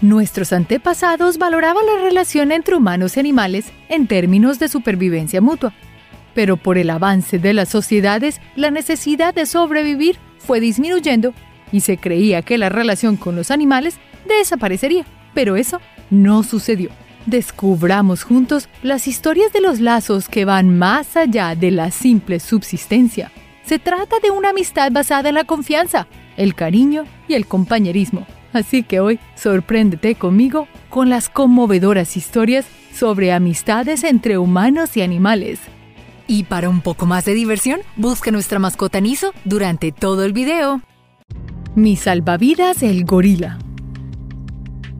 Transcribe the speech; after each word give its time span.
Nuestros 0.00 0.52
antepasados 0.52 1.38
valoraban 1.38 1.84
la 1.84 2.00
relación 2.00 2.52
entre 2.52 2.76
humanos 2.76 3.16
y 3.16 3.20
animales 3.20 3.72
en 3.88 4.06
términos 4.06 4.60
de 4.60 4.68
supervivencia 4.68 5.40
mutua. 5.40 5.72
Pero 6.34 6.56
por 6.56 6.78
el 6.78 6.90
avance 6.90 7.40
de 7.40 7.52
las 7.52 7.68
sociedades, 7.68 8.40
la 8.54 8.70
necesidad 8.70 9.34
de 9.34 9.44
sobrevivir 9.44 10.16
fue 10.38 10.60
disminuyendo 10.60 11.34
y 11.72 11.80
se 11.80 11.96
creía 11.96 12.42
que 12.42 12.58
la 12.58 12.68
relación 12.68 13.16
con 13.16 13.34
los 13.34 13.50
animales 13.50 13.98
desaparecería. 14.28 15.04
Pero 15.34 15.56
eso 15.56 15.80
no 16.10 16.44
sucedió. 16.44 16.90
Descubramos 17.26 18.22
juntos 18.22 18.68
las 18.84 19.08
historias 19.08 19.52
de 19.52 19.60
los 19.60 19.80
lazos 19.80 20.28
que 20.28 20.44
van 20.44 20.78
más 20.78 21.16
allá 21.16 21.56
de 21.56 21.72
la 21.72 21.90
simple 21.90 22.38
subsistencia. 22.38 23.32
Se 23.64 23.80
trata 23.80 24.20
de 24.22 24.30
una 24.30 24.50
amistad 24.50 24.92
basada 24.92 25.28
en 25.28 25.34
la 25.34 25.44
confianza, 25.44 26.06
el 26.36 26.54
cariño 26.54 27.04
y 27.26 27.34
el 27.34 27.46
compañerismo 27.46 28.26
Así 28.52 28.82
que 28.82 29.00
hoy 29.00 29.20
sorpréndete 29.34 30.14
conmigo 30.14 30.68
con 30.88 31.08
las 31.10 31.28
conmovedoras 31.28 32.16
historias 32.16 32.66
sobre 32.94 33.32
amistades 33.32 34.04
entre 34.04 34.38
humanos 34.38 34.96
y 34.96 35.02
animales. 35.02 35.60
Y 36.26 36.44
para 36.44 36.68
un 36.68 36.80
poco 36.80 37.06
más 37.06 37.24
de 37.24 37.34
diversión, 37.34 37.80
busca 37.96 38.30
nuestra 38.30 38.58
mascota 38.58 39.00
Niso 39.00 39.32
durante 39.44 39.92
todo 39.92 40.24
el 40.24 40.32
video. 40.32 40.82
Mi 41.74 41.96
salvavidas 41.96 42.82
el 42.82 43.04
gorila. 43.04 43.58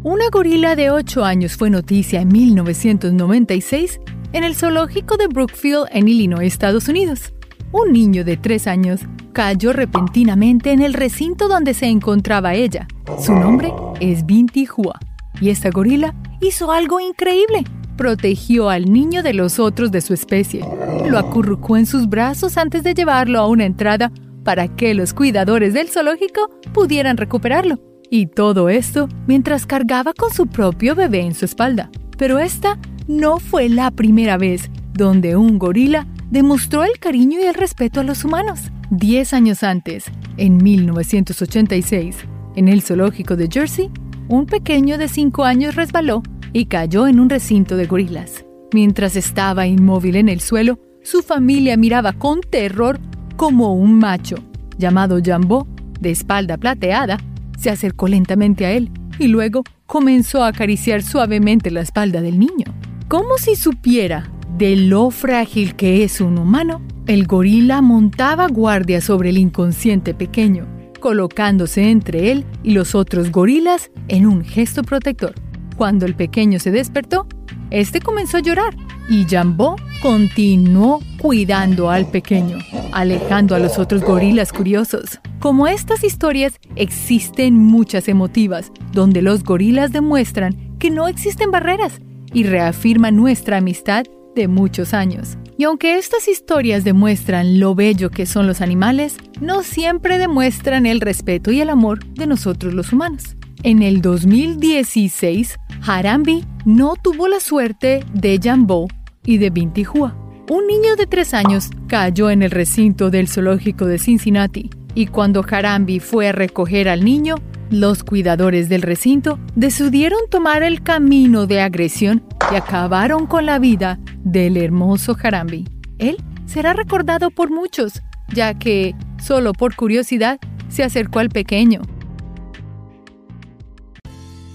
Una 0.04 0.28
gorila 0.30 0.76
de 0.76 0.90
8 0.90 1.24
años 1.24 1.56
fue 1.56 1.70
noticia 1.70 2.20
en 2.20 2.28
1996 2.28 4.00
en 4.32 4.44
el 4.44 4.54
zoológico 4.54 5.16
de 5.16 5.26
Brookfield 5.26 5.86
en 5.90 6.08
Illinois, 6.08 6.46
Estados 6.46 6.88
Unidos. 6.88 7.32
Un 7.70 7.92
niño 7.92 8.24
de 8.24 8.38
3 8.38 8.66
años 8.66 9.00
cayó 9.34 9.74
repentinamente 9.74 10.72
en 10.72 10.80
el 10.80 10.94
recinto 10.94 11.48
donde 11.48 11.74
se 11.74 11.86
encontraba 11.86 12.54
ella. 12.54 12.88
Su 13.20 13.34
nombre 13.34 13.72
es 14.00 14.24
Binti 14.24 14.66
Hua. 14.66 14.98
Y 15.40 15.50
esta 15.50 15.70
gorila 15.70 16.14
hizo 16.40 16.72
algo 16.72 16.98
increíble. 16.98 17.64
Protegió 17.96 18.70
al 18.70 18.90
niño 18.90 19.22
de 19.22 19.34
los 19.34 19.58
otros 19.58 19.90
de 19.90 20.00
su 20.00 20.14
especie. 20.14 20.64
Lo 21.08 21.18
acurrucó 21.18 21.76
en 21.76 21.84
sus 21.84 22.08
brazos 22.08 22.56
antes 22.56 22.82
de 22.82 22.94
llevarlo 22.94 23.38
a 23.38 23.46
una 23.46 23.66
entrada 23.66 24.10
para 24.44 24.68
que 24.68 24.94
los 24.94 25.12
cuidadores 25.12 25.74
del 25.74 25.88
zoológico 25.88 26.48
pudieran 26.72 27.18
recuperarlo. 27.18 27.78
Y 28.10 28.26
todo 28.26 28.70
esto 28.70 29.08
mientras 29.26 29.66
cargaba 29.66 30.14
con 30.14 30.32
su 30.32 30.46
propio 30.46 30.94
bebé 30.94 31.20
en 31.20 31.34
su 31.34 31.44
espalda. 31.44 31.90
Pero 32.16 32.38
esta 32.38 32.78
no 33.06 33.38
fue 33.38 33.68
la 33.68 33.90
primera 33.90 34.38
vez 34.38 34.70
donde 34.94 35.36
un 35.36 35.58
gorila 35.58 36.06
demostró 36.30 36.84
el 36.84 36.98
cariño 36.98 37.40
y 37.40 37.44
el 37.44 37.54
respeto 37.54 38.00
a 38.00 38.04
los 38.04 38.24
humanos. 38.24 38.60
Diez 38.90 39.32
años 39.32 39.62
antes, 39.62 40.06
en 40.36 40.56
1986, 40.56 42.16
en 42.56 42.68
el 42.68 42.82
zoológico 42.82 43.36
de 43.36 43.48
Jersey, 43.50 43.90
un 44.28 44.46
pequeño 44.46 44.98
de 44.98 45.08
cinco 45.08 45.44
años 45.44 45.74
resbaló 45.74 46.22
y 46.52 46.66
cayó 46.66 47.06
en 47.06 47.20
un 47.20 47.30
recinto 47.30 47.76
de 47.76 47.86
gorilas. 47.86 48.44
Mientras 48.72 49.16
estaba 49.16 49.66
inmóvil 49.66 50.16
en 50.16 50.28
el 50.28 50.40
suelo, 50.40 50.78
su 51.02 51.22
familia 51.22 51.76
miraba 51.76 52.12
con 52.12 52.40
terror 52.40 52.98
como 53.36 53.74
un 53.74 53.98
macho, 53.98 54.36
llamado 54.76 55.18
Jambo, 55.24 55.66
de 56.00 56.10
espalda 56.10 56.56
plateada, 56.56 57.18
se 57.58 57.70
acercó 57.70 58.08
lentamente 58.08 58.66
a 58.66 58.72
él 58.72 58.90
y 59.18 59.28
luego 59.28 59.64
comenzó 59.86 60.44
a 60.44 60.48
acariciar 60.48 61.02
suavemente 61.02 61.70
la 61.70 61.80
espalda 61.80 62.20
del 62.20 62.38
niño. 62.38 62.66
Como 63.08 63.38
si 63.38 63.56
supiera 63.56 64.30
de 64.58 64.74
lo 64.74 65.10
frágil 65.10 65.76
que 65.76 66.02
es 66.02 66.20
un 66.20 66.36
humano, 66.36 66.82
el 67.06 67.28
gorila 67.28 67.80
montaba 67.80 68.48
guardia 68.48 69.00
sobre 69.00 69.30
el 69.30 69.38
inconsciente 69.38 70.14
pequeño, 70.14 70.66
colocándose 70.98 71.90
entre 71.90 72.32
él 72.32 72.44
y 72.64 72.72
los 72.72 72.96
otros 72.96 73.30
gorilas 73.30 73.92
en 74.08 74.26
un 74.26 74.44
gesto 74.44 74.82
protector. 74.82 75.32
Cuando 75.76 76.06
el 76.06 76.16
pequeño 76.16 76.58
se 76.58 76.72
despertó, 76.72 77.28
este 77.70 78.00
comenzó 78.00 78.38
a 78.38 78.40
llorar 78.40 78.76
y 79.08 79.26
Jambo 79.30 79.76
continuó 80.02 81.00
cuidando 81.20 81.88
al 81.88 82.10
pequeño, 82.10 82.58
alejando 82.90 83.54
a 83.54 83.60
los 83.60 83.78
otros 83.78 84.02
gorilas 84.02 84.52
curiosos. 84.52 85.20
Como 85.38 85.68
estas 85.68 86.02
historias, 86.02 86.58
existen 86.74 87.56
muchas 87.56 88.08
emotivas, 88.08 88.72
donde 88.90 89.22
los 89.22 89.44
gorilas 89.44 89.92
demuestran 89.92 90.76
que 90.80 90.90
no 90.90 91.06
existen 91.06 91.52
barreras 91.52 92.00
y 92.32 92.42
reafirman 92.42 93.14
nuestra 93.14 93.58
amistad 93.58 94.04
de 94.34 94.48
muchos 94.48 94.94
años. 94.94 95.36
Y 95.56 95.64
aunque 95.64 95.98
estas 95.98 96.28
historias 96.28 96.84
demuestran 96.84 97.58
lo 97.58 97.74
bello 97.74 98.10
que 98.10 98.26
son 98.26 98.46
los 98.46 98.60
animales, 98.60 99.16
no 99.40 99.62
siempre 99.62 100.18
demuestran 100.18 100.86
el 100.86 101.00
respeto 101.00 101.50
y 101.50 101.60
el 101.60 101.70
amor 101.70 102.04
de 102.04 102.26
nosotros 102.26 102.74
los 102.74 102.92
humanos. 102.92 103.36
En 103.64 103.82
el 103.82 104.00
2016, 104.00 105.56
Harambi 105.84 106.44
no 106.64 106.94
tuvo 106.94 107.26
la 107.26 107.40
suerte 107.40 108.04
de 108.14 108.38
Jambo 108.40 108.86
y 109.24 109.38
de 109.38 109.50
Binti 109.50 109.84
Hua. 109.84 110.16
Un 110.48 110.66
niño 110.66 110.96
de 110.96 111.06
tres 111.06 111.34
años 111.34 111.70
cayó 111.88 112.30
en 112.30 112.42
el 112.42 112.52
recinto 112.52 113.10
del 113.10 113.28
zoológico 113.28 113.86
de 113.86 113.98
Cincinnati 113.98 114.70
y 114.94 115.06
cuando 115.06 115.44
Harambi 115.48 116.00
fue 116.00 116.28
a 116.28 116.32
recoger 116.32 116.88
al 116.88 117.04
niño, 117.04 117.34
los 117.70 118.02
cuidadores 118.02 118.68
del 118.68 118.82
recinto 118.82 119.38
decidieron 119.54 120.20
tomar 120.30 120.62
el 120.62 120.82
camino 120.82 121.46
de 121.46 121.60
agresión 121.60 122.24
y 122.50 122.56
acabaron 122.56 123.26
con 123.26 123.46
la 123.46 123.58
vida 123.58 123.98
del 124.24 124.56
hermoso 124.56 125.16
Harambi. 125.22 125.66
Él 125.98 126.16
será 126.46 126.72
recordado 126.72 127.30
por 127.30 127.50
muchos, 127.50 128.02
ya 128.32 128.54
que, 128.54 128.94
solo 129.22 129.52
por 129.52 129.76
curiosidad, 129.76 130.38
se 130.68 130.82
acercó 130.82 131.18
al 131.18 131.28
pequeño. 131.28 131.82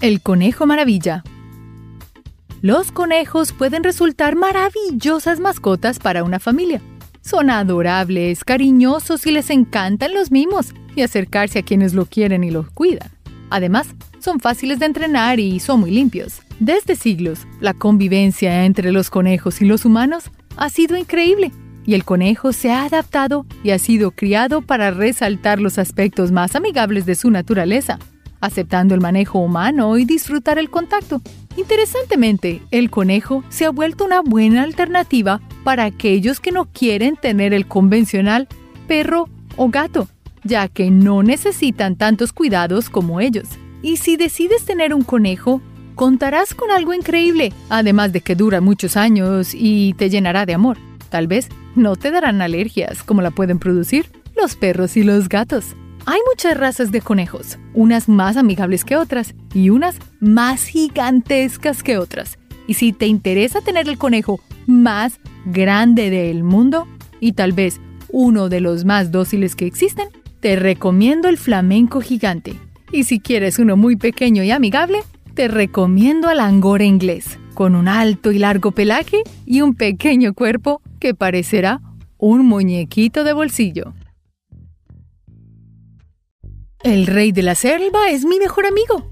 El 0.00 0.20
conejo 0.20 0.66
maravilla. 0.66 1.22
Los 2.62 2.92
conejos 2.92 3.52
pueden 3.52 3.84
resultar 3.84 4.36
maravillosas 4.36 5.38
mascotas 5.38 5.98
para 5.98 6.24
una 6.24 6.40
familia. 6.40 6.80
Son 7.20 7.48
adorables, 7.48 8.42
cariñosos 8.44 9.26
y 9.26 9.32
les 9.32 9.50
encantan 9.50 10.14
los 10.14 10.30
mimos 10.30 10.74
y 10.94 11.02
acercarse 11.02 11.60
a 11.60 11.62
quienes 11.62 11.94
lo 11.94 12.06
quieren 12.06 12.44
y 12.44 12.50
lo 12.50 12.68
cuidan. 12.72 13.10
Además, 13.50 13.88
son 14.18 14.40
fáciles 14.40 14.78
de 14.78 14.86
entrenar 14.86 15.38
y 15.38 15.60
son 15.60 15.80
muy 15.80 15.90
limpios. 15.90 16.40
Desde 16.58 16.96
siglos, 16.96 17.46
la 17.60 17.74
convivencia 17.74 18.64
entre 18.64 18.90
los 18.90 19.10
conejos 19.10 19.60
y 19.60 19.64
los 19.64 19.84
humanos 19.84 20.30
ha 20.56 20.68
sido 20.70 20.96
increíble 20.96 21.52
y 21.86 21.94
el 21.94 22.04
conejo 22.04 22.52
se 22.52 22.70
ha 22.70 22.84
adaptado 22.84 23.44
y 23.62 23.70
ha 23.70 23.78
sido 23.78 24.12
criado 24.12 24.62
para 24.62 24.90
resaltar 24.90 25.60
los 25.60 25.78
aspectos 25.78 26.32
más 26.32 26.56
amigables 26.56 27.06
de 27.06 27.14
su 27.14 27.30
naturaleza, 27.30 27.98
aceptando 28.40 28.94
el 28.94 29.00
manejo 29.00 29.38
humano 29.38 29.98
y 29.98 30.04
disfrutar 30.04 30.58
el 30.58 30.70
contacto. 30.70 31.20
Interesantemente, 31.56 32.62
el 32.70 32.90
conejo 32.90 33.44
se 33.48 33.66
ha 33.66 33.70
vuelto 33.70 34.04
una 34.04 34.22
buena 34.22 34.62
alternativa 34.62 35.40
para 35.62 35.84
aquellos 35.84 36.40
que 36.40 36.50
no 36.50 36.66
quieren 36.66 37.16
tener 37.16 37.52
el 37.52 37.66
convencional 37.66 38.48
perro 38.88 39.28
o 39.56 39.68
gato 39.68 40.08
ya 40.44 40.68
que 40.68 40.90
no 40.90 41.22
necesitan 41.22 41.96
tantos 41.96 42.32
cuidados 42.32 42.90
como 42.90 43.20
ellos. 43.20 43.48
Y 43.82 43.96
si 43.96 44.16
decides 44.16 44.64
tener 44.64 44.94
un 44.94 45.02
conejo, 45.02 45.60
contarás 45.94 46.54
con 46.54 46.70
algo 46.70 46.94
increíble, 46.94 47.52
además 47.68 48.12
de 48.12 48.20
que 48.20 48.34
dura 48.34 48.60
muchos 48.60 48.96
años 48.96 49.50
y 49.54 49.94
te 49.94 50.10
llenará 50.10 50.46
de 50.46 50.54
amor. 50.54 50.78
Tal 51.08 51.26
vez 51.26 51.48
no 51.74 51.96
te 51.96 52.10
darán 52.10 52.42
alergias 52.42 53.02
como 53.02 53.22
la 53.22 53.30
pueden 53.30 53.58
producir 53.58 54.10
los 54.36 54.56
perros 54.56 54.96
y 54.96 55.02
los 55.02 55.28
gatos. 55.28 55.76
Hay 56.06 56.20
muchas 56.28 56.56
razas 56.56 56.92
de 56.92 57.00
conejos, 57.00 57.58
unas 57.72 58.08
más 58.08 58.36
amigables 58.36 58.84
que 58.84 58.96
otras 58.96 59.34
y 59.54 59.70
unas 59.70 59.96
más 60.20 60.66
gigantescas 60.66 61.82
que 61.82 61.96
otras. 61.96 62.38
Y 62.66 62.74
si 62.74 62.92
te 62.92 63.06
interesa 63.06 63.60
tener 63.60 63.88
el 63.88 63.98
conejo 63.98 64.40
más 64.66 65.18
grande 65.46 66.10
del 66.10 66.42
mundo 66.42 66.86
y 67.20 67.32
tal 67.32 67.52
vez 67.52 67.80
uno 68.08 68.48
de 68.48 68.60
los 68.60 68.84
más 68.84 69.10
dóciles 69.10 69.56
que 69.56 69.66
existen, 69.66 70.08
te 70.44 70.56
recomiendo 70.56 71.30
el 71.30 71.38
flamenco 71.38 72.02
gigante. 72.02 72.60
Y 72.92 73.04
si 73.04 73.18
quieres 73.18 73.58
uno 73.58 73.78
muy 73.78 73.96
pequeño 73.96 74.42
y 74.42 74.50
amigable, 74.50 75.02
te 75.32 75.48
recomiendo 75.48 76.28
al 76.28 76.38
angora 76.38 76.84
inglés, 76.84 77.38
con 77.54 77.74
un 77.74 77.88
alto 77.88 78.30
y 78.30 78.38
largo 78.38 78.70
pelaje 78.70 79.22
y 79.46 79.62
un 79.62 79.74
pequeño 79.74 80.34
cuerpo 80.34 80.82
que 81.00 81.14
parecerá 81.14 81.80
un 82.18 82.44
muñequito 82.44 83.24
de 83.24 83.32
bolsillo. 83.32 83.94
El 86.82 87.06
rey 87.06 87.32
de 87.32 87.42
la 87.42 87.54
selva 87.54 88.10
es 88.10 88.26
mi 88.26 88.38
mejor 88.38 88.66
amigo. 88.66 89.10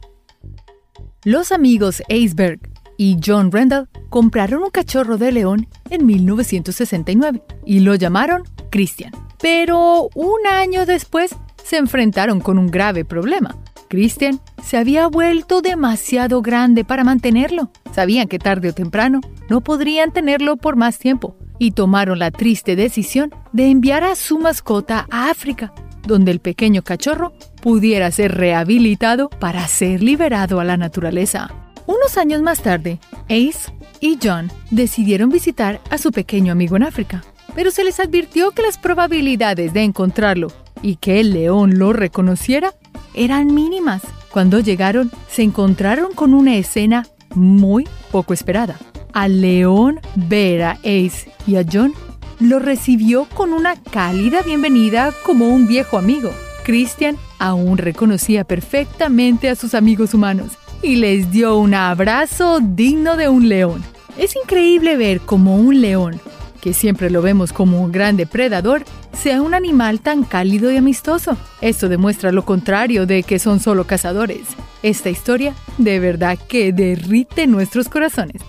Los 1.25 1.51
amigos 1.51 2.03
Aceberg 2.11 2.61
y 2.99 3.17
John 3.25 3.51
Randall 3.51 3.89
compraron 4.11 4.65
un 4.65 4.71
cachorro 4.71 5.17
de 5.17 5.33
león 5.33 5.67
en 5.89 6.05
1969 6.05 7.43
y 7.65 7.81
lo 7.81 7.95
llamaron 7.95 8.43
Christian. 8.71 9.13
Pero 9.43 10.09
un 10.15 10.47
año 10.51 10.87
después 10.87 11.35
se 11.65 11.77
enfrentaron 11.77 12.41
con 12.41 12.59
un 12.59 12.69
grave 12.69 13.05
problema. 13.05 13.57
Christian 13.89 14.41
se 14.65 14.79
había 14.79 15.07
vuelto 15.09 15.61
demasiado 15.61 16.41
grande 16.41 16.85
para 16.85 17.05
mantenerlo. 17.05 17.71
Sabían 17.93 18.29
que 18.29 18.39
tarde 18.39 18.71
o 18.71 18.73
temprano 18.73 19.21
no 19.51 19.61
podrían 19.61 20.13
tenerlo 20.13 20.57
por 20.57 20.77
más 20.77 20.99
tiempo 20.99 21.37
y 21.59 21.73
tomaron 21.73 22.19
la 22.19 22.31
triste 22.31 22.75
decisión 22.75 23.35
de 23.53 23.69
enviar 23.69 24.03
a 24.05 24.15
su 24.15 24.39
mascota 24.39 25.07
a 25.11 25.29
África, 25.29 25.75
donde 26.07 26.31
el 26.31 26.41
pequeño 26.41 26.83
cachorro 26.83 27.35
pudiera 27.61 28.11
ser 28.11 28.35
rehabilitado 28.35 29.29
para 29.29 29.67
ser 29.69 30.03
liberado 30.03 30.59
a 30.59 30.65
la 30.65 30.77
naturaleza. 30.77 31.51
Unos 31.87 32.17
años 32.17 32.43
más 32.43 32.63
tarde, 32.63 32.99
Ace 33.25 33.73
y 34.01 34.19
John 34.23 34.51
decidieron 34.71 35.31
visitar 35.31 35.81
a 35.91 35.99
su 35.99 36.13
pequeño 36.13 36.53
amigo 36.53 36.77
en 36.77 36.85
África, 36.85 37.23
pero 37.55 37.71
se 37.71 37.85
les 37.85 38.01
advirtió 38.01 38.51
que 38.53 38.63
las 38.63 38.79
probabilidades 38.79 39.73
de 39.73 39.83
encontrarlo 39.83 40.49
y 40.83 40.97
que 40.97 41.21
el 41.21 41.33
león 41.33 41.79
lo 41.79 41.93
reconociera 41.93 42.75
eran 43.15 43.55
mínimas. 43.55 44.03
Cuando 44.31 44.61
llegaron, 44.61 45.11
se 45.29 45.43
encontraron 45.43 46.15
con 46.15 46.35
una 46.35 46.57
escena 46.57 47.07
muy 47.35 47.87
poco 48.11 48.33
esperada. 48.33 48.77
Al 49.13 49.41
león 49.41 50.01
ver 50.15 50.63
a 50.63 50.71
Ace 50.81 51.31
y 51.47 51.57
a 51.57 51.65
John 51.71 51.93
lo 52.41 52.59
recibió 52.59 53.27
con 53.27 53.53
una 53.53 53.77
cálida 53.77 54.43
bienvenida 54.43 55.13
como 55.25 55.49
un 55.49 55.67
viejo 55.67 55.99
amigo. 55.99 56.31
Christian 56.65 57.17
aún 57.39 57.79
reconocía 57.79 58.45
perfectamente 58.45 59.49
a 59.49 59.57
sus 59.57 59.75
amigos 59.75 60.15
humanos 60.15 60.53
y 60.83 60.97
les 60.97 61.31
dio 61.31 61.57
un 61.59 61.75
abrazo 61.75 62.61
digno 62.61 63.17
de 63.17 63.29
un 63.29 63.49
león. 63.49 63.83
Es 64.17 64.35
increíble 64.37 64.97
ver 64.97 65.21
cómo 65.21 65.57
un 65.57 65.81
león, 65.81 66.21
que 66.63 66.73
siempre 66.73 67.11
lo 67.11 67.23
vemos 67.23 67.53
como 67.53 67.83
un 67.83 67.91
gran 67.91 68.17
depredador, 68.17 68.85
sea 69.13 69.43
un 69.43 69.53
animal 69.53 70.01
tan 70.01 70.23
cálido 70.23 70.71
y 70.71 70.77
amistoso. 70.77 71.37
Esto 71.61 71.89
demuestra 71.89 72.31
lo 72.31 72.45
contrario 72.45 73.05
de 73.05 73.25
que 73.25 73.41
son 73.41 73.59
solo 73.59 73.85
cazadores. 73.85 74.47
Esta 74.85 75.11
historia 75.11 75.55
de 75.77 75.99
verdad 75.99 76.39
que 76.49 76.73
derrite 76.73 77.49
nuestros 77.49 77.89
corazones. 77.89 78.43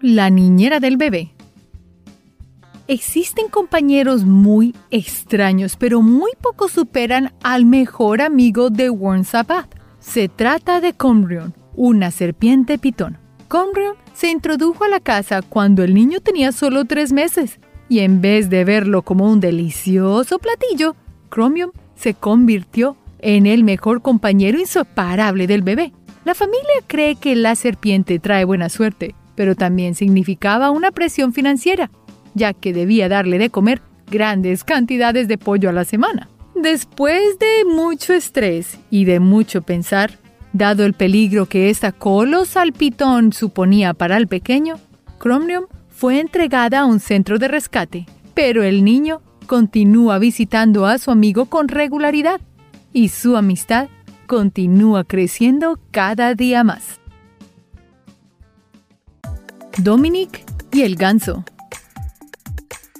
La 0.00 0.30
niñera 0.30 0.80
del 0.80 0.96
bebé. 0.96 1.34
Existen 2.88 3.48
compañeros 3.48 4.24
muy 4.24 4.74
extraños, 4.90 5.76
pero 5.76 6.00
muy 6.00 6.32
pocos 6.40 6.72
superan 6.72 7.34
al 7.42 7.66
mejor 7.66 8.22
amigo 8.22 8.70
de 8.70 8.88
Warren 8.88 9.24
Sabat. 9.24 9.68
Se 9.98 10.30
trata 10.30 10.80
de 10.80 10.94
Combrion, 10.94 11.54
una 11.76 12.10
serpiente 12.10 12.78
pitón. 12.78 13.18
Combrion 13.50 13.96
se 14.14 14.30
introdujo 14.30 14.84
a 14.84 14.88
la 14.88 15.00
casa 15.00 15.42
cuando 15.42 15.82
el 15.82 15.92
niño 15.92 16.20
tenía 16.20 16.52
solo 16.52 16.84
tres 16.84 17.12
meses, 17.12 17.58
y 17.88 17.98
en 17.98 18.20
vez 18.20 18.48
de 18.48 18.64
verlo 18.64 19.02
como 19.02 19.28
un 19.28 19.40
delicioso 19.40 20.38
platillo, 20.38 20.94
Chromium 21.32 21.72
se 21.96 22.14
convirtió 22.14 22.96
en 23.18 23.46
el 23.46 23.64
mejor 23.64 24.02
compañero 24.02 24.56
inseparable 24.56 25.48
del 25.48 25.62
bebé. 25.62 25.92
La 26.24 26.36
familia 26.36 26.84
cree 26.86 27.16
que 27.16 27.34
la 27.34 27.56
serpiente 27.56 28.20
trae 28.20 28.44
buena 28.44 28.68
suerte, 28.68 29.16
pero 29.34 29.56
también 29.56 29.96
significaba 29.96 30.70
una 30.70 30.92
presión 30.92 31.32
financiera, 31.32 31.90
ya 32.34 32.52
que 32.52 32.72
debía 32.72 33.08
darle 33.08 33.38
de 33.38 33.50
comer 33.50 33.82
grandes 34.08 34.62
cantidades 34.62 35.26
de 35.26 35.38
pollo 35.38 35.70
a 35.70 35.72
la 35.72 35.84
semana. 35.84 36.28
Después 36.54 37.36
de 37.40 37.64
mucho 37.64 38.12
estrés 38.12 38.78
y 38.90 39.06
de 39.06 39.18
mucho 39.18 39.62
pensar, 39.62 40.19
dado 40.52 40.84
el 40.84 40.94
peligro 40.94 41.46
que 41.46 41.70
esta 41.70 41.92
colosal 41.92 42.72
pitón 42.72 43.32
suponía 43.32 43.94
para 43.94 44.16
el 44.16 44.26
pequeño, 44.26 44.78
Chromium 45.20 45.64
fue 45.88 46.20
entregada 46.20 46.80
a 46.80 46.86
un 46.86 47.00
centro 47.00 47.38
de 47.38 47.48
rescate, 47.48 48.06
pero 48.34 48.62
el 48.62 48.84
niño 48.84 49.22
continúa 49.46 50.18
visitando 50.18 50.86
a 50.86 50.98
su 50.98 51.10
amigo 51.10 51.46
con 51.46 51.68
regularidad 51.68 52.40
y 52.92 53.08
su 53.08 53.36
amistad 53.36 53.88
continúa 54.26 55.04
creciendo 55.04 55.78
cada 55.90 56.34
día 56.34 56.64
más. 56.64 57.00
Dominic 59.78 60.44
y 60.72 60.82
el 60.82 60.96
ganso 60.96 61.44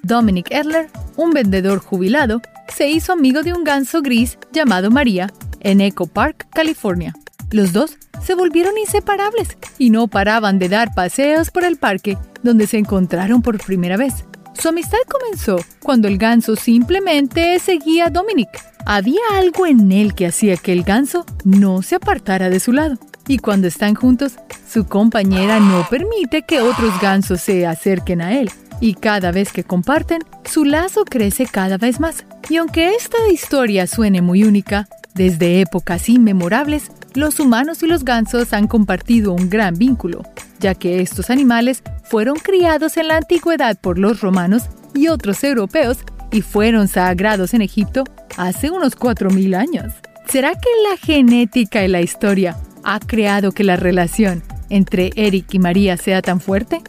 Dominic 0.03 0.51
Edler, 0.51 0.89
un 1.17 1.31
vendedor 1.31 1.79
jubilado, 1.79 2.41
se 2.69 2.89
hizo 2.89 3.13
amigo 3.13 3.43
de 3.43 3.53
un 3.53 3.65
ganso 3.65 4.03
gris 4.03 4.39
llamado 4.53 4.91
María 4.91 5.31
en 5.61 5.81
Echo 5.81 6.07
Park, 6.07 6.49
California. 6.53 7.15
Los 7.51 7.73
dos 7.73 7.99
se 8.23 8.35
volvieron 8.35 8.79
inseparables 8.79 9.57
y 9.79 9.91
no 9.91 10.09
paraban 10.09 10.59
de 10.59 10.69
dar 10.69 10.95
paseos 10.95 11.51
por 11.51 11.65
el 11.65 11.77
parque 11.77 12.17
donde 12.43 12.67
se 12.67 12.79
encontraron 12.79 13.43
por 13.43 13.59
primera 13.59 13.97
vez. 13.97 14.25
Su 14.55 14.69
amistad 14.69 14.99
comenzó 15.09 15.57
cuando 15.83 16.07
el 16.07 16.19
ganso 16.19 16.55
simplemente 16.55 17.59
seguía 17.59 18.07
a 18.07 18.11
Dominic. 18.11 18.49
Había 18.87 19.21
algo 19.35 19.67
en 19.67 19.91
él 19.93 20.15
que 20.15 20.27
hacía 20.27 20.57
que 20.57 20.73
el 20.73 20.83
ganso 20.83 21.27
no 21.45 21.83
se 21.83 21.97
apartara 21.97 22.51
de 22.51 22.61
su 22.61 22.73
lado. 22.73 22.99
Y 23.27 23.39
cuando 23.39 23.69
están 23.69 23.95
juntos, 23.95 24.35
su 24.69 24.87
compañera 24.87 25.61
no 25.61 25.87
permite 25.89 26.43
que 26.43 26.61
otros 26.61 27.01
gansos 27.01 27.41
se 27.41 27.67
acerquen 27.67 28.21
a 28.21 28.39
él 28.39 28.51
y 28.81 28.95
cada 28.95 29.31
vez 29.31 29.53
que 29.53 29.63
comparten, 29.63 30.23
su 30.45 30.65
lazo 30.65 31.05
crece 31.05 31.47
cada 31.47 31.77
vez 31.77 32.01
más. 32.01 32.25
Y 32.49 32.57
aunque 32.57 32.95
esta 32.95 33.19
historia 33.33 33.87
suene 33.87 34.23
muy 34.23 34.45
única, 34.45 34.89
desde 35.15 35.61
épocas 35.61 36.09
inmemorables, 36.09 36.91
los 37.15 37.41
humanos 37.41 37.83
y 37.83 37.87
los 37.87 38.05
gansos 38.05 38.53
han 38.53 38.67
compartido 38.67 39.33
un 39.33 39.49
gran 39.51 39.75
vínculo, 39.75 40.23
ya 40.59 40.75
que 40.75 41.01
estos 41.01 41.31
animales 41.31 41.83
fueron 42.05 42.37
criados 42.37 42.97
en 42.97 43.09
la 43.09 43.17
antigüedad 43.17 43.79
por 43.81 43.99
los 43.99 44.21
romanos 44.21 44.65
y 44.95 45.09
otros 45.09 45.43
europeos 45.45 45.99
y 46.31 46.43
fueron 46.43 46.89
sagrados 46.89 47.55
en 47.55 47.63
Egipto 47.63 48.05
hace 48.37 48.71
unos 48.71 48.97
4.000 48.97 49.57
años. 49.57 49.93
¿Será 50.29 50.53
que 50.53 50.71
la 50.89 50.97
genética 50.97 51.85
y 51.85 51.89
la 51.89 52.01
historia 52.01 52.57
ha 52.85 53.01
creado 53.01 53.53
que 53.53 53.65
la 53.65 53.77
relación 53.77 54.43
entre 54.69 55.11
Eric 55.17 55.53
y 55.55 55.59
María 55.59 55.97
sea 55.97 56.23
tan 56.23 56.41
fuerte? 56.41 56.83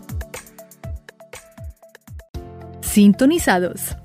sintonizados. 2.91 3.95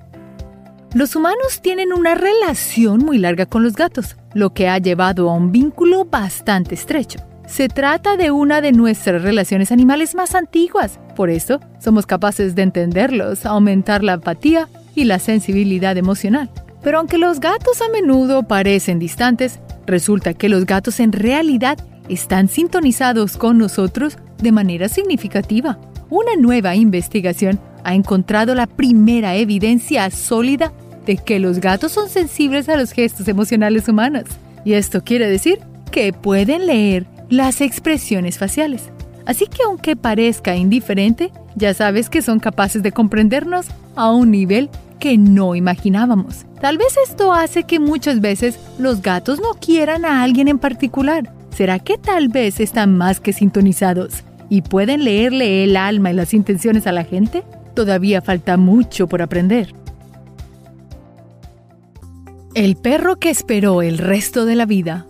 Los 0.93 1.17
humanos 1.17 1.61
tienen 1.61 1.91
una 1.91 2.15
relación 2.15 2.99
muy 2.99 3.17
larga 3.17 3.45
con 3.45 3.61
los 3.61 3.73
gatos, 3.75 4.15
lo 4.33 4.53
que 4.53 4.69
ha 4.69 4.77
llevado 4.77 5.29
a 5.29 5.33
un 5.33 5.51
vínculo 5.51 6.05
bastante 6.05 6.75
estrecho. 6.75 7.19
Se 7.45 7.67
trata 7.67 8.15
de 8.15 8.31
una 8.31 8.61
de 8.61 8.71
nuestras 8.71 9.21
relaciones 9.21 9.71
animales 9.73 10.15
más 10.15 10.33
antiguas, 10.33 10.99
por 11.15 11.29
eso 11.29 11.59
somos 11.79 12.05
capaces 12.05 12.55
de 12.55 12.61
entenderlos, 12.61 13.45
aumentar 13.45 14.01
la 14.01 14.13
empatía 14.13 14.69
y 14.95 15.03
la 15.03 15.19
sensibilidad 15.19 15.97
emocional. 15.97 16.49
Pero 16.81 16.99
aunque 16.99 17.17
los 17.17 17.41
gatos 17.41 17.81
a 17.81 17.89
menudo 17.89 18.43
parecen 18.43 18.97
distantes, 18.97 19.59
resulta 19.85 20.33
que 20.33 20.47
los 20.47 20.65
gatos 20.65 21.01
en 21.01 21.11
realidad 21.11 21.77
están 22.07 22.47
sintonizados 22.47 23.35
con 23.35 23.57
nosotros 23.57 24.17
de 24.37 24.53
manera 24.53 24.87
significativa. 24.87 25.79
Una 26.09 26.37
nueva 26.37 26.75
investigación 26.75 27.59
ha 27.87 27.95
encontrado 27.95 28.53
la 28.53 28.67
primera 28.67 29.35
evidencia 29.35 30.11
sólida 30.11 30.73
de 31.05 31.15
que 31.15 31.39
los 31.39 31.61
gatos 31.61 31.93
son 31.93 32.09
sensibles 32.09 32.67
a 32.67 32.75
los 32.75 32.91
gestos 32.91 33.29
emocionales 33.29 33.87
humanos. 33.87 34.25
Y 34.65 34.73
esto 34.73 35.05
quiere 35.05 35.29
decir 35.29 35.59
que 35.89 36.11
pueden 36.11 36.67
leer 36.67 37.05
las 37.29 37.61
expresiones 37.61 38.37
faciales. 38.37 38.89
Así 39.25 39.47
que 39.47 39.63
aunque 39.65 39.95
parezca 39.95 40.57
indiferente, 40.57 41.31
ya 41.55 41.73
sabes 41.73 42.09
que 42.09 42.21
son 42.21 42.39
capaces 42.39 42.83
de 42.83 42.91
comprendernos 42.91 43.67
a 43.95 44.11
un 44.11 44.31
nivel 44.31 44.69
que 44.99 45.17
no 45.17 45.55
imaginábamos. 45.55 46.45
Tal 46.59 46.77
vez 46.77 46.93
esto 47.07 47.31
hace 47.31 47.63
que 47.63 47.79
muchas 47.79 48.19
veces 48.19 48.59
los 48.77 49.01
gatos 49.01 49.39
no 49.39 49.51
quieran 49.61 50.03
a 50.03 50.23
alguien 50.23 50.49
en 50.49 50.59
particular. 50.59 51.31
¿Será 51.55 51.79
que 51.79 51.97
tal 51.97 52.27
vez 52.27 52.59
están 52.59 52.97
más 52.97 53.21
que 53.21 53.31
sintonizados 53.31 54.25
y 54.49 54.61
pueden 54.61 55.05
leerle 55.05 55.63
el 55.63 55.77
alma 55.77 56.11
y 56.11 56.15
las 56.15 56.33
intenciones 56.33 56.85
a 56.85 56.91
la 56.91 57.05
gente? 57.05 57.45
Todavía 57.77 58.23
falta 58.23 58.57
mucho 58.57 59.05
por 59.05 59.21
aprender. 59.21 59.75
El 62.55 62.75
perro 62.75 63.17
que 63.17 63.29
esperó 63.29 63.83
el 63.83 63.99
resto 63.99 64.45
de 64.45 64.55
la 64.55 64.65
vida. 64.65 65.05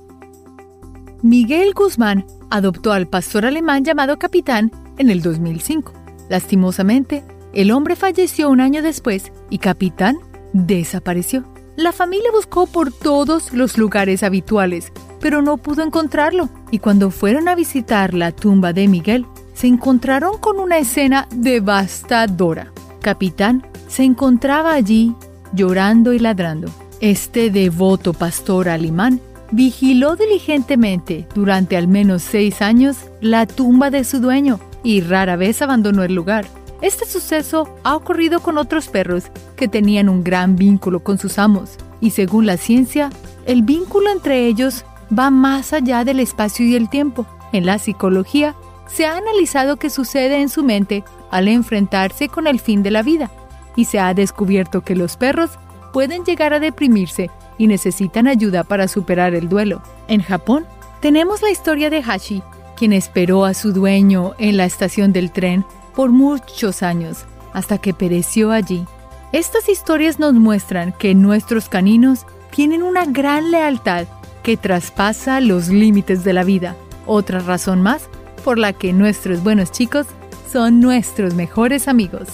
Miguel 1.22 1.72
Guzmán 1.74 2.26
adoptó 2.50 2.92
al 2.92 3.08
pastor 3.08 3.46
alemán 3.46 3.86
llamado 3.86 4.20
Capitán 4.20 4.70
en 4.98 5.10
el 5.10 5.22
2005. 5.22 5.94
Lastimosamente, 6.28 7.24
el 7.54 7.72
hombre 7.72 7.96
falleció 7.96 8.50
un 8.50 8.60
año 8.60 8.82
después 8.82 9.32
y 9.50 9.60
Capitán 9.60 10.18
desapareció. 10.52 11.46
La 11.78 11.94
familia 11.94 12.32
buscó 12.34 12.68
por 12.68 12.92
todos 12.92 13.54
los 13.54 13.78
lugares 13.78 14.24
habituales, 14.24 14.92
pero 15.22 15.42
no 15.42 15.56
pudo 15.56 15.84
encontrarlo. 15.84 16.50
Y 16.70 16.80
cuando 16.80 17.12
fueron 17.12 17.48
a 17.48 17.56
visitar 17.56 18.14
la 18.14 18.34
tumba 18.34 18.74
de 18.74 18.90
Miguel, 18.90 19.26
se 19.58 19.66
encontraron 19.66 20.38
con 20.38 20.60
una 20.60 20.78
escena 20.78 21.28
devastadora. 21.32 22.72
Capitán 23.02 23.66
se 23.88 24.04
encontraba 24.04 24.74
allí 24.74 25.16
llorando 25.52 26.14
y 26.14 26.20
ladrando. 26.20 26.70
Este 27.00 27.50
devoto 27.50 28.14
pastor 28.14 28.70
alemán 28.70 29.20
vigiló 29.52 30.16
diligentemente 30.16 31.28
durante 31.34 31.76
al 31.76 31.88
menos 31.88 32.22
seis 32.22 32.62
años 32.62 32.98
la 33.20 33.48
tumba 33.48 33.90
de 33.90 34.04
su 34.04 34.20
dueño 34.20 34.60
y 34.84 35.02
rara 35.02 35.36
vez 35.36 35.60
abandonó 35.64 36.04
el 36.04 36.14
lugar. 36.14 36.46
Este 36.84 37.08
suceso 37.08 37.68
ha 37.84 37.96
ocurrido 37.96 38.42
con 38.42 38.60
otros 38.60 38.88
perros 38.90 39.24
que 39.56 39.68
tenían 39.68 40.08
un 40.08 40.24
gran 40.24 40.56
vínculo 40.56 41.00
con 41.00 41.18
sus 41.18 41.40
amos 41.40 41.78
y 42.00 42.12
según 42.12 42.46
la 42.46 42.58
ciencia, 42.58 43.10
el 43.48 43.64
vínculo 43.64 44.12
entre 44.12 44.46
ellos 44.46 44.86
va 45.18 45.32
más 45.32 45.74
allá 45.74 46.04
del 46.04 46.20
espacio 46.20 46.64
y 46.64 46.76
el 46.76 46.90
tiempo. 46.90 47.26
En 47.54 47.66
la 47.66 47.80
psicología, 47.80 48.54
se 48.88 49.06
ha 49.06 49.18
analizado 49.18 49.78
qué 49.78 49.90
sucede 49.90 50.42
en 50.42 50.50
su 50.50 50.64
mente 50.64 51.04
al 51.30 51.48
enfrentarse 51.48 52.30
con 52.30 52.48
el 52.48 52.60
fin 52.60 52.84
de 52.84 52.92
la 52.92 53.04
vida 53.04 53.32
y 53.76 53.86
se 53.86 54.00
ha 54.00 54.14
descubierto 54.14 54.82
que 54.82 54.96
los 54.96 55.18
perros 55.18 55.52
pueden 55.94 56.26
llegar 56.26 56.54
a 56.54 56.60
deprimirse 56.60 57.30
y 57.58 57.68
necesitan 57.68 58.28
ayuda 58.28 58.64
para 58.64 58.88
superar 58.88 59.34
el 59.36 59.50
duelo. 59.50 59.82
En 60.08 60.22
Japón, 60.22 60.66
tenemos 61.02 61.42
la 61.42 61.52
historia 61.52 61.90
de 61.90 62.02
Hashi, 62.02 62.42
quien 62.76 62.94
esperó 62.94 63.46
a 63.46 63.54
su 63.54 63.72
dueño 63.72 64.34
en 64.38 64.58
la 64.58 64.66
estación 64.66 65.14
del 65.14 65.32
tren 65.32 65.66
por 65.96 66.12
muchos 66.12 66.84
años, 66.84 67.26
hasta 67.54 67.78
que 67.78 67.94
pereció 67.94 68.52
allí. 68.52 68.86
Estas 69.32 69.70
historias 69.70 70.20
nos 70.20 70.34
muestran 70.34 70.94
que 70.94 71.14
nuestros 71.16 71.70
caninos 71.70 72.26
tienen 72.52 72.84
una 72.84 73.06
gran 73.06 73.52
lealtad 73.52 74.06
que 74.44 74.58
traspasa 74.58 75.42
los 75.42 75.68
límites 75.68 76.24
de 76.24 76.34
la 76.34 76.44
vida. 76.44 76.76
Otra 77.06 77.40
razón 77.40 77.82
más 77.82 78.10
por 78.48 78.60
la 78.60 78.72
que 78.72 78.94
nuestros 78.94 79.44
buenos 79.44 79.74
chicos 79.74 80.08
son 80.50 80.80
nuestros 80.80 81.34
mejores 81.34 81.90
amigos. 81.90 82.30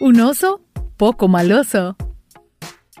Un 0.00 0.18
oso 0.18 0.62
poco 0.96 1.28
maloso. 1.28 1.94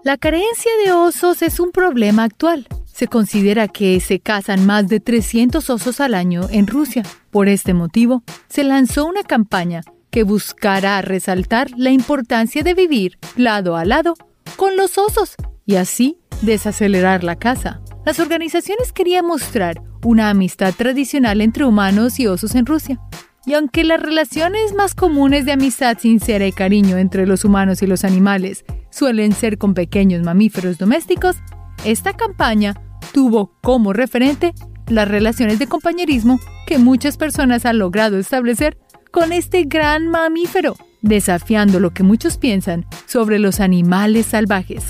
La 0.04 0.18
carencia 0.18 0.70
de 0.84 0.92
osos 0.92 1.40
es 1.40 1.58
un 1.58 1.70
problema 1.70 2.24
actual. 2.24 2.68
Se 2.84 3.08
considera 3.08 3.68
que 3.68 4.00
se 4.00 4.20
cazan 4.20 4.66
más 4.66 4.86
de 4.86 5.00
300 5.00 5.70
osos 5.70 5.98
al 5.98 6.12
año 6.12 6.42
en 6.50 6.66
Rusia. 6.66 7.04
Por 7.30 7.48
este 7.48 7.72
motivo, 7.72 8.22
se 8.50 8.64
lanzó 8.64 9.06
una 9.06 9.22
campaña 9.22 9.80
que 10.10 10.24
buscará 10.24 11.00
resaltar 11.00 11.70
la 11.74 11.88
importancia 11.88 12.62
de 12.62 12.74
vivir 12.74 13.18
lado 13.34 13.76
a 13.76 13.86
lado 13.86 14.12
con 14.56 14.76
los 14.76 14.98
osos 14.98 15.36
y 15.64 15.76
así 15.76 16.18
desacelerar 16.42 17.24
la 17.24 17.36
caza. 17.36 17.81
Las 18.04 18.18
organizaciones 18.18 18.92
querían 18.92 19.26
mostrar 19.26 19.80
una 20.04 20.30
amistad 20.30 20.74
tradicional 20.74 21.40
entre 21.40 21.64
humanos 21.64 22.18
y 22.18 22.26
osos 22.26 22.54
en 22.56 22.66
Rusia. 22.66 23.00
Y 23.46 23.54
aunque 23.54 23.84
las 23.84 24.00
relaciones 24.00 24.74
más 24.74 24.94
comunes 24.94 25.44
de 25.44 25.52
amistad 25.52 25.98
sincera 25.98 26.46
y 26.46 26.52
cariño 26.52 26.96
entre 26.96 27.26
los 27.26 27.44
humanos 27.44 27.82
y 27.82 27.86
los 27.86 28.04
animales 28.04 28.64
suelen 28.90 29.32
ser 29.32 29.58
con 29.58 29.74
pequeños 29.74 30.22
mamíferos 30.22 30.78
domésticos, 30.78 31.36
esta 31.84 32.12
campaña 32.16 32.74
tuvo 33.12 33.52
como 33.60 33.92
referente 33.92 34.52
las 34.88 35.08
relaciones 35.08 35.58
de 35.58 35.66
compañerismo 35.68 36.40
que 36.66 36.78
muchas 36.78 37.16
personas 37.16 37.66
han 37.66 37.78
logrado 37.78 38.18
establecer 38.18 38.78
con 39.12 39.32
este 39.32 39.64
gran 39.64 40.08
mamífero, 40.08 40.76
desafiando 41.02 41.80
lo 41.80 41.92
que 41.92 42.02
muchos 42.02 42.36
piensan 42.36 42.86
sobre 43.06 43.38
los 43.38 43.60
animales 43.60 44.26
salvajes, 44.26 44.84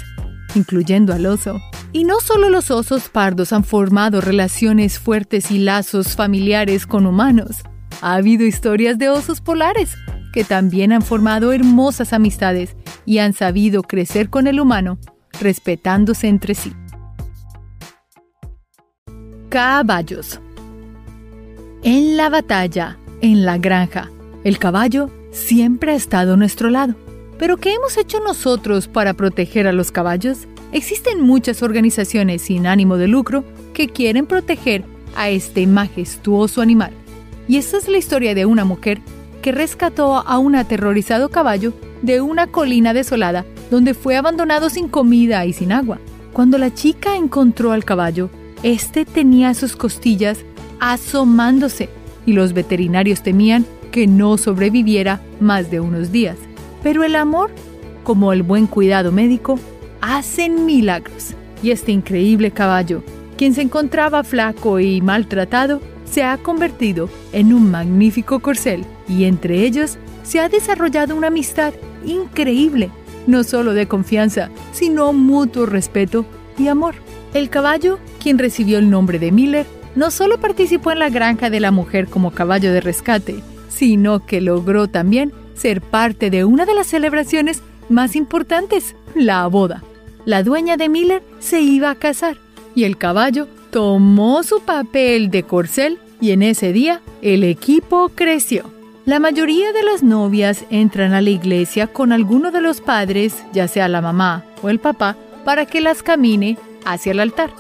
incluyendo 0.55 1.13
al 1.13 1.27
oso. 1.27 1.61
Y 1.93 2.05
no 2.05 2.21
solo 2.21 2.49
los 2.49 2.71
osos 2.71 3.09
pardos 3.09 3.53
han 3.53 3.65
formado 3.65 4.21
relaciones 4.21 4.99
fuertes 4.99 5.51
y 5.51 5.59
lazos 5.59 6.17
familiares 6.17 6.87
con 6.87 7.07
humanos, 7.07 7.63
ha 8.01 8.15
habido 8.15 8.45
historias 8.45 8.99
de 8.99 9.09
osos 9.09 9.41
polares 9.41 9.97
que 10.33 10.45
también 10.45 10.93
han 10.93 11.03
formado 11.03 11.53
hermosas 11.53 12.13
amistades 12.13 12.75
y 13.05 13.19
han 13.19 13.35
sabido 13.35 13.83
crecer 13.83 14.31
con 14.31 14.47
el 14.47 14.61
humano, 14.61 14.99
respetándose 15.41 16.29
entre 16.29 16.55
sí. 16.55 16.73
Caballos. 19.51 20.41
En 21.83 22.17
la 22.17 22.31
batalla, 22.31 22.97
en 23.21 23.45
la 23.45 23.59
granja, 23.59 24.11
el 24.45 24.59
caballo 24.59 25.11
siempre 25.31 25.93
ha 25.93 25.97
estado 25.97 26.35
a 26.35 26.37
nuestro 26.37 26.71
lado. 26.71 26.95
Pero 27.39 27.57
¿qué 27.57 27.75
hemos 27.75 27.97
hecho 27.97 28.21
nosotros 28.21 28.89
para 28.89 29.15
proteger 29.15 29.67
a 29.67 29.73
los 29.73 29.91
caballos? 29.91 30.47
Existen 30.73 31.21
muchas 31.21 31.63
organizaciones 31.63 32.43
sin 32.43 32.67
ánimo 32.67 32.97
de 32.97 33.09
lucro 33.09 33.45
que 33.75 33.89
quieren 33.89 34.27
proteger 34.27 34.85
a 35.17 35.29
este 35.29 35.67
majestuoso 35.67 36.63
animal. 36.63 36.93
Y 37.49 37.57
esta 37.57 37.77
es 37.77 37.89
la 37.89 37.99
historia 37.99 38.35
de 38.35 38.47
una 38.47 38.65
mujer 38.65 39.01
que 39.43 39.53
rescató 39.53 40.17
a 40.17 40.39
un 40.39 40.55
aterrorizado 40.55 41.29
caballo 41.29 41.73
de 42.03 42.21
una 42.21 42.47
colina 42.47 42.95
desolada 42.95 43.45
donde 43.71 43.95
fue 43.95 44.17
abandonado 44.17 44.71
sin 44.71 44.89
comida 44.89 45.45
y 45.47 45.53
sin 45.53 45.73
agua. 45.73 45.99
Cuando 46.33 46.59
la 46.59 46.73
chica 46.73 47.17
encontró 47.17 47.73
al 47.73 47.85
caballo, 47.85 48.31
este 48.63 49.05
tenía 49.05 49.55
sus 49.55 49.77
costillas 49.77 50.39
asomándose 50.79 51.89
y 52.25 52.33
los 52.33 52.53
veterinarios 52.53 53.23
temían 53.23 53.67
que 53.91 54.07
no 54.07 54.39
sobreviviera 54.39 55.21
más 55.41 55.71
de 55.71 55.81
unos 55.81 56.13
días. 56.13 56.37
Pero 56.83 57.05
el 57.05 57.17
amor, 57.17 57.51
como 58.05 58.33
el 58.33 58.43
buen 58.43 58.67
cuidado 58.67 59.13
médico, 59.13 59.59
hacen 60.01 60.67
milagros. 60.67 61.35
Y 61.63 61.71
este 61.71 61.93
increíble 61.93 62.51
caballo, 62.51 63.03
quien 63.37 63.55
se 63.55 63.63
encontraba 63.63 64.25
flaco 64.25 64.81
y 64.81 65.01
maltratado, 65.01 65.81
se 66.05 66.25
ha 66.25 66.37
convertido 66.37 67.09
en 67.33 67.55
un 67.55 67.71
magnífico 67.71 68.41
corcel 68.41 68.85
y 69.09 69.25
entre 69.25 69.65
ellos 69.65 69.97
se 70.23 70.41
ha 70.41 70.49
desarrollado 70.49 71.17
una 71.17 71.29
amistad 71.29 71.73
increíble, 72.05 72.91
no 73.27 73.45
solo 73.45 73.73
de 73.73 73.87
confianza, 73.87 74.51
sino 74.73 75.13
mutuo 75.13 75.67
respeto 75.67 76.27
y 76.59 76.69
amor. 76.69 76.97
El 77.33 77.49
caballo, 77.49 77.99
quien 78.21 78.39
recibió 78.39 78.79
el 78.79 78.91
nombre 78.91 79.19
de 79.19 79.33
Miller, 79.33 79.67
no 79.95 80.11
solo 80.11 80.39
participó 80.39 80.91
en 80.91 80.99
la 80.99 81.09
granja 81.09 81.49
de 81.49 81.61
la 81.61 81.71
mujer 81.71 82.09
como 82.09 82.31
caballo 82.31 82.73
de 82.73 82.81
rescate, 82.81 83.43
sino 83.69 84.27
que 84.27 84.41
logró 84.41 84.89
también 84.89 85.33
ser 85.63 85.81
parte 85.81 86.29
de 86.29 86.45
una 86.45 86.67
de 86.67 86.75
las 86.75 86.89
celebraciones 86.89 87.63
más 87.89 88.17
importantes, 88.17 88.97
la 89.15 89.47
boda. 89.47 89.85
La 90.25 90.43
dueña 90.43 90.77
de 90.77 90.89
Miller 90.89 91.23
se 91.39 91.61
iba 91.61 91.91
a 91.91 91.95
casar 91.95 92.37
y 92.75 92.83
el 92.83 92.99
caballo 92.99 93.47
tomó 93.71 94.43
su 94.43 94.61
papel 94.61 95.31
de 95.31 95.45
corcel 95.45 96.01
y 96.21 96.33
en 96.33 96.43
ese 96.43 96.73
día 96.73 97.01
el 97.23 97.45
equipo 97.45 98.11
creció. 98.13 98.65
La 99.05 99.21
mayoría 99.21 99.73
de 99.73 99.85
las 99.85 100.03
novias 100.03 100.65
entran 100.71 101.13
a 101.13 101.21
la 101.21 101.31
iglesia 101.31 101.87
con 101.87 102.11
alguno 102.11 102.51
de 102.51 102.61
los 102.61 102.81
padres, 102.81 103.45
ya 103.53 103.69
sea 103.69 103.87
la 103.89 104.01
mamá 104.01 104.45
o 104.63 104.69
el 104.69 104.81
papá, 104.81 105.17
para 105.45 105.67
que 105.67 105.81
las 105.81 106.03
camine 106.03 106.59
hacia 106.85 107.13
el 107.13 107.21
altar. 107.21 107.51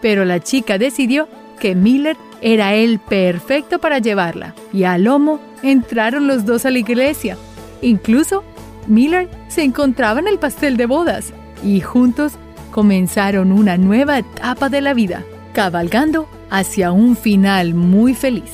Pero 0.00 0.24
la 0.24 0.40
chica 0.40 0.78
decidió 0.78 1.28
que 1.60 1.76
Miller 1.76 2.16
era 2.40 2.74
el 2.74 2.98
perfecto 2.98 3.78
para 3.78 4.00
llevarla 4.00 4.54
y 4.72 4.82
al 4.82 5.04
lomo 5.04 5.40
entraron 5.62 6.26
los 6.26 6.44
dos 6.44 6.66
a 6.66 6.72
la 6.72 6.78
iglesia. 6.78 7.36
Incluso 7.82 8.44
Miller 8.86 9.28
se 9.48 9.62
encontraba 9.62 10.20
en 10.20 10.28
el 10.28 10.38
pastel 10.38 10.76
de 10.76 10.86
bodas 10.86 11.32
y 11.62 11.80
juntos 11.80 12.34
comenzaron 12.70 13.52
una 13.52 13.76
nueva 13.76 14.18
etapa 14.18 14.68
de 14.68 14.80
la 14.80 14.94
vida 14.94 15.24
cabalgando 15.52 16.28
hacia 16.50 16.92
un 16.92 17.16
final 17.16 17.74
muy 17.74 18.14
feliz. 18.14 18.50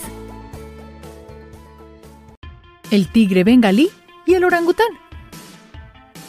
El 2.91 3.09
tigre 3.09 3.45
bengalí 3.45 3.91
y 4.27 4.35
el 4.35 4.45
orangután. 4.45 4.89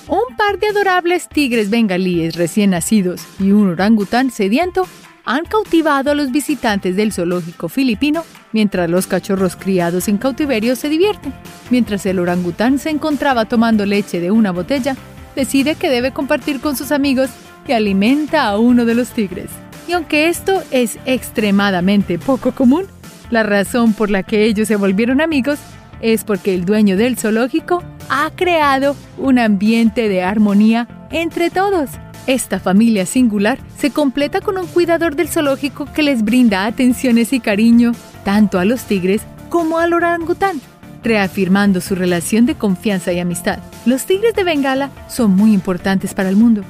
Un 0.08 0.36
par 0.36 0.60
de 0.60 0.68
adorables 0.68 1.30
tigres 1.30 1.70
bengalíes 1.70 2.36
recién 2.36 2.72
nacidos 2.72 3.22
y 3.40 3.52
un 3.52 3.70
orangután 3.70 4.32
sediento 4.32 4.88
han 5.26 5.46
cautivado 5.46 6.12
a 6.12 6.16
los 6.16 6.32
visitantes 6.32 6.96
del 6.96 7.14
zoológico 7.14 7.70
filipino 7.70 8.24
mientras 8.52 8.90
los 8.90 9.08
cachorros 9.08 9.56
criados 9.56 10.08
en 10.08 10.18
cautiverio 10.18 10.76
se 10.76 10.90
divierten. 10.90 11.34
Mientras 11.70 12.06
el 12.06 12.20
orangután 12.20 12.80
se 12.80 12.90
encontraba 12.90 13.46
tomando 13.46 13.86
leche 13.86 14.20
de 14.20 14.32
una 14.32 14.52
botella, 14.52 14.96
decide 15.36 15.76
que 15.76 15.90
debe 15.90 16.12
compartir 16.12 16.60
con 16.60 16.76
sus 16.76 16.92
amigos 16.92 17.30
y 17.68 17.72
alimenta 17.74 18.48
a 18.48 18.58
uno 18.58 18.86
de 18.86 18.96
los 18.96 19.10
tigres. 19.10 19.50
Y 19.88 19.94
aunque 19.94 20.28
esto 20.28 20.64
es 20.72 21.00
extremadamente 21.06 22.20
poco 22.20 22.52
común, 22.52 22.86
la 23.30 23.44
razón 23.44 23.94
por 23.94 24.10
la 24.10 24.24
que 24.24 24.46
ellos 24.46 24.68
se 24.68 24.76
volvieron 24.76 25.22
amigos 25.22 25.60
es 26.02 26.24
porque 26.24 26.54
el 26.54 26.66
dueño 26.66 26.98
del 26.98 27.18
zoológico 27.18 27.84
ha 28.10 28.32
creado 28.36 28.96
un 29.18 29.38
ambiente 29.38 30.10
de 30.10 30.24
armonía 30.24 30.88
entre 31.12 31.50
todos. 31.50 31.90
Esta 32.28 32.60
familia 32.60 33.06
singular 33.06 33.60
se 33.78 33.92
completa 33.92 34.42
con 34.42 34.58
un 34.58 34.68
cuidador 34.68 35.16
del 35.16 35.30
zoológico 35.30 35.86
que 35.94 36.04
les 36.04 36.24
brinda 36.24 36.66
atenciones 36.66 37.34
y 37.34 37.40
cariño 37.40 37.94
tanto 38.24 38.60
a 38.60 38.66
los 38.66 38.84
tigres 38.84 39.22
como 39.50 39.80
al 39.80 39.94
orangután, 39.94 40.62
reafirmando 41.04 41.82
su 41.82 41.96
relación 41.96 42.46
de 42.46 42.56
confianza 42.56 43.12
y 43.12 43.20
amistad. 43.20 43.60
Los 43.86 44.06
tigres 44.06 44.34
de 44.36 44.44
Bengala 44.44 44.92
son 45.08 45.36
muy 45.36 45.54
importantes 45.54 46.14
para 46.14 46.30
el 46.30 46.36
mundo, 46.36 46.62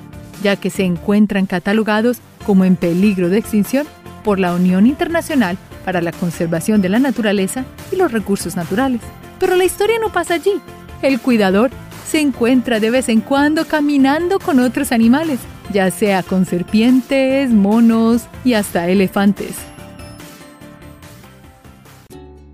ya 0.43 0.55
que 0.55 0.69
se 0.69 0.83
encuentran 0.83 1.45
catalogados 1.45 2.19
como 2.45 2.65
en 2.65 2.75
peligro 2.75 3.29
de 3.29 3.37
extinción 3.37 3.85
por 4.23 4.39
la 4.39 4.53
Unión 4.53 4.85
Internacional 4.85 5.57
para 5.85 6.01
la 6.01 6.11
Conservación 6.11 6.81
de 6.81 6.89
la 6.89 6.99
Naturaleza 6.99 7.65
y 7.91 7.95
los 7.95 8.11
Recursos 8.11 8.55
Naturales. 8.55 9.01
Pero 9.39 9.55
la 9.55 9.65
historia 9.65 9.97
no 9.99 10.11
pasa 10.11 10.35
allí. 10.35 10.61
El 11.01 11.19
cuidador 11.19 11.71
se 12.09 12.19
encuentra 12.19 12.79
de 12.79 12.89
vez 12.89 13.09
en 13.09 13.21
cuando 13.21 13.65
caminando 13.65 14.39
con 14.39 14.59
otros 14.59 14.91
animales, 14.91 15.39
ya 15.71 15.91
sea 15.91 16.23
con 16.23 16.45
serpientes, 16.45 17.51
monos 17.51 18.23
y 18.43 18.53
hasta 18.53 18.89
elefantes. 18.89 19.55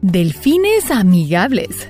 Delfines 0.08 0.92
amigables. 0.92 1.90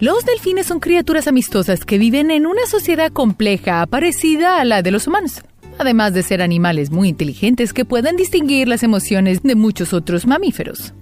Los 0.00 0.24
delfines 0.24 0.66
son 0.66 0.80
criaturas 0.80 1.28
amistosas 1.28 1.84
que 1.84 1.98
viven 1.98 2.32
en 2.32 2.46
una 2.46 2.66
sociedad 2.66 3.12
compleja 3.12 3.86
parecida 3.86 4.60
a 4.60 4.64
la 4.64 4.82
de 4.82 4.90
los 4.90 5.06
humanos 5.06 5.40
además 5.78 6.14
de 6.14 6.24
ser 6.24 6.42
animales 6.42 6.90
muy 6.90 7.10
inteligentes 7.10 7.72
que 7.72 7.84
pueden 7.84 8.16
distinguir 8.16 8.66
las 8.66 8.82
emociones 8.82 9.44
de 9.44 9.54
muchos 9.54 9.92
otros 9.92 10.26
mamíferos. 10.26 10.94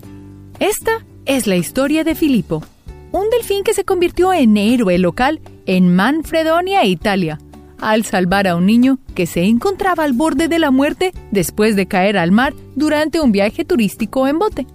Esta 0.61 1.07
es 1.25 1.47
la 1.47 1.57
historia 1.57 2.05
de 2.05 2.15
Filippo, 2.15 2.63
un 3.11 3.31
delfín 3.31 3.65
que 3.65 3.73
se 3.73 3.85
convirtió 3.85 4.35
en 4.35 4.59
héroe 4.59 4.99
local 4.99 5.41
en 5.65 5.97
Manfredonia, 5.97 6.85
Italia, 6.85 7.39
al 7.81 8.05
salvar 8.05 8.47
a 8.47 8.57
un 8.57 8.67
niño 8.67 8.99
que 9.15 9.25
se 9.25 9.45
encontraba 9.45 10.05
al 10.05 10.13
borde 10.13 10.49
de 10.49 10.59
la 10.59 10.71
muerte 10.71 11.15
después 11.31 11.77
de 11.77 11.87
caer 11.87 12.19
al 12.19 12.31
mar 12.31 12.53
durante 12.75 13.21
un 13.21 13.33
viaje 13.33 13.65
turístico 13.65 14.29
en 14.29 14.39
bote. 14.39 14.67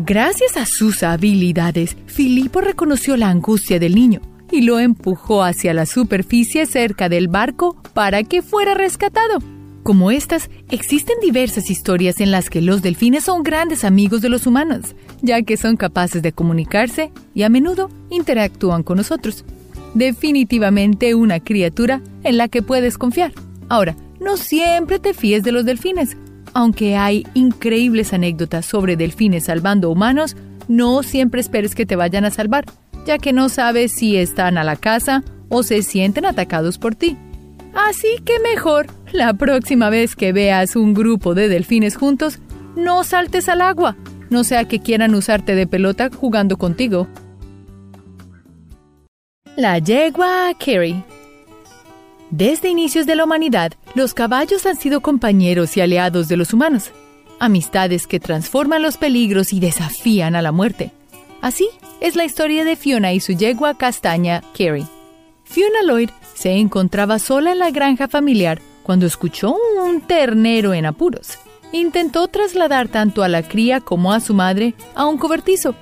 Gracias 0.00 0.56
a 0.56 0.64
sus 0.64 1.02
habilidades, 1.02 1.96
Filipo 2.06 2.60
reconoció 2.60 3.16
la 3.16 3.30
angustia 3.30 3.80
del 3.80 3.96
niño 3.96 4.20
y 4.48 4.60
lo 4.60 4.78
empujó 4.78 5.42
hacia 5.42 5.74
la 5.74 5.86
superficie 5.86 6.66
cerca 6.66 7.08
del 7.08 7.26
barco 7.26 7.76
para 7.94 8.22
que 8.22 8.40
fuera 8.40 8.74
rescatado. 8.74 9.40
Como 9.82 10.12
estas, 10.12 10.50
existen 10.70 11.16
diversas 11.20 11.68
historias 11.68 12.20
en 12.20 12.30
las 12.30 12.48
que 12.48 12.62
los 12.62 12.80
delfines 12.80 13.24
son 13.24 13.42
grandes 13.42 13.82
amigos 13.82 14.20
de 14.20 14.28
los 14.28 14.46
humanos, 14.46 14.94
ya 15.20 15.42
que 15.42 15.56
son 15.56 15.76
capaces 15.76 16.22
de 16.22 16.30
comunicarse 16.30 17.10
y 17.34 17.42
a 17.42 17.48
menudo 17.48 17.90
interactúan 18.08 18.84
con 18.84 18.98
nosotros. 18.98 19.44
Definitivamente 19.94 21.16
una 21.16 21.40
criatura 21.40 22.02
en 22.22 22.36
la 22.36 22.46
que 22.46 22.62
puedes 22.62 22.98
confiar. 22.98 23.32
Ahora, 23.68 23.96
no 24.20 24.36
siempre 24.36 25.00
te 25.00 25.12
fíes 25.12 25.42
de 25.42 25.50
los 25.50 25.64
delfines. 25.64 26.16
Aunque 26.54 26.96
hay 26.96 27.26
increíbles 27.34 28.12
anécdotas 28.12 28.66
sobre 28.66 28.96
delfines 28.96 29.44
salvando 29.44 29.90
humanos, 29.90 30.36
no 30.66 31.02
siempre 31.02 31.40
esperes 31.40 31.74
que 31.74 31.86
te 31.86 31.96
vayan 31.96 32.24
a 32.24 32.30
salvar, 32.30 32.64
ya 33.06 33.18
que 33.18 33.32
no 33.32 33.48
sabes 33.48 33.92
si 33.92 34.16
están 34.16 34.58
a 34.58 34.64
la 34.64 34.76
casa 34.76 35.24
o 35.48 35.62
se 35.62 35.82
sienten 35.82 36.26
atacados 36.26 36.78
por 36.78 36.94
ti. 36.94 37.16
Así 37.74 38.08
que 38.24 38.38
mejor, 38.40 38.86
la 39.12 39.34
próxima 39.34 39.90
vez 39.90 40.16
que 40.16 40.32
veas 40.32 40.76
un 40.76 40.94
grupo 40.94 41.34
de 41.34 41.48
delfines 41.48 41.96
juntos, 41.96 42.38
no 42.76 43.04
saltes 43.04 43.48
al 43.48 43.60
agua, 43.60 43.96
no 44.30 44.44
sea 44.44 44.66
que 44.66 44.80
quieran 44.80 45.14
usarte 45.14 45.54
de 45.54 45.66
pelota 45.66 46.10
jugando 46.14 46.56
contigo. 46.56 47.08
La 49.56 49.78
yegua 49.78 50.52
Carrie 50.58 51.02
Desde 52.30 52.68
inicios 52.68 53.06
de 53.06 53.16
la 53.16 53.24
humanidad, 53.24 53.72
los 53.94 54.12
caballos 54.12 54.66
han 54.66 54.76
sido 54.76 55.00
compañeros 55.00 55.76
y 55.76 55.80
aliados 55.80 56.28
de 56.28 56.36
los 56.36 56.52
humanos, 56.52 56.90
amistades 57.38 58.06
que 58.06 58.20
transforman 58.20 58.82
los 58.82 58.98
peligros 58.98 59.54
y 59.54 59.60
desafían 59.60 60.36
a 60.36 60.42
la 60.42 60.52
muerte. 60.52 60.92
Así 61.40 61.68
es 62.00 62.16
la 62.16 62.26
historia 62.26 62.64
de 62.64 62.76
Fiona 62.76 63.14
y 63.14 63.20
su 63.20 63.32
yegua 63.32 63.78
castaña 63.78 64.42
Carrie. 64.52 64.86
Fiona 65.44 65.82
Lloyd 65.86 66.10
se 66.34 66.52
encontraba 66.52 67.18
sola 67.18 67.52
en 67.52 67.60
la 67.60 67.70
granja 67.70 68.08
familiar 68.08 68.60
cuando 68.82 69.06
escuchó 69.06 69.56
un 69.82 70.02
ternero 70.02 70.74
en 70.74 70.84
apuros. 70.84 71.38
Intentó 71.72 72.28
trasladar 72.28 72.88
tanto 72.88 73.22
a 73.22 73.28
la 73.28 73.42
cría 73.42 73.80
como 73.80 74.12
a 74.12 74.20
su 74.20 74.34
madre 74.34 74.74
a 74.94 75.06
un 75.06 75.16
cobertizo, 75.16 75.74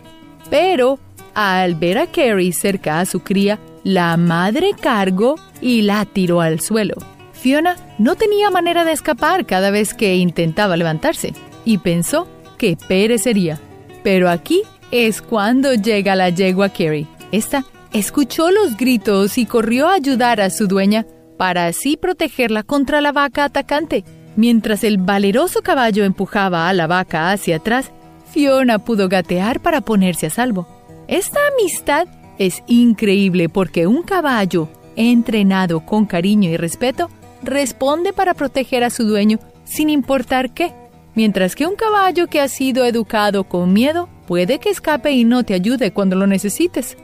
pero 0.48 1.00
al 1.34 1.74
ver 1.74 1.98
a 1.98 2.06
Carrie 2.06 2.52
cerca 2.52 3.00
a 3.00 3.06
su 3.06 3.20
cría, 3.20 3.58
la 3.86 4.16
madre 4.16 4.72
cargó 4.80 5.36
y 5.60 5.82
la 5.82 6.04
tiró 6.06 6.40
al 6.40 6.58
suelo. 6.58 6.96
Fiona 7.30 7.76
no 7.98 8.16
tenía 8.16 8.50
manera 8.50 8.84
de 8.84 8.90
escapar 8.90 9.46
cada 9.46 9.70
vez 9.70 9.94
que 9.94 10.16
intentaba 10.16 10.76
levantarse 10.76 11.34
y 11.64 11.78
pensó 11.78 12.26
que 12.58 12.76
perecería. 12.88 13.60
Pero 14.02 14.28
aquí 14.28 14.62
es 14.90 15.22
cuando 15.22 15.72
llega 15.72 16.16
la 16.16 16.30
yegua 16.30 16.70
Carrie. 16.70 17.06
Esta 17.30 17.64
escuchó 17.92 18.50
los 18.50 18.76
gritos 18.76 19.38
y 19.38 19.46
corrió 19.46 19.88
a 19.88 19.94
ayudar 19.94 20.40
a 20.40 20.50
su 20.50 20.66
dueña 20.66 21.06
para 21.38 21.66
así 21.66 21.96
protegerla 21.96 22.64
contra 22.64 23.00
la 23.00 23.12
vaca 23.12 23.44
atacante. 23.44 24.02
Mientras 24.34 24.82
el 24.82 24.98
valeroso 24.98 25.62
caballo 25.62 26.02
empujaba 26.02 26.68
a 26.68 26.72
la 26.72 26.88
vaca 26.88 27.30
hacia 27.30 27.58
atrás, 27.58 27.92
Fiona 28.32 28.80
pudo 28.80 29.08
gatear 29.08 29.60
para 29.60 29.80
ponerse 29.80 30.26
a 30.26 30.30
salvo. 30.30 30.66
Esta 31.06 31.38
amistad 31.54 32.08
es 32.38 32.62
increíble 32.66 33.48
porque 33.48 33.86
un 33.86 34.02
caballo 34.02 34.68
entrenado 34.96 35.84
con 35.84 36.06
cariño 36.06 36.50
y 36.50 36.56
respeto 36.56 37.10
responde 37.42 38.12
para 38.12 38.34
proteger 38.34 38.84
a 38.84 38.90
su 38.90 39.04
dueño 39.04 39.38
sin 39.64 39.90
importar 39.90 40.50
qué, 40.50 40.72
mientras 41.14 41.54
que 41.54 41.66
un 41.66 41.76
caballo 41.76 42.28
que 42.28 42.40
ha 42.40 42.48
sido 42.48 42.84
educado 42.84 43.44
con 43.44 43.72
miedo 43.72 44.08
puede 44.26 44.58
que 44.58 44.70
escape 44.70 45.12
y 45.12 45.24
no 45.24 45.44
te 45.44 45.54
ayude 45.54 45.92
cuando 45.92 46.16
lo 46.16 46.26
necesites. 46.26 46.96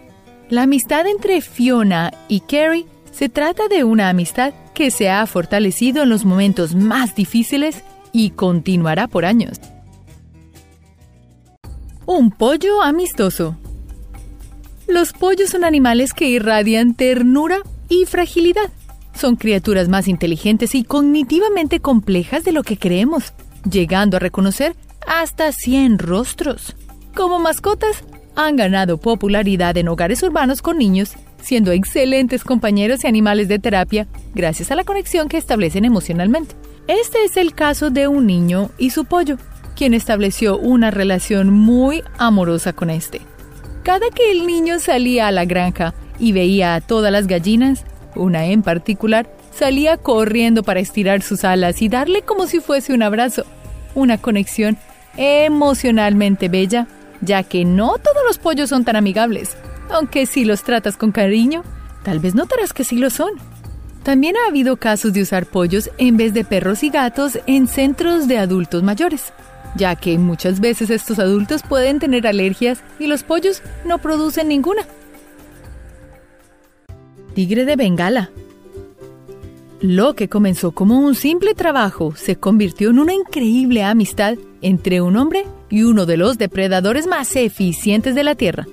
La 0.49 0.63
amistad 0.63 1.07
entre 1.07 1.41
Fiona 1.41 2.13
y 2.29 2.41
Carrie 2.41 2.87
se 3.11 3.29
trata 3.29 3.69
de 3.69 3.85
una 3.85 4.09
amistad 4.09 4.53
que 4.75 4.91
se 4.91 5.11
ha 5.11 5.27
fortalecido 5.27 6.03
en 6.03 6.09
los 6.09 6.25
momentos 6.25 6.75
más 6.75 7.15
difíciles 7.15 7.85
y 8.13 8.31
continuará 8.31 9.07
por 9.07 9.25
años. 9.25 9.61
Un 12.05 12.31
pollo 12.31 12.83
amistoso. 12.83 13.57
Los 14.87 15.13
pollos 15.13 15.51
son 15.51 15.65
animales 15.65 16.13
que 16.13 16.29
irradian 16.29 16.95
ternura 16.95 17.59
y 17.89 18.05
fragilidad. 18.05 18.71
Son 19.15 19.37
criaturas 19.37 19.89
más 19.89 20.09
inteligentes 20.09 20.75
y 20.75 20.85
cognitivamente 20.85 21.81
complejas 21.81 22.45
de 22.45 22.53
lo 22.53 22.63
que 22.63 22.79
creemos, 22.79 23.33
llegando 23.71 24.17
a 24.17 24.21
reconocer 24.21 24.75
hasta 25.07 25.53
100 25.53 25.99
rostros. 25.99 26.75
Como 27.15 27.39
mascotas, 27.39 28.05
han 28.35 28.57
ganado 28.57 28.99
popularidad 28.99 29.77
en 29.77 29.89
hogares 29.89 30.23
urbanos 30.23 30.63
con 30.63 30.79
niños, 30.79 31.13
siendo 31.43 31.73
excelentes 31.73 32.45
compañeros 32.45 33.05
y 33.05 33.07
animales 33.07 33.49
de 33.49 33.59
terapia 33.59 34.07
gracias 34.35 34.71
a 34.71 34.77
la 34.77 34.85
conexión 34.85 35.29
que 35.29 35.37
establecen 35.37 35.85
emocionalmente. 35.85 36.55
Este 36.89 37.25
es 37.25 37.37
el 37.37 37.55
caso 37.55 37.91
de 37.91 38.09
un 38.09 38.27
niño 38.27 38.71
y 38.79 38.91
su 38.91 39.05
pollo, 39.05 39.37
quien 39.77 39.95
estableció 39.95 40.59
una 40.59 40.91
relación 40.91 41.51
muy 41.51 42.03
amorosa 42.19 42.73
con 42.73 42.91
este. 42.91 43.21
Cada 43.83 44.11
que 44.11 44.31
el 44.31 44.47
niño 44.47 44.79
salía 44.79 45.27
a 45.27 45.33
la 45.33 45.45
granja 45.45 45.95
y 46.19 46.33
veía 46.33 46.75
a 46.75 46.81
todas 46.81 47.11
las 47.11 47.27
gallinas, 47.27 47.85
una 48.15 48.47
en 48.47 48.63
particular, 48.63 49.29
salía 49.53 49.97
corriendo 49.97 50.63
para 50.63 50.81
estirar 50.81 51.23
sus 51.23 51.45
alas 51.45 51.83
y 51.83 51.89
darle 51.89 52.23
como 52.23 52.47
si 52.47 52.61
fuese 52.61 52.93
un 52.95 53.03
abrazo. 53.03 53.45
Una 53.95 54.19
conexión 54.19 54.79
emocionalmente 55.17 56.49
bella 56.49 56.87
ya 57.23 57.43
que 57.43 57.65
no 57.65 57.99
todos 57.99 58.23
los 58.27 58.39
pollos 58.39 58.69
son 58.69 58.85
tan 58.85 58.97
amigables, 58.97 59.57
aunque 59.91 60.27
si 60.27 60.45
los 60.45 60.63
tratas 60.63 60.97
con 60.97 61.13
cariño, 61.13 61.63
tal 62.03 62.19
vez 62.19 62.35
notarás 62.35 62.73
que 62.73 62.85
sí 62.85 62.97
lo 62.97 63.11
son. 63.11 63.33
También 64.03 64.37
ha 64.37 64.49
habido 64.49 64.77
casos 64.77 65.13
de 65.13 65.23
usar 65.23 65.47
pollos 65.47 65.91
en 65.99 66.17
vez 66.17 66.35
de 66.35 66.45
perros 66.45 66.83
y 66.83 66.91
gatos 66.91 67.39
en 67.47 67.69
centros 67.69 68.27
de 68.27 68.39
adultos 68.39 68.83
mayores, 68.83 69.33
ya 69.75 69.97
que 69.97 70.19
muchas 70.19 70.61
veces 70.61 70.91
estos 70.91 71.19
adultos 71.19 71.63
pueden 71.63 71.99
tener 71.99 72.27
alergias 72.27 72.83
y 72.99 73.07
los 73.07 73.23
pollos 73.23 73.63
no 73.85 73.99
producen 73.99 74.49
ninguna. 74.49 74.83
Tigre 77.35 77.65
de 77.65 77.77
Bengala. 77.77 78.31
Lo 79.81 80.15
que 80.15 80.29
comenzó 80.29 80.73
como 80.73 81.01
un 81.01 81.15
simple 81.15 81.55
trabajo 81.55 82.15
se 82.15 82.37
convirtió 82.37 82.91
en 82.91 83.01
una 83.01 83.15
increíble 83.15 83.83
amistad 83.83 84.37
entre 84.61 85.01
un 85.01 85.17
hombre 85.17 85.45
y 85.71 85.83
uno 85.83 86.07
de 86.07 86.17
los 86.17 86.39
depredadores 86.39 87.07
más 87.07 87.35
eficientes 87.35 88.15
de 88.15 88.23
la 88.23 88.35
Tierra, 88.35 88.69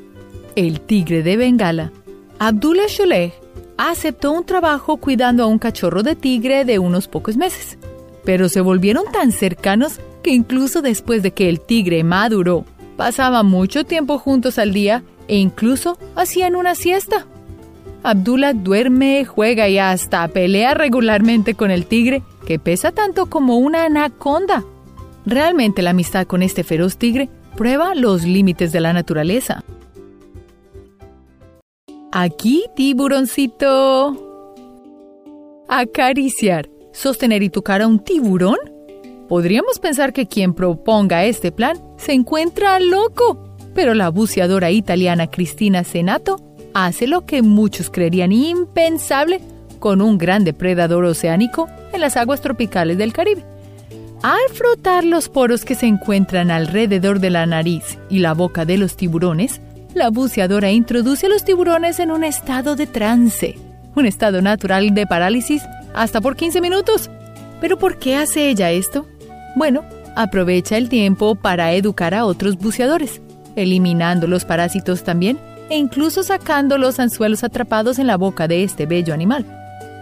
el 0.56 0.82
tigre 0.82 1.24
de 1.24 1.38
Bengala. 1.38 1.92
Abdullah 2.38 2.88
Sholeh 2.88 3.34
aceptó 3.78 4.32
un 4.32 4.46
trabajo 4.46 4.98
cuidando 4.98 5.44
a 5.44 5.48
un 5.48 5.58
cachorro 5.58 6.04
de 6.04 6.16
tigre 6.16 6.64
de 6.66 6.78
unos 6.78 7.08
pocos 7.08 7.38
meses, 7.38 7.78
pero 8.24 8.50
se 8.50 8.62
volvieron 8.62 9.06
tan 9.12 9.32
cercanos 9.32 10.00
que 10.24 10.32
incluso 10.32 10.82
después 10.82 11.24
de 11.24 11.32
que 11.32 11.50
el 11.50 11.62
tigre 11.62 12.04
maduró, 12.04 12.66
pasaban 12.98 13.46
mucho 13.46 13.86
tiempo 13.86 14.18
juntos 14.18 14.60
al 14.60 14.74
día 14.74 15.04
e 15.28 15.38
incluso 15.38 15.98
hacían 16.16 16.56
una 16.56 16.76
siesta. 16.76 17.26
Abdullah 18.04 18.54
duerme, 18.54 19.26
juega 19.26 19.68
y 19.68 19.78
hasta 19.78 20.28
pelea 20.30 20.74
regularmente 20.74 21.54
con 21.54 21.72
el 21.72 21.86
tigre, 21.86 22.24
que 22.46 22.60
pesa 22.60 22.92
tanto 22.92 23.28
como 23.28 23.58
una 23.58 23.86
anaconda. 23.86 24.64
Realmente 25.26 25.82
la 25.82 25.92
amistad 25.92 26.26
con 26.26 26.42
este 26.42 26.64
feroz 26.64 26.98
tigre 26.98 27.30
prueba 27.56 27.94
los 27.94 28.24
límites 28.24 28.72
de 28.72 28.80
la 28.80 28.94
naturaleza. 28.94 29.64
Aquí, 32.12 32.66
tiburoncito. 32.76 34.26
Acariciar, 35.68 36.70
sostener 36.92 37.44
y 37.44 37.50
tocar 37.50 37.82
a 37.82 37.88
un 37.88 38.00
tiburón. 38.00 38.58
Podríamos 39.30 39.78
pensar 39.78 40.12
que 40.12 40.26
quien 40.26 40.56
proponga 40.56 41.24
este 41.24 41.52
plan 41.52 41.78
se 41.98 42.14
encuentra 42.14 42.80
loco, 42.80 43.56
pero 43.76 43.94
la 43.94 44.10
buceadora 44.10 44.72
italiana 44.72 45.30
Cristina 45.30 45.84
Senato 45.84 46.42
hace 46.74 47.06
lo 47.06 47.28
que 47.28 47.44
muchos 47.44 47.92
creerían 47.92 48.32
impensable 48.32 49.40
con 49.78 50.02
un 50.02 50.18
gran 50.18 50.44
depredador 50.44 51.06
oceánico 51.06 51.70
en 51.94 52.02
las 52.02 52.18
aguas 52.18 52.42
tropicales 52.42 52.98
del 52.98 53.14
Caribe. 53.14 53.46
Al 54.24 54.40
frotar 54.52 55.04
los 55.04 55.30
poros 55.30 55.64
que 55.64 55.76
se 55.76 55.86
encuentran 55.86 56.50
alrededor 56.50 57.20
de 57.20 57.30
la 57.30 57.46
nariz 57.46 58.00
y 58.10 58.20
la 58.20 58.34
boca 58.34 58.66
de 58.66 58.80
los 58.80 58.98
tiburones, 58.98 59.62
la 59.94 60.10
buceadora 60.10 60.72
introduce 60.72 61.28
a 61.28 61.30
los 61.30 61.46
tiburones 61.46 62.00
en 62.00 62.10
un 62.10 62.24
estado 62.24 62.76
de 62.76 62.88
trance, 62.88 63.56
un 63.96 64.08
estado 64.08 64.42
natural 64.42 64.92
de 64.96 65.06
parálisis 65.06 65.62
hasta 65.94 66.20
por 66.20 66.36
15 66.36 66.62
minutos. 66.62 67.12
¿Pero 67.62 67.78
por 67.78 68.00
qué 68.00 68.16
hace 68.16 68.50
ella 68.50 68.72
esto? 68.72 69.06
Bueno, 69.56 69.84
aprovecha 70.16 70.78
el 70.78 70.90
tiempo 70.90 71.36
para 71.36 71.74
educar 71.74 72.14
a 72.14 72.26
otros 72.26 72.58
buceadores, 72.58 73.22
eliminando 73.56 74.28
los 74.28 74.46
parásitos 74.46 75.04
también 75.04 75.40
e 75.70 75.78
incluso 75.78 76.24
sacando 76.24 76.78
los 76.78 77.00
anzuelos 77.00 77.44
atrapados 77.44 78.00
en 78.00 78.08
la 78.08 78.18
boca 78.18 78.48
de 78.48 78.64
este 78.64 78.86
bello 78.86 79.14
animal. 79.14 79.46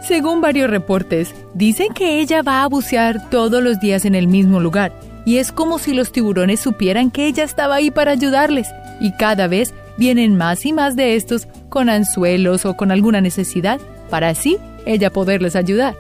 Según 0.02 0.42
varios 0.42 0.70
reportes, 0.70 1.34
dicen 1.54 1.94
que 1.94 2.22
ella 2.22 2.42
va 2.42 2.64
a 2.64 2.68
bucear 2.68 3.30
todos 3.30 3.62
los 3.62 3.80
días 3.80 4.06
en 4.06 4.16
el 4.16 4.28
mismo 4.28 4.60
lugar, 4.60 4.94
y 5.26 5.38
es 5.38 5.52
como 5.52 5.80
si 5.80 5.94
los 5.94 6.12
tiburones 6.12 6.60
supieran 6.62 7.12
que 7.12 7.28
ella 7.28 7.44
estaba 7.44 7.76
ahí 7.76 7.92
para 7.92 8.12
ayudarles, 8.12 8.70
y 9.02 9.12
cada 9.14 9.48
vez 9.48 9.74
vienen 9.98 10.38
más 10.38 10.66
y 10.66 10.72
más 10.72 10.96
de 10.96 11.16
estos 11.16 11.48
con 11.70 11.90
anzuelos 11.90 12.66
o 12.66 12.78
con 12.78 12.92
alguna 12.92 13.20
necesidad, 13.20 13.82
para 14.10 14.30
así 14.30 14.58
ella 14.86 15.12
poderles 15.12 15.56
ayudar. 15.56 15.98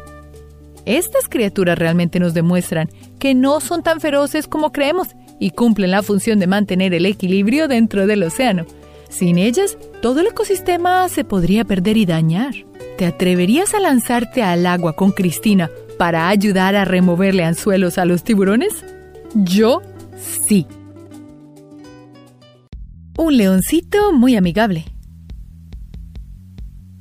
Estas 0.86 1.28
criaturas 1.28 1.78
realmente 1.78 2.20
nos 2.20 2.34
demuestran 2.34 2.90
que 3.20 3.34
no 3.34 3.60
son 3.60 3.84
tan 3.84 4.00
feroces 4.00 4.48
como 4.48 4.72
creemos 4.72 5.10
y 5.40 5.52
cumplen 5.52 5.92
la 5.92 6.04
función 6.04 6.40
de 6.40 6.48
mantener 6.48 6.94
el 6.94 7.06
equilibrio 7.06 7.68
dentro 7.68 8.08
del 8.08 8.24
océano. 8.24 8.66
Sin 9.10 9.38
ellas, 9.38 9.78
todo 10.02 10.20
el 10.20 10.28
ecosistema 10.28 11.08
se 11.10 11.24
podría 11.24 11.66
perder 11.66 11.98
y 11.98 12.06
dañar. 12.06 12.54
¿Te 12.98 13.06
atreverías 13.06 13.74
a 13.74 13.80
lanzarte 13.80 14.44
al 14.44 14.66
agua 14.66 14.94
con 14.94 15.12
Cristina 15.12 15.70
para 15.98 16.30
ayudar 16.30 16.76
a 16.76 16.86
removerle 16.86 17.44
anzuelos 17.44 17.98
a 17.98 18.06
los 18.06 18.24
tiburones? 18.24 18.84
Yo 19.36 19.82
sí. 20.18 20.68
Un 23.18 23.38
leoncito 23.38 24.14
muy 24.14 24.36
amigable. 24.36 24.86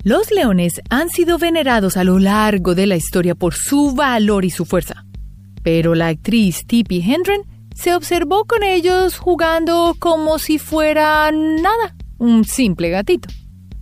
Los 0.04 0.30
leones 0.30 0.80
han 0.88 1.08
sido 1.08 1.36
venerados 1.36 1.96
a 1.96 2.04
lo 2.04 2.18
largo 2.18 2.74
de 2.74 2.86
la 2.86 2.96
historia 2.96 3.34
por 3.34 3.54
su 3.54 3.92
valor 3.92 4.44
y 4.44 4.50
su 4.50 4.64
fuerza. 4.64 5.05
Pero 5.66 5.96
la 5.96 6.06
actriz 6.06 6.64
Tippi 6.64 7.00
Hendren 7.00 7.42
se 7.74 7.96
observó 7.96 8.44
con 8.44 8.62
ellos 8.62 9.18
jugando 9.18 9.96
como 9.98 10.38
si 10.38 10.60
fuera 10.60 11.28
nada, 11.32 11.96
un 12.18 12.44
simple 12.44 12.88
gatito. 12.90 13.28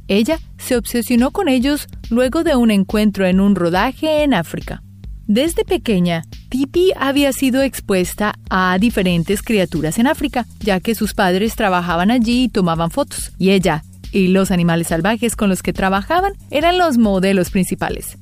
Ella 0.08 0.38
se 0.56 0.78
obsesionó 0.78 1.30
con 1.30 1.46
ellos 1.46 1.86
luego 2.08 2.42
de 2.42 2.56
un 2.56 2.70
encuentro 2.70 3.26
en 3.26 3.38
un 3.38 3.54
rodaje 3.54 4.22
en 4.22 4.32
África. 4.32 4.82
Desde 5.26 5.66
pequeña, 5.66 6.22
Tipi 6.48 6.92
había 6.96 7.34
sido 7.34 7.60
expuesta 7.60 8.32
a 8.48 8.78
diferentes 8.80 9.42
criaturas 9.42 9.98
en 9.98 10.06
África, 10.06 10.46
ya 10.60 10.80
que 10.80 10.94
sus 10.94 11.12
padres 11.12 11.54
trabajaban 11.54 12.10
allí 12.10 12.44
y 12.44 12.48
tomaban 12.48 12.90
fotos, 12.90 13.32
y 13.36 13.50
ella 13.50 13.84
y 14.10 14.28
los 14.28 14.50
animales 14.50 14.86
salvajes 14.86 15.36
con 15.36 15.50
los 15.50 15.62
que 15.62 15.74
trabajaban 15.74 16.32
eran 16.50 16.78
los 16.78 16.96
modelos 16.96 17.50
principales. 17.50 18.16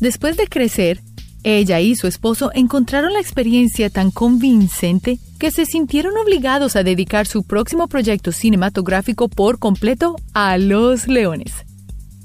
Después 0.00 0.36
de 0.36 0.48
crecer, 0.48 1.00
ella 1.44 1.80
y 1.80 1.94
su 1.94 2.06
esposo 2.06 2.50
encontraron 2.54 3.12
la 3.12 3.20
experiencia 3.20 3.90
tan 3.90 4.10
convincente 4.10 5.18
que 5.38 5.50
se 5.50 5.66
sintieron 5.66 6.16
obligados 6.16 6.74
a 6.76 6.82
dedicar 6.82 7.26
su 7.26 7.44
próximo 7.44 7.86
proyecto 7.86 8.32
cinematográfico 8.32 9.28
por 9.28 9.58
completo 9.58 10.16
a 10.34 10.58
los 10.58 11.06
leones. 11.06 11.64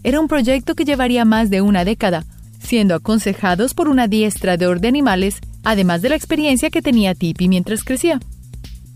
Era 0.03 0.19
un 0.19 0.27
proyecto 0.27 0.75
que 0.75 0.85
llevaría 0.85 1.25
más 1.25 1.49
de 1.49 1.61
una 1.61 1.85
década, 1.85 2.25
siendo 2.59 2.95
aconsejados 2.95 3.73
por 3.73 3.87
una 3.87 4.07
diestrador 4.07 4.81
de 4.81 4.87
animales, 4.87 5.39
además 5.63 6.01
de 6.01 6.09
la 6.09 6.15
experiencia 6.15 6.69
que 6.69 6.81
tenía 6.81 7.13
Tipi 7.13 7.47
mientras 7.47 7.83
crecía. 7.83 8.19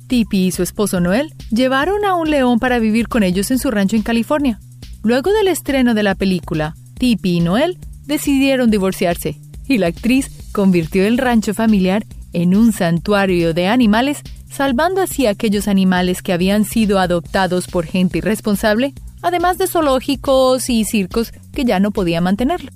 Tipi 0.07 0.47
y 0.47 0.51
su 0.51 0.63
esposo 0.63 0.99
Noel 0.99 1.33
llevaron 1.51 2.05
a 2.05 2.15
un 2.15 2.31
león 2.31 2.59
para 2.59 2.79
vivir 2.79 3.07
con 3.07 3.23
ellos 3.23 3.51
en 3.51 3.59
su 3.59 3.71
rancho 3.71 3.95
en 3.95 4.03
California. 4.03 4.59
Luego 5.03 5.31
del 5.31 5.47
estreno 5.47 5.93
de 5.93 6.03
la 6.03 6.15
película, 6.15 6.75
Tipi 6.97 7.37
y 7.37 7.39
Noel 7.39 7.77
decidieron 8.05 8.71
divorciarse 8.71 9.39
y 9.67 9.77
la 9.77 9.87
actriz 9.87 10.31
convirtió 10.51 11.05
el 11.05 11.17
rancho 11.17 11.53
familiar 11.53 12.05
en 12.33 12.55
un 12.55 12.71
santuario 12.71 13.53
de 13.53 13.67
animales, 13.67 14.21
salvando 14.49 15.01
así 15.01 15.25
a 15.25 15.31
aquellos 15.31 15.67
animales 15.67 16.21
que 16.21 16.33
habían 16.33 16.65
sido 16.65 16.99
adoptados 16.99 17.67
por 17.67 17.85
gente 17.85 18.19
irresponsable, 18.19 18.93
además 19.21 19.57
de 19.57 19.67
zoológicos 19.67 20.69
y 20.69 20.85
circos 20.85 21.31
que 21.53 21.65
ya 21.65 21.79
no 21.79 21.91
podía 21.91 22.21
mantenerlo. 22.21 22.71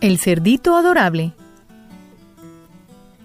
El 0.00 0.18
cerdito 0.18 0.76
adorable. 0.76 1.32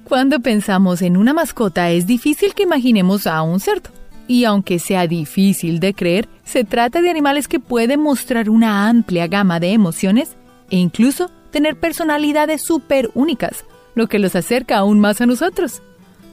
Cuando 0.05 0.39
pensamos 0.39 1.01
en 1.01 1.17
una 1.17 1.33
mascota 1.33 1.89
es 1.91 2.07
difícil 2.07 2.53
que 2.53 2.63
imaginemos 2.63 3.27
a 3.27 3.41
un 3.41 3.59
cerdo. 3.59 3.89
Y 4.27 4.45
aunque 4.45 4.79
sea 4.79 5.07
difícil 5.07 5.79
de 5.79 5.93
creer, 5.93 6.29
se 6.45 6.63
trata 6.63 7.01
de 7.01 7.09
animales 7.09 7.47
que 7.47 7.59
pueden 7.59 7.99
mostrar 8.01 8.49
una 8.49 8.87
amplia 8.87 9.27
gama 9.27 9.59
de 9.59 9.73
emociones 9.73 10.37
e 10.71 10.77
incluso 10.77 11.29
tener 11.51 11.75
personalidades 11.75 12.63
súper 12.63 13.11
únicas, 13.13 13.65
lo 13.93 14.07
que 14.07 14.17
los 14.17 14.35
acerca 14.35 14.77
aún 14.77 14.99
más 14.99 15.21
a 15.21 15.27
nosotros. 15.27 15.83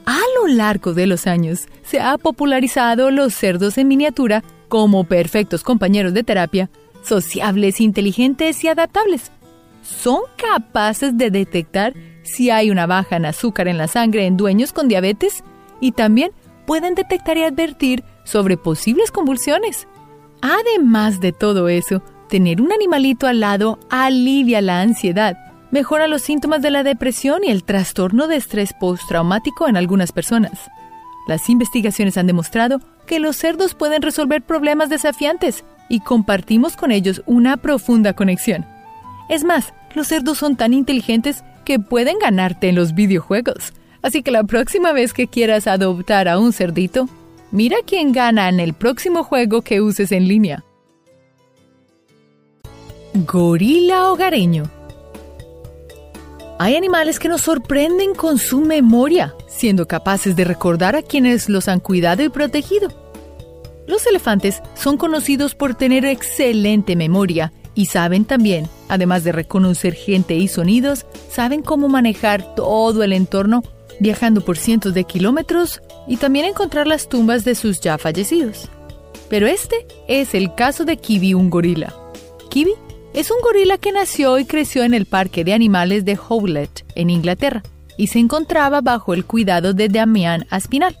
A 0.05 0.19
lo 0.39 0.47
largo 0.47 0.93
de 0.93 1.05
los 1.05 1.27
años, 1.27 1.67
se 1.83 1.99
ha 1.99 2.17
popularizado 2.17 3.11
los 3.11 3.35
cerdos 3.35 3.77
en 3.77 3.87
miniatura 3.87 4.43
como 4.67 5.03
perfectos 5.03 5.61
compañeros 5.63 6.13
de 6.13 6.23
terapia, 6.23 6.69
sociables, 7.03 7.79
inteligentes 7.81 8.63
y 8.63 8.69
adaptables. 8.69 9.31
Son 9.83 10.21
capaces 10.37 11.17
de 11.17 11.29
detectar 11.29 11.93
si 12.23 12.49
hay 12.49 12.71
una 12.71 12.85
baja 12.85 13.17
en 13.17 13.25
azúcar 13.25 13.67
en 13.67 13.77
la 13.77 13.87
sangre 13.87 14.25
en 14.25 14.37
dueños 14.37 14.73
con 14.73 14.87
diabetes 14.87 15.43
y 15.79 15.91
también 15.91 16.31
pueden 16.65 16.95
detectar 16.95 17.37
y 17.37 17.43
advertir 17.43 18.03
sobre 18.23 18.57
posibles 18.57 19.11
convulsiones. 19.11 19.87
Además 20.41 21.19
de 21.19 21.31
todo 21.31 21.67
eso, 21.67 22.03
tener 22.29 22.61
un 22.61 22.71
animalito 22.71 23.27
al 23.27 23.41
lado 23.41 23.79
alivia 23.89 24.61
la 24.61 24.79
ansiedad, 24.79 25.37
mejora 25.71 26.07
los 26.07 26.21
síntomas 26.21 26.61
de 26.61 26.71
la 26.71 26.83
depresión 26.83 27.43
y 27.43 27.49
el 27.49 27.65
trastorno 27.65 28.27
de 28.27 28.37
estrés 28.37 28.73
postraumático 28.79 29.67
en 29.67 29.75
algunas 29.75 30.13
personas. 30.13 30.69
Las 31.27 31.49
investigaciones 31.49 32.17
han 32.17 32.27
demostrado 32.27 32.79
que 33.05 33.19
los 33.19 33.35
cerdos 33.35 33.75
pueden 33.75 34.01
resolver 34.01 34.41
problemas 34.41 34.89
desafiantes 34.89 35.65
y 35.89 35.99
compartimos 35.99 36.77
con 36.77 36.91
ellos 36.91 37.21
una 37.25 37.57
profunda 37.57 38.13
conexión. 38.13 38.65
Es 39.27 39.43
más, 39.43 39.73
los 39.93 40.07
cerdos 40.07 40.37
son 40.37 40.55
tan 40.55 40.73
inteligentes 40.73 41.43
que 41.65 41.79
pueden 41.79 42.17
ganarte 42.19 42.69
en 42.69 42.75
los 42.75 42.95
videojuegos. 42.95 43.73
Así 44.01 44.23
que 44.23 44.31
la 44.31 44.43
próxima 44.43 44.91
vez 44.93 45.13
que 45.13 45.27
quieras 45.27 45.67
adoptar 45.67 46.27
a 46.27 46.39
un 46.39 46.53
cerdito, 46.53 47.09
mira 47.51 47.77
quién 47.85 48.11
gana 48.11 48.49
en 48.49 48.59
el 48.59 48.73
próximo 48.73 49.23
juego 49.23 49.61
que 49.61 49.81
uses 49.81 50.11
en 50.11 50.27
línea. 50.27 50.63
Gorila 53.13 54.11
hogareño. 54.11 54.69
Hay 56.59 56.75
animales 56.75 57.19
que 57.19 57.27
nos 57.27 57.41
sorprenden 57.41 58.13
con 58.13 58.37
su 58.37 58.61
memoria, 58.61 59.33
siendo 59.47 59.87
capaces 59.87 60.35
de 60.35 60.43
recordar 60.43 60.95
a 60.95 61.01
quienes 61.01 61.49
los 61.49 61.67
han 61.67 61.79
cuidado 61.79 62.23
y 62.23 62.29
protegido. 62.29 62.89
Los 63.87 64.05
elefantes 64.05 64.61
son 64.75 64.97
conocidos 64.97 65.55
por 65.55 65.73
tener 65.73 66.05
excelente 66.05 66.95
memoria 66.95 67.51
y 67.73 67.87
saben 67.87 68.25
también, 68.25 68.67
además 68.89 69.23
de 69.23 69.31
reconocer 69.31 69.93
gente 69.95 70.35
y 70.35 70.47
sonidos, 70.47 71.07
saben 71.31 71.63
cómo 71.63 71.87
manejar 71.87 72.53
todo 72.53 73.01
el 73.01 73.13
entorno, 73.13 73.63
viajando 73.99 74.41
por 74.41 74.57
cientos 74.57 74.93
de 74.93 75.05
kilómetros 75.05 75.81
y 76.07 76.17
también 76.17 76.45
encontrar 76.45 76.85
las 76.85 77.09
tumbas 77.09 77.43
de 77.43 77.55
sus 77.55 77.79
ya 77.79 77.97
fallecidos. 77.97 78.69
Pero 79.29 79.47
este 79.47 79.87
es 80.07 80.35
el 80.35 80.53
caso 80.53 80.85
de 80.85 80.97
Kiwi, 80.97 81.33
un 81.33 81.49
gorila. 81.49 81.95
Kiwi 82.49 82.73
es 83.19 83.31
un 83.31 83.41
gorila 83.41 83.77
que 83.77 83.91
nació 83.91 84.39
y 84.39 84.45
creció 84.45 84.83
en 84.83 84.93
el 84.93 85.05
Parque 85.05 85.43
de 85.43 85.51
Animales 85.51 86.05
de 86.05 86.17
Howlett, 86.17 86.85
en 86.95 87.09
Inglaterra, 87.09 87.63
y 87.97 88.07
se 88.07 88.17
encontraba 88.17 88.79
bajo 88.79 89.13
el 89.13 89.25
cuidado 89.25 89.73
de 89.73 89.89
Damian 89.89 90.47
Aspinal. 90.49 90.97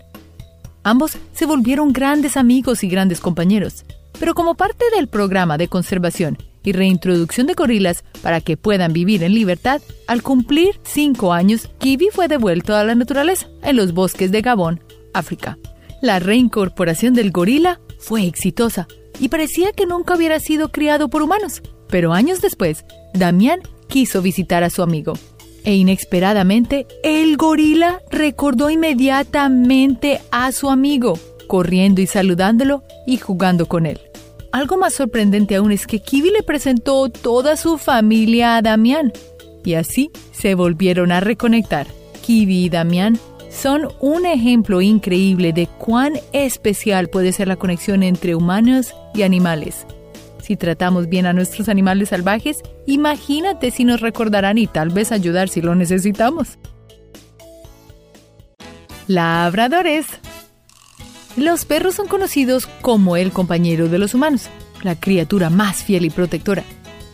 Ambos 0.83 1.17
se 1.31 1.45
volvieron 1.45 1.93
grandes 1.93 2.35
amigos 2.35 2.83
y 2.83 2.89
grandes 2.89 3.21
compañeros, 3.21 3.85
pero 4.19 4.33
como 4.33 4.55
parte 4.55 4.83
del 4.93 5.07
programa 5.07 5.57
de 5.57 5.69
conservación 5.69 6.37
y 6.61 6.73
reintroducción 6.73 7.47
de 7.47 7.53
gorilas 7.53 8.03
para 8.21 8.41
que 8.41 8.57
puedan 8.57 8.91
vivir 8.91 9.23
en 9.23 9.33
libertad, 9.33 9.81
al 10.05 10.21
cumplir 10.21 10.77
cinco 10.83 11.31
años, 11.31 11.69
Kiwi 11.77 12.09
fue 12.11 12.27
devuelto 12.27 12.75
a 12.75 12.83
la 12.83 12.95
naturaleza 12.95 13.47
en 13.63 13.77
los 13.77 13.93
bosques 13.93 14.29
de 14.29 14.41
Gabón, 14.41 14.83
África. 15.13 15.57
La 16.01 16.19
reincorporación 16.19 17.13
del 17.13 17.31
gorila 17.31 17.79
fue 17.97 18.25
exitosa 18.25 18.89
y 19.19 19.29
parecía 19.29 19.71
que 19.71 19.85
nunca 19.85 20.15
hubiera 20.15 20.39
sido 20.39 20.69
criado 20.69 21.09
por 21.09 21.21
humanos. 21.21 21.61
Pero 21.87 22.13
años 22.13 22.41
después, 22.41 22.85
Damián 23.13 23.61
quiso 23.87 24.21
visitar 24.21 24.63
a 24.63 24.69
su 24.69 24.81
amigo. 24.81 25.13
E 25.63 25.75
inesperadamente, 25.75 26.87
el 27.03 27.35
gorila 27.35 28.01
recordó 28.09 28.69
inmediatamente 28.69 30.21
a 30.31 30.51
su 30.51 30.69
amigo, 30.69 31.19
corriendo 31.47 32.01
y 32.01 32.07
saludándolo 32.07 32.83
y 33.05 33.17
jugando 33.17 33.65
con 33.65 33.85
él. 33.85 33.99
Algo 34.51 34.77
más 34.77 34.93
sorprendente 34.93 35.55
aún 35.55 35.71
es 35.71 35.85
que 35.85 35.99
Kiwi 35.99 36.31
le 36.31 36.43
presentó 36.43 37.09
toda 37.09 37.57
su 37.57 37.77
familia 37.77 38.55
a 38.55 38.61
Damián, 38.61 39.11
y 39.63 39.73
así 39.73 40.11
se 40.31 40.55
volvieron 40.55 41.11
a 41.11 41.19
reconectar. 41.19 41.87
Kiwi 42.25 42.65
y 42.65 42.69
Damián 42.69 43.19
son 43.49 43.89
un 43.99 44.25
ejemplo 44.25 44.81
increíble 44.81 45.53
de 45.53 45.67
cuán 45.67 46.13
especial 46.31 47.09
puede 47.09 47.31
ser 47.31 47.47
la 47.47 47.55
conexión 47.55 48.03
entre 48.03 48.35
humanos 48.35 48.93
y 49.13 49.23
animales. 49.23 49.85
Si 50.41 50.55
tratamos 50.55 51.09
bien 51.09 51.25
a 51.25 51.33
nuestros 51.33 51.69
animales 51.69 52.09
salvajes, 52.09 52.61
imagínate 52.85 53.71
si 53.71 53.83
nos 53.83 54.01
recordarán 54.01 54.57
y 54.57 54.67
tal 54.67 54.89
vez 54.89 55.11
ayudar 55.11 55.49
si 55.49 55.61
lo 55.61 55.75
necesitamos. 55.75 56.57
Labradores. 59.07 60.07
Los 61.35 61.65
perros 61.65 61.95
son 61.95 62.07
conocidos 62.07 62.67
como 62.81 63.15
el 63.15 63.31
compañero 63.31 63.89
de 63.89 63.99
los 63.99 64.13
humanos, 64.13 64.49
la 64.83 64.99
criatura 64.99 65.49
más 65.49 65.83
fiel 65.83 66.05
y 66.05 66.09
protectora. 66.09 66.63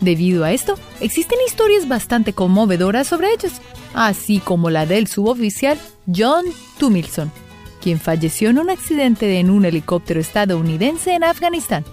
Debido 0.01 0.43
a 0.43 0.51
esto, 0.51 0.77
existen 0.99 1.39
historias 1.47 1.88
bastante 1.88 2.34
conmovedoras 2.34 3.08
sobre 3.08 3.31
ellos, 3.31 3.53
así 3.93 4.39
como 4.39 4.69
la 4.69 4.86
del 4.86 5.08
suboficial 5.08 5.79
John 6.13 6.45
Tumilson, 6.77 7.31
quien 7.81 7.99
falleció 7.99 8.49
en 8.49 8.60
un 8.60 8.69
accidente 8.69 9.39
en 9.39 9.49
un 9.49 9.65
helicóptero 9.65 10.19
estadounidense 10.19 11.13
en 11.13 11.23
Afganistán. 11.23 11.86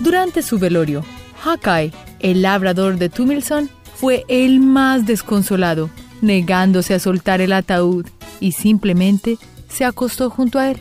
Durante 0.00 0.42
su 0.42 0.58
velorio, 0.58 1.04
Hawkeye, 1.42 1.92
el 2.20 2.42
labrador 2.42 2.98
de 2.98 3.08
Tumilson, 3.08 3.70
fue 3.94 4.24
el 4.28 4.60
más 4.60 5.06
desconsolado, 5.06 5.88
negándose 6.20 6.94
a 6.94 6.98
soltar 6.98 7.40
el 7.40 7.52
ataúd 7.52 8.06
y 8.40 8.52
simplemente 8.52 9.38
se 9.68 9.84
acostó 9.84 10.28
junto 10.30 10.58
a 10.58 10.70
él. 10.70 10.80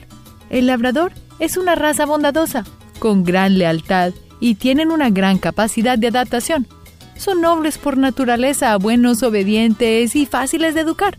El 0.49 0.67
labrador 0.67 1.13
es 1.39 1.57
una 1.57 1.75
raza 1.75 2.05
bondadosa, 2.05 2.65
con 2.99 3.23
gran 3.23 3.57
lealtad 3.57 4.13
y 4.39 4.55
tienen 4.55 4.91
una 4.91 5.09
gran 5.09 5.37
capacidad 5.37 5.97
de 5.97 6.07
adaptación. 6.07 6.67
Son 7.17 7.41
nobles 7.41 7.77
por 7.77 7.97
naturaleza, 7.97 8.75
buenos, 8.77 9.23
obedientes 9.23 10.15
y 10.15 10.25
fáciles 10.25 10.75
de 10.75 10.81
educar. 10.81 11.17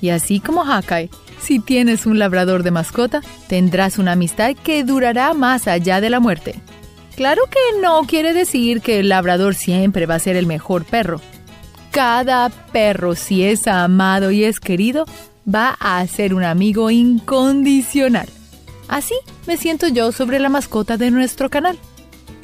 Y 0.00 0.10
así 0.10 0.40
como 0.40 0.64
Hawkeye, 0.64 1.10
si 1.40 1.58
tienes 1.58 2.06
un 2.06 2.18
labrador 2.18 2.62
de 2.62 2.70
mascota, 2.70 3.20
tendrás 3.48 3.98
una 3.98 4.12
amistad 4.12 4.54
que 4.54 4.84
durará 4.84 5.34
más 5.34 5.66
allá 5.66 6.00
de 6.00 6.10
la 6.10 6.20
muerte. 6.20 6.60
Claro 7.16 7.42
que 7.50 7.80
no 7.80 8.02
quiere 8.02 8.32
decir 8.32 8.80
que 8.80 9.00
el 9.00 9.08
labrador 9.08 9.54
siempre 9.54 10.06
va 10.06 10.14
a 10.14 10.20
ser 10.20 10.36
el 10.36 10.46
mejor 10.46 10.84
perro. 10.84 11.20
Cada 11.90 12.48
perro, 12.48 13.14
si 13.14 13.44
es 13.44 13.66
amado 13.66 14.30
y 14.30 14.44
es 14.44 14.60
querido, 14.60 15.04
va 15.52 15.76
a 15.78 16.06
ser 16.06 16.32
un 16.32 16.44
amigo 16.44 16.90
incondicional. 16.90 18.28
Así 18.88 19.14
me 19.46 19.56
siento 19.56 19.88
yo 19.88 20.12
sobre 20.12 20.38
la 20.38 20.48
mascota 20.48 20.96
de 20.96 21.10
nuestro 21.10 21.50
canal. 21.50 21.78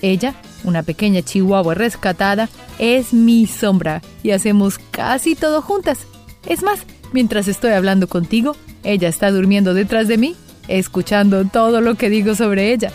Ella, 0.02 0.34
una 0.64 0.82
pequeña 0.82 1.22
chihuahua 1.22 1.74
rescatada, 1.74 2.48
es 2.78 3.12
mi 3.12 3.46
sombra 3.46 4.02
y 4.22 4.30
hacemos 4.30 4.78
casi 4.90 5.34
todo 5.34 5.62
juntas. 5.62 6.00
Es 6.46 6.62
más, 6.62 6.80
mientras 7.12 7.48
estoy 7.48 7.72
hablando 7.72 8.06
contigo, 8.08 8.56
ella 8.84 9.08
está 9.08 9.30
durmiendo 9.30 9.74
detrás 9.74 10.08
de 10.08 10.18
mí, 10.18 10.36
escuchando 10.68 11.44
todo 11.44 11.80
lo 11.80 11.96
que 11.96 12.10
digo 12.10 12.34
sobre 12.34 12.72
ella. 12.72 12.92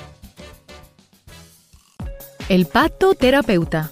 El 2.49 2.65
pato 2.65 3.15
terapeuta. 3.15 3.91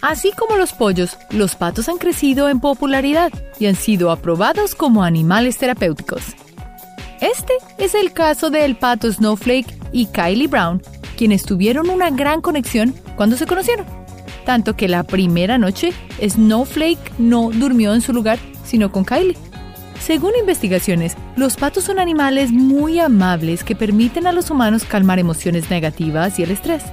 Así 0.00 0.32
como 0.32 0.56
los 0.56 0.72
pollos, 0.72 1.18
los 1.30 1.56
patos 1.56 1.88
han 1.88 1.98
crecido 1.98 2.48
en 2.48 2.60
popularidad 2.60 3.32
y 3.58 3.66
han 3.66 3.74
sido 3.74 4.10
aprobados 4.10 4.74
como 4.74 5.02
animales 5.02 5.58
terapéuticos. 5.58 6.22
Este 7.20 7.54
es 7.78 7.94
el 7.94 8.12
caso 8.12 8.50
del 8.50 8.76
pato 8.76 9.12
Snowflake 9.12 9.74
y 9.92 10.06
Kylie 10.06 10.46
Brown, 10.46 10.80
quienes 11.18 11.42
tuvieron 11.42 11.90
una 11.90 12.10
gran 12.10 12.40
conexión 12.40 12.94
cuando 13.16 13.36
se 13.36 13.44
conocieron. 13.44 13.84
Tanto 14.46 14.76
que 14.76 14.88
la 14.88 15.02
primera 15.02 15.58
noche, 15.58 15.92
Snowflake 16.22 17.18
no 17.18 17.50
durmió 17.50 17.92
en 17.92 18.00
su 18.00 18.14
lugar, 18.14 18.38
sino 18.64 18.90
con 18.92 19.04
Kylie. 19.04 19.36
Según 20.00 20.32
investigaciones, 20.40 21.16
los 21.36 21.56
patos 21.56 21.84
son 21.84 21.98
animales 21.98 22.52
muy 22.52 23.00
amables 23.00 23.64
que 23.64 23.74
permiten 23.74 24.26
a 24.28 24.32
los 24.32 24.50
humanos 24.50 24.84
calmar 24.84 25.18
emociones 25.18 25.68
negativas 25.70 26.38
y 26.38 26.44
el 26.44 26.52
estrés. 26.52 26.84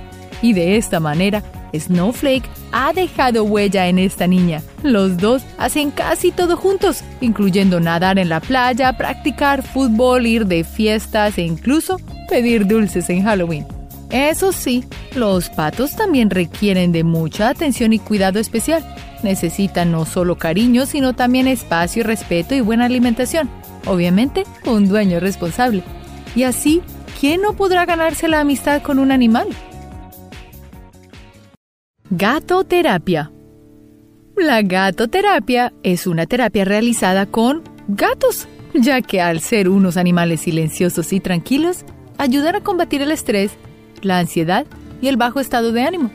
Y 0.42 0.54
de 0.54 0.76
esta 0.76 1.00
manera, 1.00 1.44
Snowflake 1.74 2.50
ha 2.72 2.94
dejado 2.94 3.44
huella 3.44 3.88
en 3.88 4.00
esta 4.00 4.26
niña. 4.28 4.62
Los 4.82 5.18
dos 5.18 5.44
hacen 5.58 5.92
casi 5.92 6.32
todo 6.32 6.58
juntos, 6.58 7.04
incluyendo 7.22 7.80
nadar 7.80 8.18
en 8.18 8.30
la 8.30 8.40
playa, 8.40 8.98
practicar 8.98 9.62
fútbol, 9.62 10.26
ir 10.26 10.46
de 10.48 10.64
fiestas 10.64 11.38
e 11.38 11.44
incluso 11.44 12.00
pedir 12.28 12.66
dulces 12.66 13.10
en 13.10 13.24
Halloween. 13.24 13.66
Eso 14.10 14.52
sí, 14.52 14.86
los 15.16 15.50
patos 15.50 15.96
también 15.96 16.30
requieren 16.30 16.92
de 16.92 17.04
mucha 17.04 17.50
atención 17.50 17.94
y 17.94 18.00
cuidado 18.00 18.40
especial. 18.40 18.86
Necesitan 19.24 19.92
no 19.92 20.06
solo 20.06 20.38
cariño, 20.38 20.86
sino 20.86 21.14
también 21.14 21.48
espacio, 21.48 22.04
respeto 22.04 22.54
y 22.56 22.62
buena 22.62 22.86
alimentación. 22.86 23.50
Obviamente, 23.88 24.44
un 24.66 24.88
dueño 24.88 25.20
responsable. 25.20 25.84
Y 26.36 26.44
así, 26.44 26.82
¿quién 27.20 27.42
no 27.42 27.54
podrá 27.54 27.86
ganarse 27.86 28.28
la 28.28 28.42
amistad 28.42 28.82
con 28.82 29.00
un 29.00 29.12
animal? 29.12 29.48
Gatoterapia. 32.10 33.32
La 34.38 34.62
gatoterapia 34.62 35.74
es 35.82 36.08
una 36.08 36.26
terapia 36.26 36.66
realizada 36.66 37.26
con 37.26 37.64
gatos, 37.88 38.48
ya 38.74 39.02
que 39.02 39.22
al 39.22 39.40
ser 39.40 39.70
unos 39.70 39.98
animales 39.98 40.42
silenciosos 40.42 41.14
y 41.14 41.20
tranquilos, 41.20 41.86
ayudan 42.18 42.56
a 42.56 42.62
combatir 42.62 43.02
el 43.02 43.12
estrés, 43.12 43.52
la 44.06 44.20
ansiedad 44.20 44.66
y 45.02 45.08
el 45.08 45.18
bajo 45.18 45.40
estado 45.40 45.72
de 45.72 45.84
ánimo. 45.84 46.12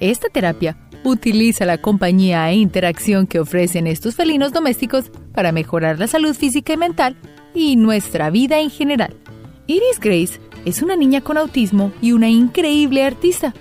Esta 0.00 0.28
terapia 0.28 0.76
utiliza 1.04 1.64
la 1.64 1.78
compañía 1.78 2.50
e 2.50 2.56
interacción 2.56 3.26
que 3.26 3.40
ofrecen 3.40 3.86
estos 3.86 4.14
felinos 4.14 4.52
domésticos 4.52 5.10
para 5.32 5.52
mejorar 5.52 5.98
la 5.98 6.06
salud 6.06 6.34
física 6.34 6.72
y 6.72 6.76
mental 6.76 7.16
y 7.54 7.76
nuestra 7.76 8.30
vida 8.30 8.60
en 8.60 8.70
general. 8.70 9.14
Iris 9.66 10.00
Grace 10.00 10.40
es 10.64 10.82
una 10.82 10.96
niña 10.96 11.20
con 11.20 11.38
autismo 11.38 11.92
y 12.02 12.12
una 12.12 12.28
increíble 12.28 13.04
artista. 13.04 13.54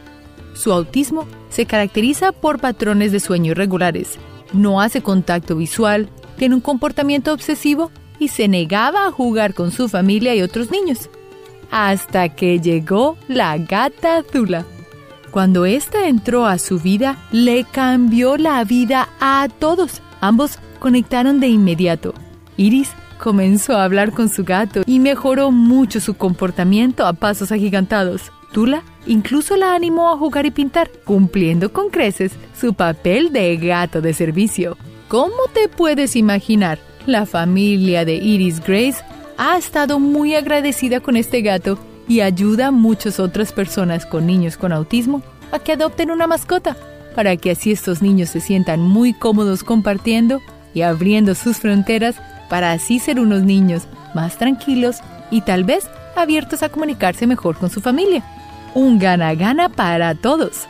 Su 0.53 0.73
autismo 0.73 1.27
se 1.49 1.65
caracteriza 1.65 2.31
por 2.31 2.59
patrones 2.59 3.11
de 3.11 3.19
sueño 3.19 3.51
irregulares, 3.51 4.17
no 4.51 4.81
hace 4.81 5.01
contacto 5.01 5.55
visual, 5.55 6.09
tiene 6.37 6.55
un 6.55 6.61
comportamiento 6.61 7.33
obsesivo 7.33 7.91
y 8.17 8.29
se 8.29 8.47
negaba 8.47 9.05
a 9.05 9.11
jugar 9.11 9.53
con 9.53 9.71
su 9.71 9.87
familia 9.87 10.35
y 10.35 10.41
otros 10.41 10.71
niños. 10.71 11.09
Hasta 11.71 12.29
que 12.29 12.59
llegó 12.59 13.17
la 13.27 13.57
gata 13.57 14.23
Zula. 14.31 14.65
Cuando 15.31 15.65
ésta 15.65 16.07
entró 16.07 16.45
a 16.45 16.57
su 16.57 16.79
vida, 16.79 17.17
le 17.31 17.63
cambió 17.63 18.37
la 18.37 18.63
vida 18.63 19.09
a 19.19 19.47
todos. 19.59 20.01
Ambos 20.21 20.57
conectaron 20.79 21.39
de 21.39 21.47
inmediato. 21.47 22.13
Iris 22.57 22.91
comenzó 23.19 23.77
a 23.77 23.83
hablar 23.83 24.11
con 24.11 24.29
su 24.29 24.43
gato 24.43 24.81
y 24.85 24.99
mejoró 24.99 25.51
mucho 25.51 25.99
su 25.99 26.15
comportamiento 26.15 27.05
a 27.05 27.13
pasos 27.13 27.51
agigantados. 27.51 28.31
Tula 28.51 28.81
incluso 29.05 29.55
la 29.55 29.75
animó 29.75 30.09
a 30.09 30.17
jugar 30.17 30.45
y 30.45 30.51
pintar, 30.51 30.89
cumpliendo 31.05 31.71
con 31.71 31.89
creces 31.89 32.31
su 32.59 32.73
papel 32.73 33.31
de 33.31 33.55
gato 33.57 34.01
de 34.01 34.13
servicio. 34.13 34.77
¿Cómo 35.07 35.47
te 35.53 35.67
puedes 35.67 36.15
imaginar? 36.15 36.79
La 37.05 37.25
familia 37.25 38.05
de 38.05 38.15
Iris 38.15 38.59
Grace 38.59 39.03
ha 39.39 39.57
estado 39.57 39.99
muy 39.99 40.35
agradecida 40.35 40.99
con 40.99 41.15
este 41.15 41.41
gato 41.41 41.79
y 42.09 42.19
ayuda 42.19 42.67
a 42.67 42.71
muchas 42.71 43.21
otras 43.21 43.53
personas 43.53 44.05
con 44.05 44.27
niños 44.27 44.57
con 44.57 44.73
autismo 44.73 45.23
a 45.53 45.59
que 45.59 45.71
adopten 45.71 46.11
una 46.11 46.27
mascota, 46.27 46.75
para 47.15 47.37
que 47.37 47.51
así 47.51 47.71
estos 47.71 48.01
niños 48.01 48.29
se 48.29 48.41
sientan 48.41 48.81
muy 48.81 49.13
cómodos 49.13 49.63
compartiendo 49.63 50.41
y 50.73 50.81
abriendo 50.81 51.35
sus 51.35 51.57
fronteras 51.57 52.17
para 52.49 52.73
así 52.73 52.99
ser 52.99 53.17
unos 53.17 53.43
niños 53.43 53.83
más 54.13 54.37
tranquilos 54.37 54.97
y 55.31 55.39
tal 55.41 55.63
vez 55.63 55.89
abiertos 56.17 56.61
a 56.61 56.69
comunicarse 56.69 57.25
mejor 57.25 57.57
con 57.57 57.69
su 57.69 57.79
familia 57.79 58.25
un 58.75 58.99
gana-gana 58.99 59.69
para 59.69 60.15
todos. 60.15 60.67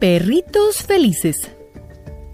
Perritos 0.00 0.82
felices. 0.82 1.50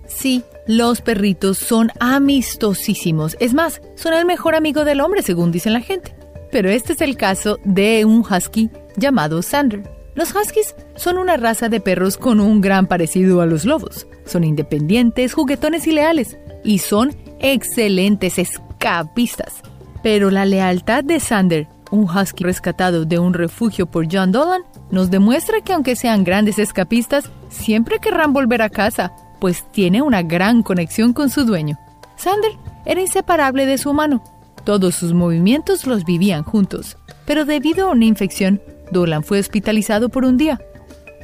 Sí, 0.07 0.43
los 0.67 1.01
perritos 1.01 1.59
son 1.59 1.91
amistosísimos. 2.01 3.37
Es 3.41 3.55
más, 3.55 3.81
son 3.97 4.15
el 4.15 4.25
mejor 4.25 4.55
amigo 4.55 4.85
del 4.85 5.01
hombre, 5.01 5.23
según 5.23 5.53
dicen 5.53 5.73
la 5.73 5.81
gente. 5.81 6.15
Pero 6.51 6.71
este 6.71 6.93
es 6.93 7.01
el 7.01 7.17
caso 7.17 7.59
de 7.65 8.05
un 8.05 8.21
husky 8.21 8.71
llamado 8.97 9.43
Sander. 9.43 9.83
Los 10.15 10.35
huskies 10.35 10.75
son 10.95 11.19
una 11.19 11.37
raza 11.37 11.69
de 11.69 11.81
perros 11.81 12.17
con 12.17 12.39
un 12.39 12.61
gran 12.61 12.87
parecido 12.87 13.41
a 13.41 13.47
los 13.47 13.65
lobos. 13.65 14.07
Son 14.25 14.45
independientes, 14.45 15.35
juguetones 15.35 15.87
y 15.87 15.93
leales. 15.93 16.39
Y 16.63 16.79
son 16.79 17.17
excelentes 17.41 18.39
escapistas. 18.39 19.63
Pero 20.03 20.31
la 20.31 20.45
lealtad 20.45 21.03
de 21.03 21.19
Sander 21.19 21.67
un 21.95 22.05
husky 22.05 22.45
rescatado 22.45 23.05
de 23.05 23.19
un 23.19 23.35
refugio 23.35 23.87
por 23.87 24.07
John 24.11 24.33
Dolan, 24.33 24.63
nos 24.91 25.11
demuestra 25.11 25.61
que 25.61 25.73
aunque 25.73 25.97
sean 25.97 26.25
grandes 26.25 26.59
escapistas, 26.59 27.31
siempre 27.49 28.01
querrán 28.01 28.33
volver 28.33 28.63
a 28.63 28.71
casa, 28.71 29.13
pues 29.45 29.71
tiene 29.73 30.01
una 30.01 30.23
gran 30.23 30.63
conexión 30.63 31.13
con 31.13 31.29
su 31.29 31.45
dueño. 31.45 31.79
Sander 32.17 32.53
era 32.87 33.03
inseparable 33.03 33.67
de 33.67 33.77
su 33.77 33.91
humano. 33.91 34.25
Todos 34.65 34.95
sus 34.95 35.13
movimientos 35.13 35.87
los 35.87 36.07
vivían 36.07 36.45
juntos. 36.45 36.97
Pero 37.27 37.45
debido 37.45 37.87
a 37.87 37.91
una 37.93 38.07
infección, 38.07 38.63
Dolan 38.91 39.23
fue 39.23 39.39
hospitalizado 39.39 40.09
por 40.09 40.25
un 40.25 40.39
día. 40.39 40.63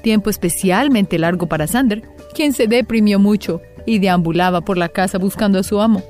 Tiempo 0.02 0.28
especialmente 0.28 1.18
largo 1.18 1.46
para 1.46 1.66
Sander, 1.66 2.02
quien 2.34 2.52
se 2.52 2.66
deprimió 2.66 3.18
mucho 3.18 3.62
y 3.86 4.00
deambulaba 4.00 4.60
por 4.60 4.76
la 4.76 4.90
casa 4.90 5.16
buscando 5.16 5.58
a 5.58 5.62
su 5.62 5.80
amo. 5.80 6.02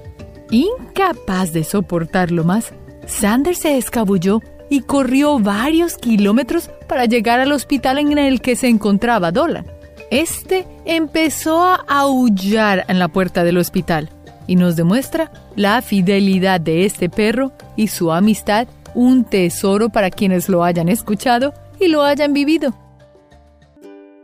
Incapaz 0.50 1.52
de 1.52 1.62
soportarlo 1.62 2.42
más, 2.42 2.72
Sander 3.06 3.54
se 3.54 3.78
escabulló 3.78 4.40
y 4.68 4.80
corrió 4.80 5.38
varios 5.38 5.96
kilómetros 5.96 6.70
para 6.88 7.04
llegar 7.04 7.38
al 7.38 7.52
hospital 7.52 7.98
en 7.98 8.18
el 8.18 8.40
que 8.40 8.56
se 8.56 8.66
encontraba 8.66 9.30
Dolan. 9.30 9.78
Este 10.10 10.66
empezó 10.84 11.62
a 11.62 11.76
aullar 11.86 12.84
en 12.88 12.98
la 12.98 13.06
puerta 13.06 13.44
del 13.44 13.58
hospital 13.58 14.10
y 14.48 14.56
nos 14.56 14.74
demuestra 14.74 15.30
la 15.54 15.80
fidelidad 15.82 16.60
de 16.60 16.84
este 16.84 17.08
perro 17.08 17.52
y 17.76 17.86
su 17.86 18.10
amistad, 18.10 18.66
un 18.94 19.22
tesoro 19.22 19.88
para 19.88 20.10
quienes 20.10 20.48
lo 20.48 20.64
hayan 20.64 20.88
escuchado 20.88 21.54
y 21.78 21.86
lo 21.86 22.02
hayan 22.02 22.32
vivido. 22.32 22.74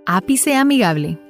Ápice 0.04 0.56
amigable. 0.56 1.20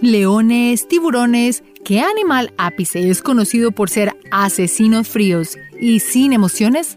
Leones, 0.00 0.88
tiburones, 0.88 1.62
¿qué 1.84 2.00
animal 2.00 2.54
ápice 2.56 3.10
es 3.10 3.20
conocido 3.20 3.72
por 3.72 3.90
ser 3.90 4.16
asesinos 4.30 5.06
fríos 5.06 5.58
y 5.78 6.00
sin 6.00 6.32
emociones? 6.32 6.96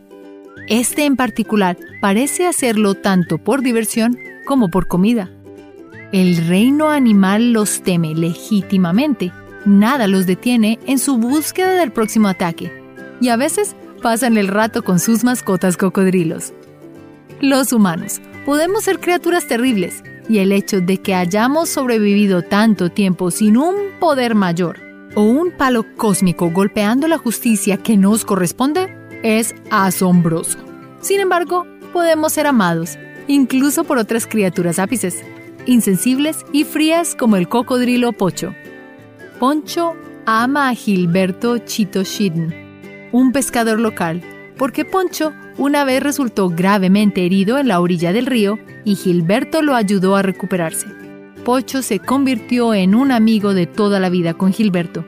Este 0.69 1.03
en 1.03 1.17
particular 1.17 1.77
parece 1.99 2.47
hacerlo 2.47 2.95
tanto 2.95 3.37
por 3.37 3.61
diversión 3.61 4.17
como 4.45 4.69
por 4.69 4.87
comida. 4.87 5.29
El 6.13 6.37
reino 6.45 6.91
animal 6.91 7.53
los 7.53 7.81
teme 7.81 8.13
legítimamente. 8.13 9.31
Nada 9.65 10.05
los 10.07 10.27
detiene 10.27 10.77
en 10.85 10.99
su 10.99 11.17
búsqueda 11.17 11.73
del 11.73 11.91
próximo 11.91 12.27
ataque. 12.27 12.71
Y 13.19 13.29
a 13.29 13.35
veces 13.35 13.75
pasan 14.03 14.37
el 14.37 14.47
rato 14.47 14.83
con 14.83 14.99
sus 14.99 15.23
mascotas 15.23 15.75
cocodrilos. 15.75 16.53
Los 17.41 17.73
humanos 17.73 18.21
podemos 18.45 18.83
ser 18.83 18.99
criaturas 18.99 19.47
terribles 19.47 20.03
y 20.29 20.37
el 20.37 20.51
hecho 20.51 20.81
de 20.81 20.99
que 20.99 21.15
hayamos 21.15 21.69
sobrevivido 21.69 22.43
tanto 22.43 22.91
tiempo 22.91 23.31
sin 23.31 23.57
un 23.57 23.73
poder 23.99 24.35
mayor 24.35 24.79
o 25.15 25.23
un 25.23 25.49
palo 25.49 25.83
cósmico 25.97 26.51
golpeando 26.51 27.07
la 27.07 27.17
justicia 27.17 27.77
que 27.77 27.97
nos 27.97 28.23
corresponde 28.23 28.95
es 29.23 29.55
asombroso. 29.71 30.59
Sin 31.01 31.19
embargo, 31.21 31.65
podemos 31.91 32.33
ser 32.33 32.45
amados, 32.45 32.99
incluso 33.27 33.83
por 33.83 33.97
otras 33.97 34.27
criaturas 34.27 34.77
ápices 34.77 35.23
insensibles 35.65 36.45
y 36.51 36.63
frías 36.63 37.15
como 37.15 37.35
el 37.35 37.47
cocodrilo 37.47 38.11
Pocho. 38.13 38.53
Poncho 39.39 39.93
ama 40.25 40.69
a 40.69 40.73
Gilberto 40.73 41.57
Chito 41.59 42.03
Shidden, 42.03 43.09
un 43.11 43.31
pescador 43.31 43.79
local, 43.79 44.21
porque 44.57 44.85
Poncho 44.85 45.33
una 45.57 45.83
vez 45.83 46.01
resultó 46.01 46.49
gravemente 46.49 47.25
herido 47.25 47.57
en 47.57 47.67
la 47.67 47.79
orilla 47.79 48.13
del 48.13 48.25
río 48.25 48.59
y 48.85 48.95
Gilberto 48.95 49.61
lo 49.61 49.75
ayudó 49.75 50.15
a 50.15 50.21
recuperarse. 50.21 50.87
Pocho 51.45 51.81
se 51.81 51.99
convirtió 51.99 52.73
en 52.73 52.95
un 52.95 53.11
amigo 53.11 53.53
de 53.53 53.67
toda 53.67 53.99
la 53.99 54.09
vida 54.09 54.33
con 54.33 54.53
Gilberto 54.53 55.05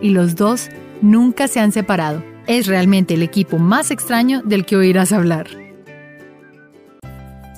y 0.00 0.10
los 0.10 0.36
dos 0.36 0.70
nunca 1.02 1.48
se 1.48 1.60
han 1.60 1.72
separado. 1.72 2.22
Es 2.46 2.66
realmente 2.66 3.14
el 3.14 3.22
equipo 3.22 3.58
más 3.58 3.90
extraño 3.90 4.40
del 4.42 4.64
que 4.64 4.76
oirás 4.76 5.12
hablar. 5.12 5.48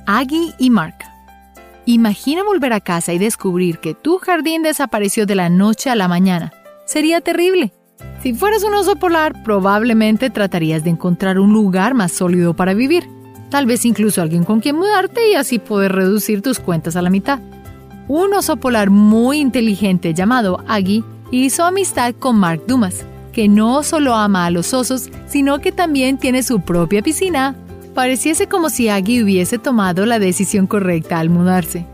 Aggie 0.07 0.55
y 0.59 0.71
Mark 0.71 1.08
Imagina 1.89 2.45
volver 2.45 2.75
a 2.75 2.83
casa 2.83 3.15
y 3.15 3.19
descubrir 3.19 3.79
que 3.79 3.95
tu 3.95 4.19
jardín 4.19 4.63
desapareció 4.63 5.25
de 5.25 5.35
la 5.35 5.49
noche 5.49 5.89
a 5.89 5.97
la 5.97 6.07
mañana. 6.07 6.53
Sería 6.85 7.23
terrible. 7.23 7.73
Si 8.23 8.35
fueras 8.35 8.63
un 8.63 8.75
oso 8.75 8.97
polar, 8.97 9.43
probablemente 9.43 10.29
tratarías 10.29 10.85
de 10.85 10.91
encontrar 10.91 11.39
un 11.39 11.51
lugar 11.55 11.95
más 11.95 12.13
sólido 12.13 12.53
para 12.53 12.75
vivir. 12.75 13.09
Tal 13.49 13.65
vez 13.65 13.87
incluso 13.87 14.21
alguien 14.21 14.45
con 14.45 14.61
quien 14.61 14.77
mudarte 14.77 15.31
y 15.31 15.35
así 15.35 15.59
poder 15.59 15.93
reducir 15.93 16.43
tus 16.43 16.61
cuentas 16.61 16.95
a 16.95 17.01
la 17.01 17.09
mitad. 17.09 17.41
Un 18.07 18.35
oso 18.35 18.59
polar 18.59 18.91
muy 18.91 19.39
inteligente 19.39 20.13
llamado 20.13 20.63
Aggie 20.69 21.05
hizo 21.31 21.65
amistad 21.65 22.15
con 22.19 22.37
Mark 22.37 22.65
Dumas, 22.67 23.07
que 23.33 23.49
no 23.49 23.83
solo 23.83 24.15
ama 24.15 24.45
a 24.45 24.51
los 24.51 24.75
osos, 24.75 25.09
sino 25.27 25.59
que 25.61 25.73
también 25.73 26.19
tiene 26.19 26.43
su 26.43 26.61
propia 26.61 27.01
piscina 27.01 27.57
Pareciese 27.99 28.47
como 28.47 28.71
si 28.71 28.89
Aggie 28.89 29.25
hubiese 29.25 29.59
tomado 29.59 30.07
la 30.07 30.21
decisión 30.21 30.69
correcta 30.69 31.19
al 31.19 31.31
mudarse. 31.31 31.85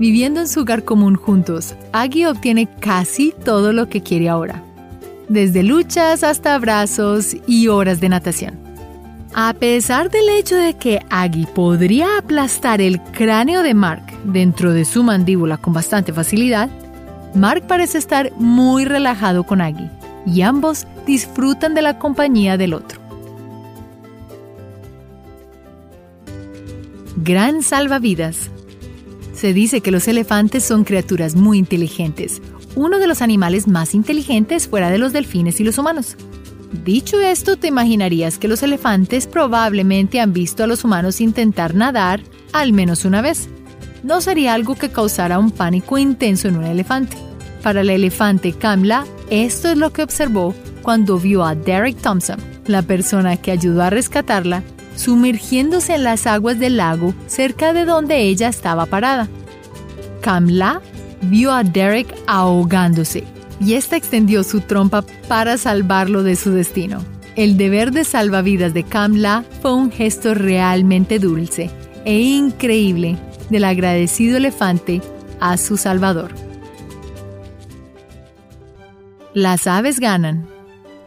Viviendo 0.00 0.40
en 0.40 0.48
su 0.48 0.62
hogar 0.62 0.82
común 0.82 1.14
juntos, 1.14 1.76
Aggie 1.92 2.26
obtiene 2.26 2.66
casi 2.80 3.32
todo 3.44 3.72
lo 3.72 3.88
que 3.88 4.02
quiere 4.02 4.28
ahora, 4.28 4.64
desde 5.28 5.62
luchas 5.62 6.24
hasta 6.24 6.56
abrazos 6.56 7.36
y 7.46 7.68
horas 7.68 8.00
de 8.00 8.08
natación. 8.08 8.58
A 9.32 9.52
pesar 9.52 10.10
del 10.10 10.28
hecho 10.30 10.56
de 10.56 10.74
que 10.74 10.98
Aggie 11.08 11.46
podría 11.46 12.18
aplastar 12.18 12.80
el 12.80 13.00
cráneo 13.00 13.62
de 13.62 13.74
Mark 13.74 14.02
dentro 14.24 14.72
de 14.72 14.84
su 14.84 15.04
mandíbula 15.04 15.56
con 15.58 15.72
bastante 15.72 16.12
facilidad, 16.12 16.68
Mark 17.32 17.62
parece 17.68 17.98
estar 17.98 18.32
muy 18.38 18.86
relajado 18.86 19.44
con 19.44 19.60
Aggie 19.60 19.88
y 20.26 20.42
ambos 20.42 20.84
disfrutan 21.06 21.74
de 21.74 21.82
la 21.82 22.00
compañía 22.00 22.56
del 22.56 22.74
otro. 22.74 23.03
Gran 27.16 27.62
salvavidas. 27.62 28.50
Se 29.34 29.52
dice 29.52 29.80
que 29.80 29.92
los 29.92 30.08
elefantes 30.08 30.64
son 30.64 30.82
criaturas 30.82 31.36
muy 31.36 31.58
inteligentes, 31.58 32.42
uno 32.74 32.98
de 32.98 33.06
los 33.06 33.22
animales 33.22 33.68
más 33.68 33.94
inteligentes 33.94 34.66
fuera 34.66 34.90
de 34.90 34.98
los 34.98 35.12
delfines 35.12 35.60
y 35.60 35.64
los 35.64 35.78
humanos. 35.78 36.16
Dicho 36.84 37.20
esto, 37.20 37.56
te 37.56 37.68
imaginarías 37.68 38.36
que 38.36 38.48
los 38.48 38.64
elefantes 38.64 39.28
probablemente 39.28 40.18
han 40.20 40.32
visto 40.32 40.64
a 40.64 40.66
los 40.66 40.82
humanos 40.82 41.20
intentar 41.20 41.76
nadar 41.76 42.20
al 42.52 42.72
menos 42.72 43.04
una 43.04 43.22
vez. 43.22 43.48
No 44.02 44.20
sería 44.20 44.54
algo 44.54 44.74
que 44.74 44.90
causara 44.90 45.38
un 45.38 45.52
pánico 45.52 45.98
intenso 45.98 46.48
en 46.48 46.56
un 46.56 46.64
elefante. 46.64 47.16
Para 47.62 47.82
el 47.82 47.90
elefante 47.90 48.52
Kamla, 48.52 49.06
esto 49.30 49.70
es 49.70 49.78
lo 49.78 49.92
que 49.92 50.02
observó 50.02 50.52
cuando 50.82 51.18
vio 51.18 51.44
a 51.44 51.54
Derek 51.54 51.96
Thompson, 51.96 52.40
la 52.66 52.82
persona 52.82 53.36
que 53.36 53.52
ayudó 53.52 53.82
a 53.82 53.90
rescatarla 53.90 54.64
sumergiéndose 54.96 55.94
en 55.94 56.04
las 56.04 56.26
aguas 56.26 56.58
del 56.58 56.76
lago 56.76 57.14
cerca 57.26 57.72
de 57.72 57.84
donde 57.84 58.22
ella 58.22 58.48
estaba 58.48 58.86
parada. 58.86 59.28
Kamla 60.20 60.80
vio 61.22 61.52
a 61.52 61.64
Derek 61.64 62.14
ahogándose 62.26 63.24
y 63.60 63.74
ésta 63.74 63.96
extendió 63.96 64.42
su 64.44 64.60
trompa 64.60 65.02
para 65.28 65.58
salvarlo 65.58 66.22
de 66.22 66.36
su 66.36 66.50
destino. 66.50 67.00
El 67.36 67.56
deber 67.56 67.90
de 67.90 68.04
salvavidas 68.04 68.74
de 68.74 68.84
Kamla 68.84 69.44
fue 69.60 69.74
un 69.74 69.90
gesto 69.90 70.34
realmente 70.34 71.18
dulce 71.18 71.70
e 72.04 72.20
increíble 72.20 73.16
del 73.50 73.64
agradecido 73.64 74.36
elefante 74.36 75.00
a 75.40 75.56
su 75.56 75.76
salvador. 75.76 76.30
Las 79.34 79.66
aves 79.66 79.98
ganan. 79.98 80.46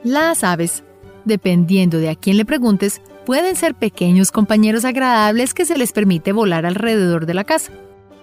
Las 0.03 0.43
aves, 0.43 0.83
dependiendo 1.23 1.97
de 1.97 2.09
a 2.09 2.15
quién 2.15 2.35
le 2.35 2.43
preguntes, 2.43 3.01
pueden 3.27 3.57
ser 3.57 3.75
pequeños 3.75 4.31
compañeros 4.31 4.85
agradables 4.85 5.53
que 5.53 5.65
se 5.65 5.77
les 5.77 5.91
permite 5.91 6.31
volar 6.31 6.65
alrededor 6.65 7.25
de 7.25 7.33
la 7.33 7.43
casa, 7.43 7.73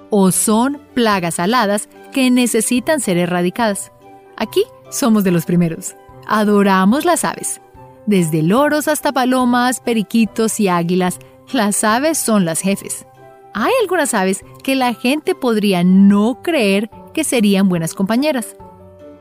o 0.09 0.33
son 0.33 0.81
plagas 0.95 1.39
aladas 1.39 1.91
que 2.11 2.31
necesitan 2.31 3.01
ser 3.01 3.19
erradicadas. 3.19 3.93
Aquí 4.39 4.65
somos 4.89 5.23
de 5.23 5.31
los 5.31 5.45
primeros. 5.45 5.95
Adoramos 6.27 7.05
las 7.05 7.27
aves. 7.27 7.61
Desde 8.07 8.43
loros 8.43 8.89
hasta 8.89 9.13
palomas, 9.13 9.81
periquitos 9.81 10.59
y 10.59 10.69
águilas, 10.69 11.19
las 11.53 11.85
aves 11.85 12.17
son 12.17 12.47
las 12.47 12.61
jefes. 12.61 13.05
Hay 13.53 13.73
algunas 13.83 14.15
aves 14.15 14.43
que 14.63 14.75
la 14.75 14.95
gente 14.95 15.35
podría 15.35 15.85
no 15.85 16.41
creer 16.43 16.89
que 17.13 17.25
serían 17.25 17.69
buenas 17.69 17.93
compañeras. 17.93 18.57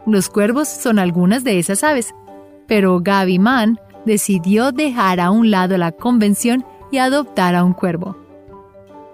Los 0.08 0.30
cuervos 0.30 0.70
son 0.70 0.98
algunas 0.98 1.44
de 1.44 1.60
esas 1.60 1.84
aves, 1.84 2.16
pero 2.68 3.02
Gaby 3.02 3.38
Mann 3.38 3.80
decidió 4.06 4.72
dejar 4.72 5.20
a 5.20 5.32
un 5.32 5.52
lado 5.52 5.78
la 5.78 5.92
convención 5.92 6.66
y 6.92 6.98
adoptar 6.98 7.56
a 7.56 7.64
un 7.64 7.74
cuervo. 7.74 8.18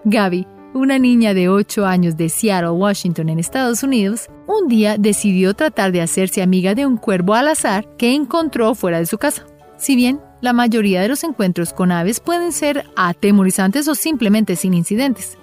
Gaby, 0.06 0.48
una 0.74 1.00
niña 1.00 1.34
de 1.34 1.50
8 1.50 1.86
años 1.86 2.16
de 2.16 2.30
Seattle, 2.30 2.72
Washington, 2.72 3.30
en 3.30 3.40
Estados 3.40 3.84
Unidos, 3.84 4.28
un 4.48 4.68
día 4.68 4.98
decidió 4.98 5.54
tratar 5.54 5.92
de 5.92 6.02
hacerse 6.02 6.42
amiga 6.42 6.76
de 6.76 6.86
un 6.86 6.98
cuervo 6.98 7.34
al 7.34 7.48
azar 7.48 7.88
que 7.98 8.14
encontró 8.14 8.76
fuera 8.76 9.00
de 9.00 9.06
su 9.06 9.18
casa. 9.18 9.46
Si 9.78 9.96
bien 9.96 10.20
la 10.42 10.54
mayoría 10.54 11.02
de 11.02 11.08
los 11.08 11.24
encuentros 11.24 11.74
con 11.74 11.92
aves 11.92 12.20
pueden 12.20 12.52
ser 12.52 12.86
atemorizantes 12.96 13.88
o 13.88 13.96
simplemente 13.96 14.56
sin 14.56 14.74
incidentes. 14.74 15.38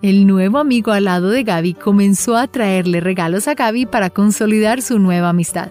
El 0.00 0.26
nuevo 0.26 0.58
amigo 0.58 0.92
al 0.92 1.04
lado 1.04 1.30
de 1.30 1.44
Gaby 1.44 1.74
comenzó 1.74 2.36
a 2.36 2.48
traerle 2.48 3.00
regalos 3.00 3.46
a 3.46 3.54
Gaby 3.54 3.86
para 3.86 4.10
consolidar 4.10 4.82
su 4.82 4.98
nueva 4.98 5.28
amistad 5.28 5.70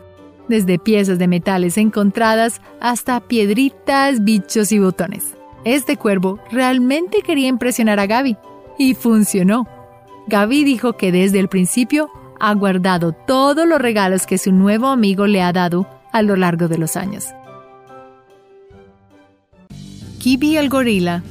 desde 0.52 0.78
piezas 0.78 1.18
de 1.18 1.28
metales 1.28 1.78
encontradas 1.78 2.62
hasta 2.80 3.20
piedritas, 3.22 4.24
bichos 4.24 4.72
y 4.72 4.78
botones. 4.78 5.36
Este 5.66 5.98
cuervo 5.98 6.40
realmente 6.52 7.24
quería 7.24 7.48
impresionar 7.48 8.00
a 8.00 8.06
Gaby 8.06 8.38
y 8.78 8.94
funcionó. 8.94 9.68
Gaby 10.28 10.64
dijo 10.64 10.94
que 10.94 11.12
desde 11.12 11.40
el 11.40 11.48
principio 11.48 12.12
ha 12.40 12.54
guardado 12.54 13.14
todos 13.14 13.68
los 13.68 13.80
regalos 13.80 14.28
que 14.28 14.38
su 14.38 14.52
nuevo 14.52 14.88
amigo 14.88 15.26
le 15.26 15.42
ha 15.42 15.54
dado 15.54 15.88
a 16.12 16.22
lo 16.22 16.36
largo 16.36 16.68
de 16.68 16.78
los 16.78 16.96
años. 16.96 17.26
Kibi 20.20 20.58
el 20.58 20.70
gorila. 20.70 21.24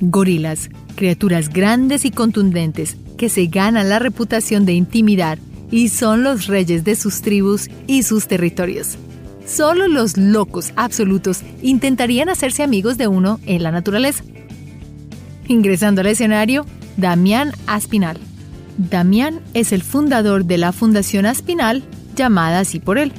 Gorilas, 0.00 0.70
criaturas 0.96 1.50
grandes 1.50 2.06
y 2.06 2.10
contundentes 2.10 2.96
que 3.18 3.28
se 3.28 3.46
ganan 3.46 3.90
la 3.90 3.98
reputación 3.98 4.64
de 4.64 4.72
intimidar 4.72 5.38
y 5.70 5.88
son 5.88 6.22
los 6.22 6.46
reyes 6.46 6.84
de 6.84 6.96
sus 6.96 7.22
tribus 7.22 7.68
y 7.86 8.02
sus 8.02 8.26
territorios. 8.26 8.98
Solo 9.46 9.88
los 9.88 10.16
locos 10.16 10.72
absolutos 10.76 11.42
intentarían 11.62 12.28
hacerse 12.28 12.62
amigos 12.62 12.98
de 12.98 13.08
uno 13.08 13.40
en 13.46 13.62
la 13.62 13.72
naturaleza. 13.72 14.22
Ingresando 15.48 16.02
al 16.02 16.06
escenario, 16.08 16.66
Damián 16.96 17.52
Aspinal. 17.66 18.18
Damián 18.78 19.40
es 19.52 19.72
el 19.72 19.82
fundador 19.82 20.44
de 20.44 20.58
la 20.58 20.72
Fundación 20.72 21.26
Aspinal, 21.26 21.82
llamada 22.14 22.60
así 22.60 22.78
por 22.78 22.98
él, 22.98 23.12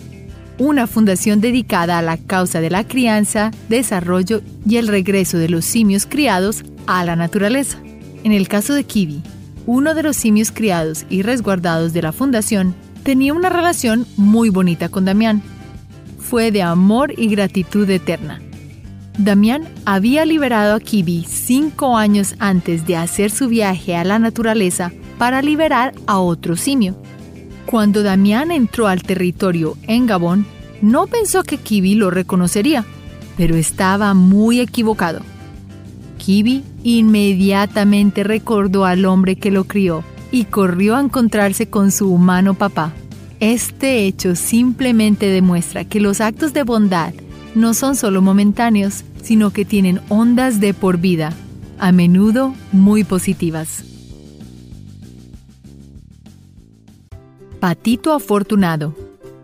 una 0.58 0.88
fundación 0.88 1.42
dedicada 1.42 1.98
a 1.98 2.02
la 2.02 2.18
causa 2.18 2.62
de 2.62 2.70
la 2.70 2.88
crianza, 2.88 3.52
desarrollo 3.68 4.42
y 4.66 4.78
el 4.78 4.88
regreso 4.88 5.38
de 5.38 5.50
los 5.50 5.66
simios 5.66 6.06
criados 6.06 6.64
a 6.88 7.04
la 7.04 7.16
naturaleza. 7.16 7.80
En 8.24 8.32
el 8.32 8.48
caso 8.48 8.74
de 8.74 8.84
Kiwi, 8.84 9.22
uno 9.66 9.94
de 9.94 10.04
los 10.04 10.16
simios 10.16 10.52
criados 10.52 11.06
y 11.10 11.22
resguardados 11.22 11.94
de 11.94 12.02
la 12.02 12.12
fundación, 12.12 12.76
tenía 13.04 13.34
una 13.34 13.50
relación 13.50 14.06
muy 14.18 14.50
bonita 14.50 14.90
con 14.90 15.06
Damián. 15.06 15.42
Fue 16.20 16.52
de 16.52 16.62
amor 16.62 17.14
y 17.18 17.28
gratitud 17.28 17.90
eterna. 17.90 18.42
Damián 19.18 19.68
había 19.86 20.26
liberado 20.26 20.76
a 20.76 20.80
Kibi 20.80 21.26
cinco 21.28 21.98
años 21.98 22.36
antes 22.40 22.88
de 22.88 22.96
hacer 22.96 23.30
su 23.30 23.50
viaje 23.50 23.96
a 23.96 24.04
la 24.04 24.20
naturaleza 24.20 24.92
para 25.18 25.42
liberar 25.42 25.94
a 26.08 26.20
otro 26.20 26.56
simio. 26.56 26.96
Cuando 27.66 28.04
Damián 28.04 28.52
entró 28.52 28.88
al 28.88 29.04
territorio 29.04 29.78
en 29.84 30.08
Gabón, 30.08 30.46
no 30.82 31.08
pensó 31.08 31.44
que 31.44 31.58
Kibi 31.58 31.96
lo 31.96 32.10
reconocería, 32.10 32.86
pero 33.38 33.56
estaba 33.56 34.14
muy 34.14 34.60
equivocado. 34.60 35.22
Kibi 36.18 36.64
inmediatamente 36.84 38.24
recordó 38.24 38.86
al 38.86 39.06
hombre 39.06 39.36
que 39.36 39.52
lo 39.52 39.66
crió 39.66 40.04
y 40.32 40.46
corrió 40.46 40.96
a 40.96 41.02
encontrarse 41.02 41.70
con 41.70 41.92
su 41.92 42.12
humano 42.12 42.54
papá. 42.54 42.94
Este 43.40 44.06
hecho 44.06 44.36
simplemente 44.36 45.28
demuestra 45.28 45.86
que 45.86 46.00
los 46.00 46.22
actos 46.22 46.54
de 46.54 46.64
bondad 46.64 47.14
no 47.56 47.74
son 47.74 47.96
solo 47.96 48.22
momentáneos, 48.22 49.04
sino 49.22 49.52
que 49.52 49.66
tienen 49.66 50.00
ondas 50.10 50.60
de 50.60 50.74
por 50.74 50.98
vida, 50.98 51.34
a 51.80 51.92
menudo 51.92 52.54
muy 52.72 53.04
positivas. 53.04 53.84
Patito 57.60 58.14
Afortunado. 58.14 58.96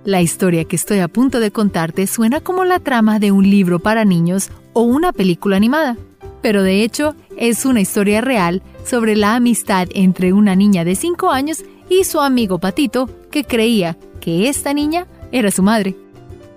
La 0.04 0.22
historia 0.22 0.64
que 0.66 0.76
estoy 0.76 1.00
a 1.00 1.08
punto 1.08 1.40
de 1.40 1.52
contarte 1.52 2.08
suena 2.08 2.40
como 2.40 2.64
la 2.66 2.80
trama 2.80 3.20
de 3.20 3.32
un 3.32 3.50
libro 3.50 3.80
para 3.80 4.06
niños 4.06 4.50
o 4.74 4.82
una 4.82 5.12
película 5.12 5.58
animada, 5.58 5.98
pero 6.42 6.64
de 6.64 6.84
hecho 6.84 7.16
es 7.38 7.66
una 7.66 7.82
historia 7.82 8.22
real 8.22 8.62
sobre 8.86 9.16
la 9.16 9.36
amistad 9.36 9.88
entre 9.94 10.34
una 10.34 10.56
niña 10.56 10.86
de 10.86 10.96
5 10.96 11.30
años 11.30 11.64
y 11.90 12.04
su 12.04 12.20
amigo 12.20 12.60
Patito 12.60 13.10
que 13.32 13.44
creía 13.44 13.98
que 14.20 14.50
esta 14.50 14.74
niña 14.74 15.08
era 15.32 15.52
su 15.52 15.64
madre. 15.64 15.96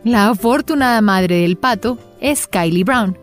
La 0.05 0.28
afortunada 0.28 1.01
madre 1.01 1.43
del 1.43 1.57
pato 1.57 1.99
es 2.20 2.47
Kylie 2.47 2.85
Brown. 2.85 3.16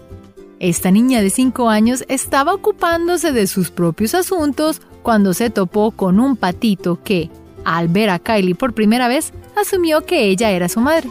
Esta 0.60 0.92
niña 0.92 1.22
de 1.22 1.30
5 1.30 1.70
años 1.70 2.04
estaba 2.08 2.54
ocupándose 2.54 3.32
de 3.32 3.48
sus 3.48 3.72
propios 3.72 4.14
asuntos 4.16 4.82
cuando 5.04 5.34
se 5.34 5.50
topó 5.50 5.92
con 5.92 6.20
un 6.20 6.36
patito 6.36 7.02
que, 7.04 7.30
al 7.64 7.88
ver 7.88 8.10
a 8.10 8.20
Kylie 8.20 8.56
por 8.56 8.74
primera 8.74 9.08
vez, 9.08 9.34
asumió 9.60 10.06
que 10.06 10.26
ella 10.26 10.52
era 10.52 10.70
su 10.70 10.80
madre. 10.80 11.10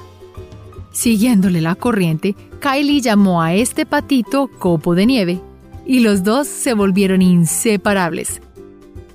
Siguiéndole 0.93 1.61
la 1.61 1.75
corriente, 1.75 2.35
Kylie 2.61 3.01
llamó 3.01 3.43
a 3.43 3.55
este 3.55 3.87
patito 3.87 4.49
Copo 4.59 4.95
de 4.95 5.07
Nieve, 5.07 5.41
y 5.85 6.01
los 6.01 6.25
dos 6.25 6.47
se 6.49 6.75
volvieron 6.75 7.23
inseparables. 7.23 8.41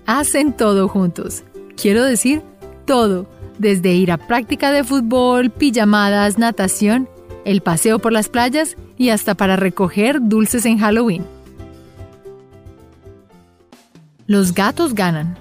Hacen 0.06 0.54
todo 0.54 0.88
juntos. 0.88 1.44
Quiero 1.76 2.04
decir, 2.04 2.42
todo 2.86 3.28
desde 3.62 3.94
ir 3.94 4.12
a 4.12 4.18
práctica 4.18 4.72
de 4.72 4.84
fútbol, 4.84 5.52
pijamadas, 5.52 6.39
natación, 6.39 7.08
el 7.46 7.62
paseo 7.62 8.00
por 8.00 8.12
las 8.12 8.28
playas 8.28 8.76
y 8.98 9.10
hasta 9.10 9.36
para 9.36 9.56
recoger 9.56 10.20
dulces 10.20 10.66
en 10.66 10.80
Halloween. 10.80 11.24
Los 14.26 14.54
gatos 14.54 14.96
ganan. 14.96 15.38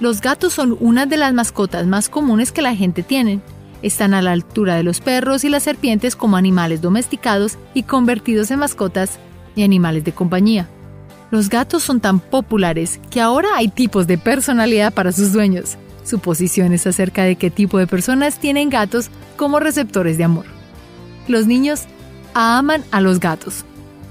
Los 0.00 0.20
gatos 0.20 0.54
son 0.54 0.76
una 0.80 1.06
de 1.06 1.18
las 1.18 1.34
mascotas 1.34 1.86
más 1.86 2.08
comunes 2.08 2.52
que 2.52 2.62
la 2.62 2.74
gente 2.74 3.02
tiene. 3.02 3.40
Están 3.82 4.14
a 4.14 4.22
la 4.22 4.32
altura 4.32 4.76
de 4.76 4.82
los 4.82 5.00
perros 5.00 5.44
y 5.44 5.48
las 5.48 5.64
serpientes 5.64 6.16
como 6.16 6.36
animales 6.36 6.80
domesticados 6.80 7.58
y 7.74 7.82
convertidos 7.82 8.50
en 8.50 8.60
mascotas 8.60 9.18
y 9.56 9.62
animales 9.62 10.04
de 10.04 10.12
compañía. 10.12 10.68
Los 11.30 11.48
gatos 11.48 11.82
son 11.82 12.00
tan 12.00 12.20
populares 12.20 13.00
que 13.10 13.20
ahora 13.20 13.48
hay 13.56 13.68
tipos 13.68 14.06
de 14.06 14.18
personalidad 14.18 14.92
para 14.92 15.12
sus 15.12 15.32
dueños 15.32 15.76
suposiciones 16.04 16.86
acerca 16.86 17.24
de 17.24 17.36
qué 17.36 17.50
tipo 17.50 17.78
de 17.78 17.86
personas 17.86 18.38
tienen 18.38 18.70
gatos 18.70 19.10
como 19.36 19.60
receptores 19.60 20.18
de 20.18 20.24
amor. 20.24 20.46
Los 21.28 21.46
niños 21.46 21.82
aman 22.34 22.84
a 22.90 23.00
los 23.00 23.20
gatos. 23.20 23.64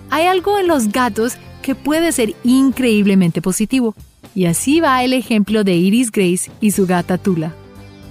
Hay 0.09 0.25
algo 0.25 0.57
en 0.57 0.67
los 0.67 0.91
gatos 0.91 1.33
que 1.61 1.75
puede 1.75 2.11
ser 2.11 2.33
increíblemente 2.43 3.41
positivo, 3.41 3.95
y 4.33 4.45
así 4.45 4.79
va 4.79 5.03
el 5.03 5.13
ejemplo 5.13 5.63
de 5.63 5.75
Iris 5.75 6.11
Grace 6.11 6.49
y 6.59 6.71
su 6.71 6.85
gata 6.85 7.17
Tula. 7.17 7.53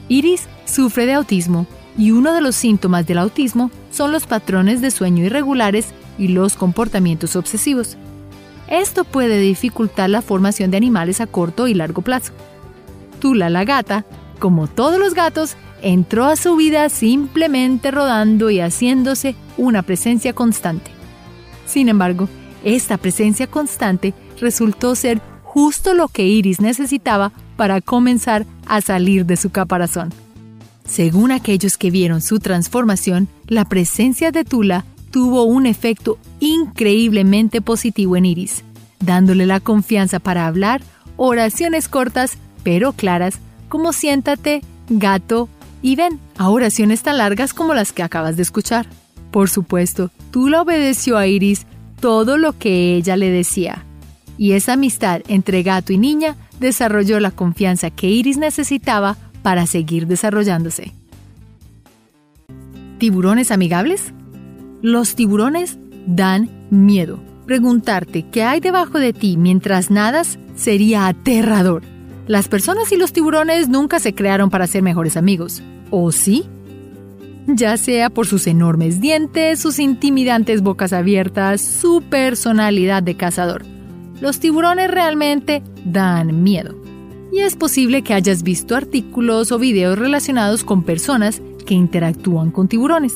Iris 0.09 0.49
sufre 0.71 1.07
de 1.07 1.15
autismo 1.15 1.67
y 1.99 2.13
uno 2.13 2.33
de 2.33 2.41
los 2.41 2.57
síntomas 2.57 3.07
del 3.07 3.19
autismo 3.19 3.71
son 3.91 4.13
los 4.13 4.27
patrones 4.27 4.81
de 4.81 4.91
sueño 4.91 5.25
irregulares 5.25 5.89
y 6.19 6.29
los 6.29 6.57
comportamientos 6.57 7.37
obsesivos. 7.37 7.97
Esto 8.69 9.05
puede 9.05 9.41
dificultar 9.41 10.09
la 10.09 10.23
formación 10.23 10.71
de 10.71 10.77
animales 10.77 11.21
a 11.21 11.27
corto 11.27 11.67
y 11.67 11.75
largo 11.75 12.03
plazo. 12.03 12.33
Tula 13.19 13.51
la 13.51 13.65
gata, 13.65 14.07
como 14.39 14.69
todos 14.69 14.99
los 14.99 15.15
gatos, 15.15 15.57
entró 15.83 16.27
a 16.27 16.37
su 16.37 16.57
vida 16.57 16.89
simplemente 16.89 17.91
rodando 17.91 18.49
y 18.51 18.61
haciéndose 18.61 19.35
una 19.57 19.83
presencia 19.83 20.33
constante. 20.33 20.91
Sin 21.67 21.89
embargo, 21.89 22.29
esta 22.65 22.97
presencia 22.97 23.47
constante 23.47 24.15
resultó 24.41 24.95
ser 24.95 25.21
justo 25.43 25.95
lo 25.95 26.09
que 26.09 26.23
Iris 26.23 26.61
necesitaba 26.61 27.33
para 27.57 27.81
comenzar 27.81 28.47
a 28.67 28.81
salir 28.81 29.27
de 29.27 29.37
su 29.37 29.51
caparazón. 29.51 30.11
Según 30.85 31.33
aquellos 31.33 31.77
que 31.77 31.91
vieron 31.91 32.21
su 32.21 32.39
transformación, 32.39 33.29
la 33.47 33.65
presencia 33.65 34.33
de 34.33 34.45
Tula 34.45 34.85
tuvo 35.11 35.45
un 35.45 35.67
efecto 35.67 36.19
increíblemente 36.41 37.61
positivo 37.61 38.17
en 38.17 38.27
Iris, 38.27 38.65
dándole 38.99 39.47
la 39.47 39.61
confianza 39.61 40.19
para 40.19 40.47
hablar 40.47 40.83
oraciones 41.17 41.89
cortas 41.89 42.39
pero 42.63 42.93
claras 42.93 43.39
como 43.69 43.93
siéntate, 43.93 44.63
gato 44.89 45.49
y 45.83 45.97
ven, 45.97 46.19
a 46.37 46.51
oraciones 46.51 47.03
tan 47.03 47.19
largas 47.19 47.55
como 47.55 47.73
las 47.75 47.93
que 47.93 48.03
acabas 48.03 48.37
de 48.37 48.43
escuchar. 48.43 48.87
Por 49.31 49.49
supuesto, 49.49 50.11
tú 50.31 50.49
la 50.49 50.63
obedeció 50.63 51.17
a 51.17 51.27
Iris 51.27 51.67
todo 52.01 52.37
lo 52.37 52.59
que 52.59 52.97
ella 52.97 53.17
le 53.17 53.31
decía. 53.31 53.85
Y 54.37 54.53
esa 54.53 54.73
amistad 54.73 55.21
entre 55.29 55.63
gato 55.63 55.93
y 55.93 55.99
niña 55.99 56.37
desarrolló 56.59 57.21
la 57.21 57.31
confianza 57.31 57.91
que 57.91 58.09
Iris 58.09 58.39
necesitaba 58.39 59.17
para 59.43 59.67
seguir 59.67 60.07
desarrollándose. 60.07 60.93
¿Tiburones 62.99 63.51
amigables? 63.51 64.13
Los 64.83 65.15
tiburones 65.15 65.79
dan 66.07 66.51
miedo. 66.71 67.19
Preguntarte 67.47 68.27
qué 68.31 68.43
hay 68.43 68.61
debajo 68.61 68.99
de 68.99 69.13
ti 69.13 69.37
mientras 69.37 69.91
nadas 69.91 70.39
sería 70.55 71.07
aterrador. 71.07 71.83
Las 72.27 72.49
personas 72.49 72.93
y 72.93 72.97
los 72.97 73.13
tiburones 73.13 73.69
nunca 73.69 73.99
se 73.99 74.15
crearon 74.15 74.51
para 74.51 74.67
ser 74.67 74.83
mejores 74.83 75.17
amigos, 75.17 75.63
¿o 75.91 76.13
sí? 76.13 76.45
Ya 77.47 77.77
sea 77.77 78.11
por 78.11 78.27
sus 78.27 78.47
enormes 78.47 79.01
dientes, 79.01 79.59
sus 79.59 79.79
intimidantes 79.79 80.63
bocas 80.63 80.93
abiertas, 80.93 81.61
su 81.61 82.03
personalidad 82.03 83.03
de 83.03 83.17
cazador. 83.17 83.65
Los 84.21 84.39
tiburones 84.39 84.91
realmente 84.91 85.63
dan 85.85 86.43
miedo. 86.43 86.80
Y 87.33 87.41
es 87.41 87.57
posible 87.57 88.03
que 88.03 88.15
hayas 88.15 88.43
visto 88.43 88.75
artículos 88.75 89.53
o 89.53 89.59
videos 89.59 89.99
relacionados 89.99 90.65
con 90.65 90.83
personas 90.83 91.41
que 91.65 91.75
interactúan 91.75 92.51
con 92.51 92.69
tiburones. 92.69 93.15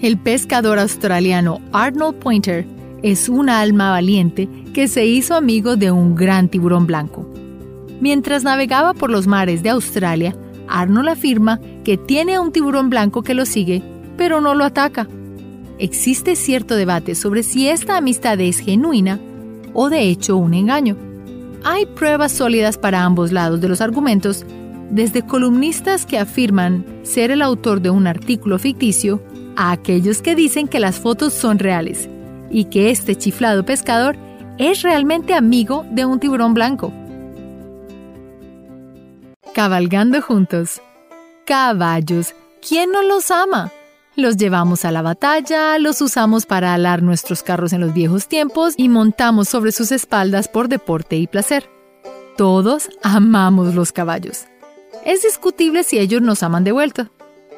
El 0.00 0.18
pescador 0.18 0.78
australiano 0.78 1.60
Arnold 1.72 2.18
Pointer 2.18 2.66
es 3.02 3.28
una 3.28 3.60
alma 3.60 3.90
valiente 3.90 4.48
que 4.72 4.88
se 4.88 5.06
hizo 5.06 5.34
amigo 5.34 5.76
de 5.76 5.90
un 5.90 6.14
gran 6.14 6.48
tiburón 6.48 6.86
blanco. 6.86 7.28
Mientras 8.00 8.44
navegaba 8.44 8.94
por 8.94 9.10
los 9.10 9.26
mares 9.26 9.62
de 9.62 9.70
Australia, 9.70 10.36
Arnold 10.68 11.08
afirma 11.08 11.60
que 11.84 11.96
tiene 11.96 12.34
a 12.34 12.40
un 12.40 12.52
tiburón 12.52 12.90
blanco 12.90 13.22
que 13.22 13.34
lo 13.34 13.46
sigue, 13.46 13.82
pero 14.16 14.40
no 14.40 14.54
lo 14.54 14.64
ataca. 14.64 15.08
Existe 15.78 16.36
cierto 16.36 16.76
debate 16.76 17.14
sobre 17.14 17.42
si 17.42 17.68
esta 17.68 17.96
amistad 17.96 18.40
es 18.40 18.58
genuina 18.58 19.18
o 19.72 19.90
de 19.90 20.02
hecho 20.02 20.36
un 20.36 20.54
engaño. 20.54 20.96
Hay 21.66 21.86
pruebas 21.86 22.32
sólidas 22.32 22.76
para 22.76 23.04
ambos 23.04 23.32
lados 23.32 23.62
de 23.62 23.68
los 23.68 23.80
argumentos, 23.80 24.44
desde 24.90 25.22
columnistas 25.22 26.04
que 26.04 26.18
afirman 26.18 26.84
ser 27.02 27.30
el 27.30 27.40
autor 27.40 27.80
de 27.80 27.88
un 27.88 28.06
artículo 28.06 28.58
ficticio 28.58 29.22
a 29.56 29.72
aquellos 29.72 30.20
que 30.20 30.34
dicen 30.34 30.68
que 30.68 30.78
las 30.78 31.00
fotos 31.00 31.32
son 31.32 31.58
reales 31.58 32.10
y 32.50 32.66
que 32.66 32.90
este 32.90 33.16
chiflado 33.16 33.64
pescador 33.64 34.16
es 34.58 34.82
realmente 34.82 35.32
amigo 35.32 35.86
de 35.90 36.04
un 36.04 36.20
tiburón 36.20 36.52
blanco. 36.52 36.92
Cabalgando 39.54 40.20
juntos. 40.20 40.82
Caballos, 41.46 42.34
¿quién 42.66 42.92
no 42.92 43.02
los 43.02 43.30
ama? 43.30 43.72
Los 44.16 44.36
llevamos 44.36 44.84
a 44.84 44.92
la 44.92 45.02
batalla, 45.02 45.76
los 45.80 46.00
usamos 46.00 46.46
para 46.46 46.72
alar 46.72 47.02
nuestros 47.02 47.42
carros 47.42 47.72
en 47.72 47.80
los 47.80 47.92
viejos 47.92 48.28
tiempos 48.28 48.74
y 48.76 48.88
montamos 48.88 49.48
sobre 49.48 49.72
sus 49.72 49.90
espaldas 49.90 50.46
por 50.46 50.68
deporte 50.68 51.16
y 51.16 51.26
placer. 51.26 51.68
Todos 52.36 52.90
amamos 53.02 53.74
los 53.74 53.90
caballos. 53.90 54.44
Es 55.04 55.24
discutible 55.24 55.82
si 55.82 55.98
ellos 55.98 56.22
nos 56.22 56.44
aman 56.44 56.62
de 56.62 56.70
vuelta, 56.70 57.10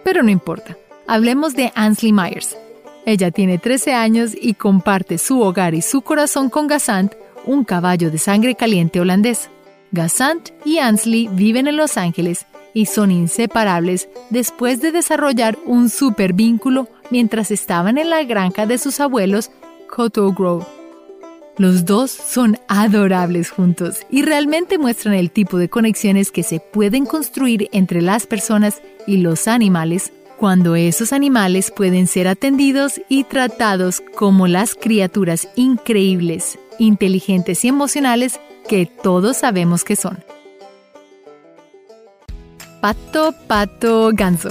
pero 0.03 0.23
no 0.23 0.31
importa. 0.31 0.79
Hablemos 1.07 1.55
de 1.55 1.73
Ansley 1.75 2.13
Myers. 2.13 2.57
Ella 3.05 3.31
tiene 3.31 3.59
13 3.59 3.93
años 3.93 4.33
y 4.35 4.55
comparte 4.55 5.19
su 5.19 5.43
hogar 5.43 5.75
y 5.75 5.83
su 5.83 6.01
corazón 6.01 6.49
con 6.49 6.69
Gazant, 6.69 7.15
un 7.45 7.65
caballo 7.65 8.11
de 8.11 8.19
sangre 8.19 8.55
caliente 8.55 8.99
holandés. 8.99 9.51
Gassant 9.93 10.49
y 10.65 10.79
Ansley 10.79 11.29
viven 11.31 11.69
en 11.69 11.77
Los 11.77 11.99
Ángeles 11.99 12.47
y 12.77 12.85
son 12.85 13.11
inseparables 13.11 14.07
después 14.29 14.83
de 14.83 14.93
desarrollar 14.93 15.59
un 15.65 15.89
super 15.89 16.35
vínculo 16.35 16.91
mientras 17.11 17.51
estaban 17.51 17.97
en 17.97 18.11
la 18.11 18.23
granja 18.25 18.67
de 18.67 18.77
sus 18.77 19.01
abuelos, 19.01 19.51
Cotto 19.89 20.31
Grove. 20.35 20.67
Los 21.57 21.87
dos 21.87 22.11
son 22.11 22.59
adorables 22.69 23.49
juntos 23.49 24.01
y 24.11 24.21
realmente 24.21 24.77
muestran 24.77 25.15
el 25.15 25.31
tipo 25.31 25.57
de 25.57 25.71
conexiones 25.71 26.31
que 26.31 26.43
se 26.43 26.61
pueden 26.61 27.07
construir 27.07 27.71
entre 27.73 28.03
las 28.03 28.27
personas 28.27 28.83
y 29.07 29.17
los 29.17 29.49
animales 29.49 30.13
cuando 30.37 30.77
esos 30.77 31.15
animales 31.15 31.71
pueden 31.71 32.07
ser 32.07 32.29
atendidos 32.29 33.01
y 33.09 33.25
tratados 33.25 34.03
como 34.19 34.49
las 34.49 34.75
criaturas 34.75 35.49
increíbles, 35.57 36.59
inteligentes 36.79 37.65
y 37.65 37.69
emocionales 37.69 38.39
que 38.69 38.85
todos 38.85 39.39
sabemos 39.39 39.83
que 39.83 39.97
son. 39.97 40.19
Pato, 42.87 43.35
pato, 43.49 44.11
ganso. 44.15 44.51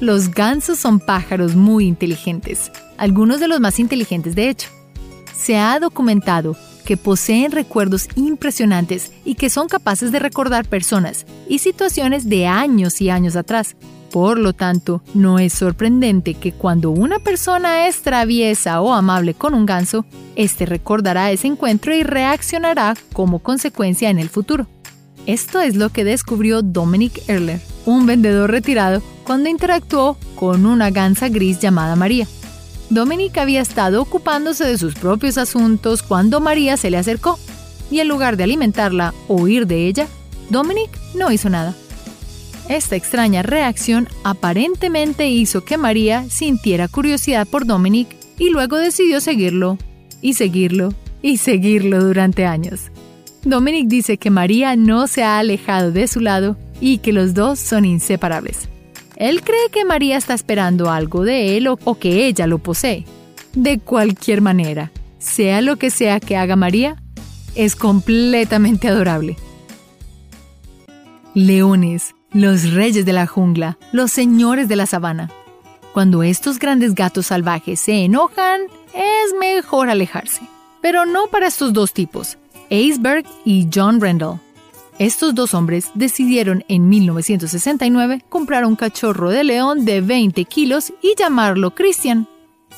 Los 0.00 0.28
gansos 0.32 0.78
son 0.78 1.00
pájaros 1.00 1.56
muy 1.56 1.86
inteligentes, 1.86 2.70
algunos 2.98 3.40
de 3.40 3.48
los 3.48 3.58
más 3.58 3.78
inteligentes 3.78 4.34
de 4.34 4.50
hecho 4.50 4.68
se 5.34 5.56
ha 5.56 5.80
documentado 5.80 6.56
que 6.84 6.98
poseen 6.98 7.50
recuerdos 7.50 8.06
impresionantes 8.16 9.12
y 9.24 9.36
que 9.36 9.48
son 9.48 9.68
capaces 9.68 10.12
de 10.12 10.18
recordar 10.18 10.68
personas 10.68 11.24
y 11.48 11.60
situaciones 11.60 12.28
de 12.28 12.46
años 12.46 13.00
y 13.00 13.08
años 13.08 13.34
atrás. 13.34 13.76
Por 14.10 14.38
lo 14.38 14.52
tanto, 14.52 15.02
no 15.14 15.38
es 15.38 15.54
sorprendente 15.54 16.34
que 16.34 16.52
cuando 16.52 16.90
una 16.90 17.18
persona 17.18 17.86
es 17.88 18.02
traviesa 18.02 18.82
o 18.82 18.92
amable 18.92 19.32
con 19.32 19.54
un 19.54 19.64
ganso, 19.64 20.04
éste 20.36 20.66
recordará 20.66 21.30
ese 21.30 21.46
encuentro 21.46 21.94
y 21.94 22.02
reaccionará 22.02 22.94
como 23.14 23.38
consecuencia 23.38 24.10
en 24.10 24.18
el 24.18 24.28
futuro. 24.28 24.66
Esto 25.26 25.60
es 25.60 25.76
lo 25.76 25.90
que 25.90 26.04
descubrió 26.04 26.62
Dominic 26.62 27.28
Erler, 27.28 27.60
un 27.86 28.06
vendedor 28.06 28.50
retirado, 28.50 29.02
cuando 29.24 29.48
interactuó 29.48 30.16
con 30.34 30.66
una 30.66 30.90
gansa 30.90 31.28
gris 31.28 31.60
llamada 31.60 31.94
María. 31.94 32.26
Dominic 32.90 33.38
había 33.38 33.60
estado 33.60 34.02
ocupándose 34.02 34.64
de 34.64 34.76
sus 34.76 34.94
propios 34.94 35.38
asuntos 35.38 36.02
cuando 36.02 36.40
María 36.40 36.76
se 36.76 36.90
le 36.90 36.98
acercó, 36.98 37.38
y 37.90 38.00
en 38.00 38.08
lugar 38.08 38.36
de 38.36 38.44
alimentarla 38.44 39.14
o 39.28 39.36
huir 39.36 39.66
de 39.66 39.86
ella, 39.86 40.08
Dominic 40.50 40.90
no 41.14 41.30
hizo 41.30 41.48
nada. 41.48 41.74
Esta 42.68 42.96
extraña 42.96 43.42
reacción 43.42 44.08
aparentemente 44.24 45.28
hizo 45.28 45.64
que 45.64 45.78
María 45.78 46.28
sintiera 46.30 46.88
curiosidad 46.88 47.46
por 47.46 47.66
Dominic 47.66 48.08
y 48.38 48.50
luego 48.50 48.76
decidió 48.78 49.20
seguirlo, 49.20 49.78
y 50.20 50.34
seguirlo, 50.34 50.94
y 51.22 51.38
seguirlo 51.38 52.02
durante 52.02 52.44
años. 52.44 52.91
Dominic 53.44 53.88
dice 53.88 54.18
que 54.18 54.30
María 54.30 54.76
no 54.76 55.08
se 55.08 55.24
ha 55.24 55.38
alejado 55.38 55.90
de 55.90 56.06
su 56.06 56.20
lado 56.20 56.56
y 56.80 56.98
que 56.98 57.12
los 57.12 57.34
dos 57.34 57.58
son 57.58 57.84
inseparables. 57.84 58.68
Él 59.16 59.42
cree 59.42 59.68
que 59.70 59.84
María 59.84 60.16
está 60.16 60.34
esperando 60.34 60.90
algo 60.90 61.24
de 61.24 61.56
él 61.56 61.68
o, 61.68 61.76
que 61.98 62.26
ella 62.26 62.46
lo 62.46 62.58
posee. 62.58 63.04
De 63.54 63.78
cualquier 63.78 64.40
manera, 64.40 64.90
sea 65.18 65.60
lo 65.60 65.76
que 65.76 65.90
sea 65.90 66.20
que 66.20 66.36
haga 66.36 66.56
María, 66.56 67.02
es 67.54 67.76
completamente 67.76 68.88
adorable. 68.88 69.36
Leones, 71.34 72.14
los 72.32 72.72
reyes 72.72 73.04
de 73.04 73.12
la 73.12 73.26
jungla, 73.26 73.78
los 73.92 74.12
señores 74.12 74.68
de 74.68 74.76
la 74.76 74.86
sabana. 74.86 75.30
Cuando 75.92 76.22
estos 76.22 76.58
grandes 76.58 76.94
gatos 76.94 77.26
salvajes 77.26 77.80
se 77.80 78.04
enojan, 78.04 78.62
es 78.94 79.34
mejor 79.38 79.90
alejarse. 79.90 80.40
Pero 80.80 81.06
no 81.06 81.26
para 81.28 81.46
estos 81.46 81.72
dos 81.72 81.92
tipos, 81.92 82.38
Aceberg 82.72 83.26
y 83.44 83.68
John 83.72 84.00
Rendell. 84.00 84.40
Estos 84.98 85.34
dos 85.34 85.52
hombres 85.52 85.90
decidieron 85.94 86.64
en 86.68 86.88
1969 86.88 88.24
comprar 88.30 88.64
un 88.64 88.76
cachorro 88.76 89.30
de 89.30 89.44
león 89.44 89.84
de 89.84 90.00
20 90.00 90.44
kilos 90.46 90.92
y 91.02 91.14
llamarlo 91.18 91.74
Christian. 91.74 92.26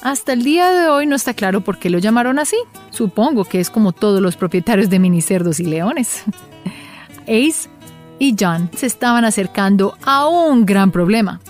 Hasta 0.03 0.33
el 0.33 0.43
día 0.43 0.71
de 0.73 0.89
hoy 0.89 1.07
no 1.07 1.15
está 1.15 1.35
claro 1.35 1.61
por 1.61 1.79
qué 1.79 1.91
lo 1.91 1.99
llamaron 1.99 2.41
así. 2.41 2.57
Supongo 2.91 3.45
que 3.45 3.61
es 3.61 3.71
como 3.71 3.93
todos 3.93 4.21
los 4.21 4.37
propietarios 4.37 4.91
de 4.91 4.99
minicerdos 4.99 5.61
y 5.61 5.65
leones. 5.65 6.25
Ace 7.23 7.69
y 8.19 8.35
John 8.39 8.71
se 8.75 8.87
estaban 8.87 9.25
acercando 9.25 9.97
a 10.05 10.27
un 10.27 10.67
gran 10.67 10.91
problema. 10.91 11.41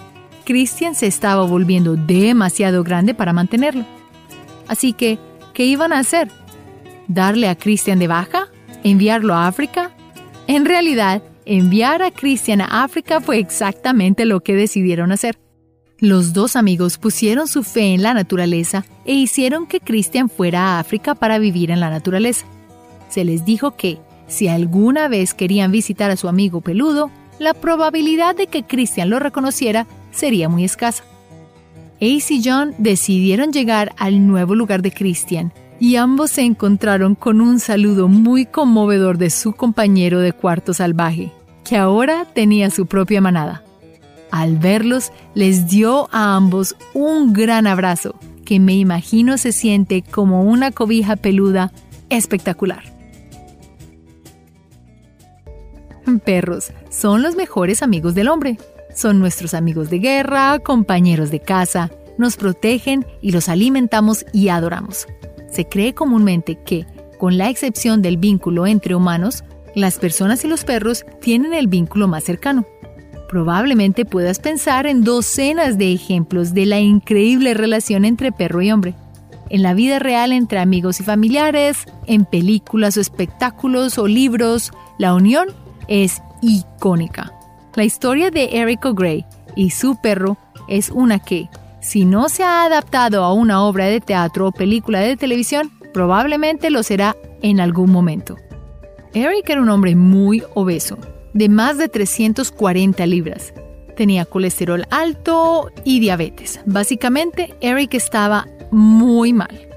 Christian 0.44 0.94
se 0.94 1.06
estaba 1.06 1.44
volviendo 1.44 1.96
demasiado 1.96 2.84
grande 2.84 3.14
para 3.14 3.32
mantenerlo. 3.32 3.86
Así 4.68 4.92
que, 4.92 5.18
¿qué 5.54 5.64
iban 5.64 5.92
a 5.94 5.98
hacer? 5.98 6.30
¿Darle 7.08 7.48
a 7.48 7.54
Christian 7.56 7.98
de 7.98 8.08
baja? 8.08 8.48
¿Enviarlo 8.82 9.34
a 9.34 9.46
África? 9.46 9.90
En 10.46 10.64
realidad, 10.64 11.22
enviar 11.44 12.02
a 12.02 12.10
Christian 12.10 12.60
a 12.60 12.84
África 12.84 13.20
fue 13.20 13.38
exactamente 13.38 14.24
lo 14.24 14.40
que 14.40 14.54
decidieron 14.54 15.12
hacer. 15.12 15.38
Los 15.98 16.32
dos 16.32 16.56
amigos 16.56 16.98
pusieron 16.98 17.46
su 17.46 17.62
fe 17.62 17.94
en 17.94 18.02
la 18.02 18.14
naturaleza 18.14 18.84
e 19.04 19.14
hicieron 19.14 19.66
que 19.66 19.80
Christian 19.80 20.28
fuera 20.28 20.76
a 20.76 20.78
África 20.80 21.14
para 21.14 21.38
vivir 21.38 21.70
en 21.70 21.80
la 21.80 21.90
naturaleza. 21.90 22.46
Se 23.08 23.24
les 23.24 23.44
dijo 23.44 23.76
que, 23.76 23.98
si 24.26 24.48
alguna 24.48 25.08
vez 25.08 25.34
querían 25.34 25.70
visitar 25.70 26.10
a 26.10 26.16
su 26.16 26.28
amigo 26.28 26.60
peludo, 26.60 27.10
la 27.38 27.54
probabilidad 27.54 28.34
de 28.34 28.46
que 28.46 28.64
Christian 28.64 29.10
lo 29.10 29.18
reconociera 29.18 29.86
sería 30.10 30.48
muy 30.48 30.64
escasa. 30.64 31.04
Ace 32.00 32.34
y 32.34 32.42
John 32.44 32.74
decidieron 32.78 33.52
llegar 33.52 33.94
al 33.96 34.26
nuevo 34.26 34.54
lugar 34.54 34.82
de 34.82 34.92
Christian 34.92 35.52
y 35.80 35.96
ambos 35.96 36.30
se 36.30 36.42
encontraron 36.42 37.14
con 37.14 37.40
un 37.40 37.60
saludo 37.60 38.08
muy 38.08 38.46
conmovedor 38.46 39.18
de 39.18 39.30
su 39.30 39.52
compañero 39.52 40.20
de 40.20 40.32
cuarto 40.32 40.74
salvaje, 40.74 41.32
que 41.64 41.76
ahora 41.76 42.26
tenía 42.34 42.70
su 42.70 42.86
propia 42.86 43.20
manada. 43.20 43.62
Al 44.30 44.56
verlos, 44.56 45.12
les 45.34 45.68
dio 45.68 46.08
a 46.12 46.36
ambos 46.36 46.76
un 46.92 47.32
gran 47.32 47.66
abrazo, 47.66 48.14
que 48.44 48.60
me 48.60 48.74
imagino 48.74 49.38
se 49.38 49.52
siente 49.52 50.02
como 50.02 50.42
una 50.42 50.70
cobija 50.70 51.16
peluda 51.16 51.72
espectacular. 52.10 52.94
Perros 56.24 56.72
son 56.90 57.22
los 57.22 57.34
mejores 57.34 57.82
amigos 57.82 58.14
del 58.14 58.28
hombre. 58.28 58.58
Son 58.94 59.18
nuestros 59.18 59.54
amigos 59.54 59.90
de 59.90 59.98
guerra, 59.98 60.58
compañeros 60.60 61.30
de 61.30 61.40
casa, 61.40 61.90
nos 62.18 62.36
protegen 62.36 63.04
y 63.20 63.32
los 63.32 63.48
alimentamos 63.48 64.24
y 64.32 64.48
adoramos. 64.48 65.06
Se 65.54 65.68
cree 65.68 65.94
comúnmente 65.94 66.56
que, 66.56 66.84
con 67.16 67.38
la 67.38 67.48
excepción 67.48 68.02
del 68.02 68.16
vínculo 68.16 68.66
entre 68.66 68.96
humanos, 68.96 69.44
las 69.76 70.00
personas 70.00 70.44
y 70.44 70.48
los 70.48 70.64
perros 70.64 71.06
tienen 71.20 71.54
el 71.54 71.68
vínculo 71.68 72.08
más 72.08 72.24
cercano. 72.24 72.66
Probablemente 73.28 74.04
puedas 74.04 74.40
pensar 74.40 74.88
en 74.88 75.04
docenas 75.04 75.78
de 75.78 75.92
ejemplos 75.92 76.54
de 76.54 76.66
la 76.66 76.80
increíble 76.80 77.54
relación 77.54 78.04
entre 78.04 78.32
perro 78.32 78.62
y 78.62 78.72
hombre. 78.72 78.96
En 79.48 79.62
la 79.62 79.74
vida 79.74 80.00
real 80.00 80.32
entre 80.32 80.58
amigos 80.58 80.98
y 80.98 81.04
familiares, 81.04 81.84
en 82.06 82.24
películas 82.24 82.96
o 82.96 83.00
espectáculos 83.00 83.96
o 83.96 84.08
libros, 84.08 84.72
la 84.98 85.14
unión 85.14 85.50
es 85.86 86.20
icónica. 86.42 87.32
La 87.76 87.84
historia 87.84 88.32
de 88.32 88.58
Eric 88.58 88.84
O'Grey 88.86 89.24
y 89.54 89.70
su 89.70 90.00
perro 90.00 90.36
es 90.66 90.90
una 90.90 91.20
que, 91.20 91.48
si 91.84 92.06
no 92.06 92.30
se 92.30 92.42
ha 92.42 92.64
adaptado 92.64 93.24
a 93.24 93.34
una 93.34 93.62
obra 93.62 93.84
de 93.84 94.00
teatro 94.00 94.48
o 94.48 94.52
película 94.52 95.00
de 95.00 95.18
televisión, 95.18 95.70
probablemente 95.92 96.70
lo 96.70 96.82
será 96.82 97.14
en 97.42 97.60
algún 97.60 97.90
momento. 97.90 98.38
Eric 99.12 99.50
era 99.50 99.60
un 99.60 99.68
hombre 99.68 99.94
muy 99.94 100.42
obeso, 100.54 100.96
de 101.34 101.50
más 101.50 101.76
de 101.76 101.90
340 101.90 103.04
libras. 103.04 103.52
Tenía 103.98 104.24
colesterol 104.24 104.86
alto 104.90 105.70
y 105.84 106.00
diabetes. 106.00 106.58
Básicamente, 106.64 107.54
Eric 107.60 107.92
estaba 107.92 108.48
muy 108.70 109.34
mal. 109.34 109.68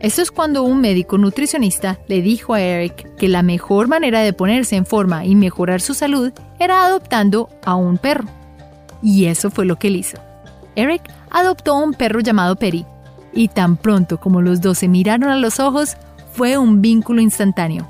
Eso 0.00 0.22
es 0.22 0.32
cuando 0.32 0.64
un 0.64 0.80
médico 0.80 1.18
nutricionista 1.18 2.00
le 2.08 2.20
dijo 2.20 2.54
a 2.54 2.60
Eric 2.60 3.14
que 3.14 3.28
la 3.28 3.44
mejor 3.44 3.86
manera 3.86 4.22
de 4.22 4.32
ponerse 4.32 4.74
en 4.74 4.86
forma 4.86 5.24
y 5.24 5.36
mejorar 5.36 5.80
su 5.80 5.94
salud 5.94 6.32
era 6.58 6.84
adoptando 6.84 7.48
a 7.64 7.76
un 7.76 7.96
perro. 7.96 8.26
Y 9.04 9.26
eso 9.26 9.52
fue 9.52 9.66
lo 9.66 9.76
que 9.76 9.86
él 9.86 9.96
hizo. 9.96 10.18
Eric 10.74 11.02
adoptó 11.30 11.76
un 11.76 11.94
perro 11.94 12.20
llamado 12.20 12.56
Perry, 12.56 12.84
y 13.32 13.48
tan 13.48 13.76
pronto 13.76 14.18
como 14.18 14.42
los 14.42 14.60
dos 14.60 14.78
se 14.78 14.88
miraron 14.88 15.30
a 15.30 15.36
los 15.36 15.60
ojos, 15.60 15.96
fue 16.32 16.58
un 16.58 16.80
vínculo 16.80 17.20
instantáneo. 17.20 17.88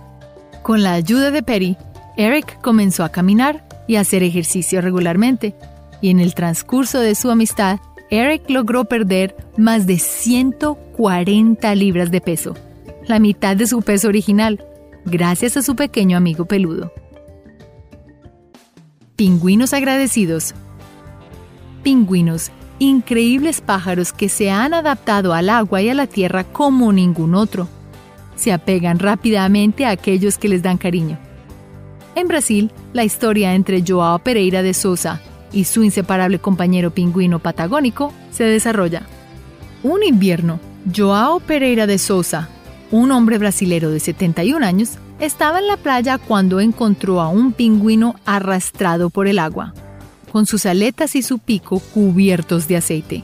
Con 0.62 0.82
la 0.82 0.92
ayuda 0.92 1.30
de 1.30 1.42
Perry, 1.42 1.76
Eric 2.16 2.60
comenzó 2.60 3.04
a 3.04 3.10
caminar 3.10 3.64
y 3.86 3.96
a 3.96 4.00
hacer 4.00 4.22
ejercicio 4.22 4.80
regularmente, 4.80 5.54
y 6.00 6.10
en 6.10 6.20
el 6.20 6.34
transcurso 6.34 7.00
de 7.00 7.14
su 7.14 7.30
amistad, 7.30 7.78
Eric 8.10 8.48
logró 8.48 8.84
perder 8.84 9.36
más 9.56 9.86
de 9.86 9.98
140 9.98 11.74
libras 11.74 12.10
de 12.10 12.20
peso, 12.20 12.54
la 13.06 13.18
mitad 13.18 13.56
de 13.56 13.66
su 13.66 13.82
peso 13.82 14.08
original, 14.08 14.64
gracias 15.04 15.56
a 15.56 15.62
su 15.62 15.76
pequeño 15.76 16.16
amigo 16.16 16.46
peludo. 16.46 16.92
Pingüinos 19.16 19.72
agradecidos. 19.72 20.54
Pingüinos 21.82 22.52
increíbles 22.78 23.60
pájaros 23.60 24.12
que 24.12 24.28
se 24.28 24.50
han 24.50 24.74
adaptado 24.74 25.34
al 25.34 25.50
agua 25.50 25.82
y 25.82 25.88
a 25.88 25.94
la 25.94 26.06
tierra 26.06 26.44
como 26.44 26.92
ningún 26.92 27.34
otro. 27.34 27.68
Se 28.36 28.52
apegan 28.52 28.98
rápidamente 28.98 29.84
a 29.84 29.90
aquellos 29.90 30.38
que 30.38 30.48
les 30.48 30.62
dan 30.62 30.78
cariño. 30.78 31.18
En 32.14 32.28
Brasil, 32.28 32.70
la 32.92 33.04
historia 33.04 33.54
entre 33.54 33.82
Joao 33.86 34.18
Pereira 34.18 34.62
de 34.62 34.74
Souza 34.74 35.20
y 35.52 35.64
su 35.64 35.82
inseparable 35.82 36.38
compañero 36.38 36.90
pingüino 36.90 37.38
patagónico 37.38 38.12
se 38.30 38.44
desarrolla. 38.44 39.02
Un 39.82 40.02
invierno, 40.02 40.60
Joao 40.94 41.40
Pereira 41.40 41.86
de 41.86 41.98
Souza, 41.98 42.48
un 42.90 43.10
hombre 43.12 43.38
brasilero 43.38 43.90
de 43.90 44.00
71 44.00 44.64
años, 44.64 44.98
estaba 45.20 45.58
en 45.58 45.66
la 45.66 45.76
playa 45.76 46.18
cuando 46.18 46.60
encontró 46.60 47.20
a 47.20 47.28
un 47.28 47.52
pingüino 47.52 48.14
arrastrado 48.24 49.10
por 49.10 49.26
el 49.26 49.38
agua, 49.38 49.74
con 50.32 50.46
sus 50.46 50.66
aletas 50.66 51.16
y 51.16 51.22
su 51.22 51.38
pico 51.38 51.80
cubiertos 51.80 52.68
de 52.68 52.76
aceite, 52.76 53.22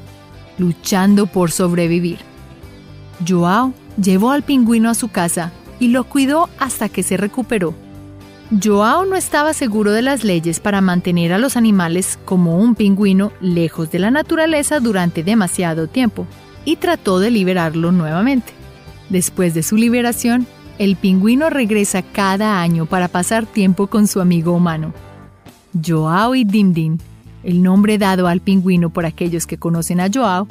luchando 0.59 1.27
por 1.27 1.51
sobrevivir. 1.51 2.19
Joao 3.27 3.73
llevó 4.01 4.31
al 4.31 4.43
pingüino 4.43 4.91
a 4.91 4.95
su 4.95 5.09
casa 5.09 5.53
y 5.81 5.89
lo 5.89 6.05
cuidó 6.05 6.49
hasta 6.59 6.89
que 6.89 7.03
se 7.03 7.17
recuperó. 7.17 7.75
Joao 8.63 9.07
no 9.07 9.17
estaba 9.17 9.53
seguro 9.55 9.93
de 9.93 10.03
las 10.03 10.23
leyes 10.23 10.61
para 10.61 10.81
mantener 10.81 11.33
a 11.33 11.39
los 11.39 11.57
animales 11.57 12.19
como 12.25 12.59
un 12.59 12.75
pingüino 12.75 13.33
lejos 13.41 13.91
de 13.91 13.99
la 13.99 14.11
naturaleza 14.11 14.81
durante 14.81 15.23
demasiado 15.23 15.89
tiempo 15.89 16.27
y 16.65 16.77
trató 16.77 17.19
de 17.19 17.31
liberarlo 17.31 17.91
nuevamente. 17.91 18.53
Después 19.09 19.55
de 19.55 19.63
su 19.63 19.77
liberación, 19.77 20.47
el 20.79 20.97
pingüino 20.97 21.51
regresa 21.51 22.03
cada 22.03 22.61
año 22.61 22.87
para 22.87 23.09
pasar 23.09 23.47
tiempo 23.47 23.87
con 23.87 24.07
su 24.07 24.21
amigo 24.21 24.53
humano. 24.53 24.93
Joao 25.83 26.35
y 26.35 26.45
Dimdim, 26.45 26.99
el 27.43 27.62
nombre 27.62 27.99
dado 27.99 28.27
al 28.27 28.41
pingüino 28.41 28.91
por 28.91 29.07
aquellos 29.07 29.47
que 29.47 29.59
conocen 29.59 30.01
a 30.01 30.09
Joao, 30.12 30.49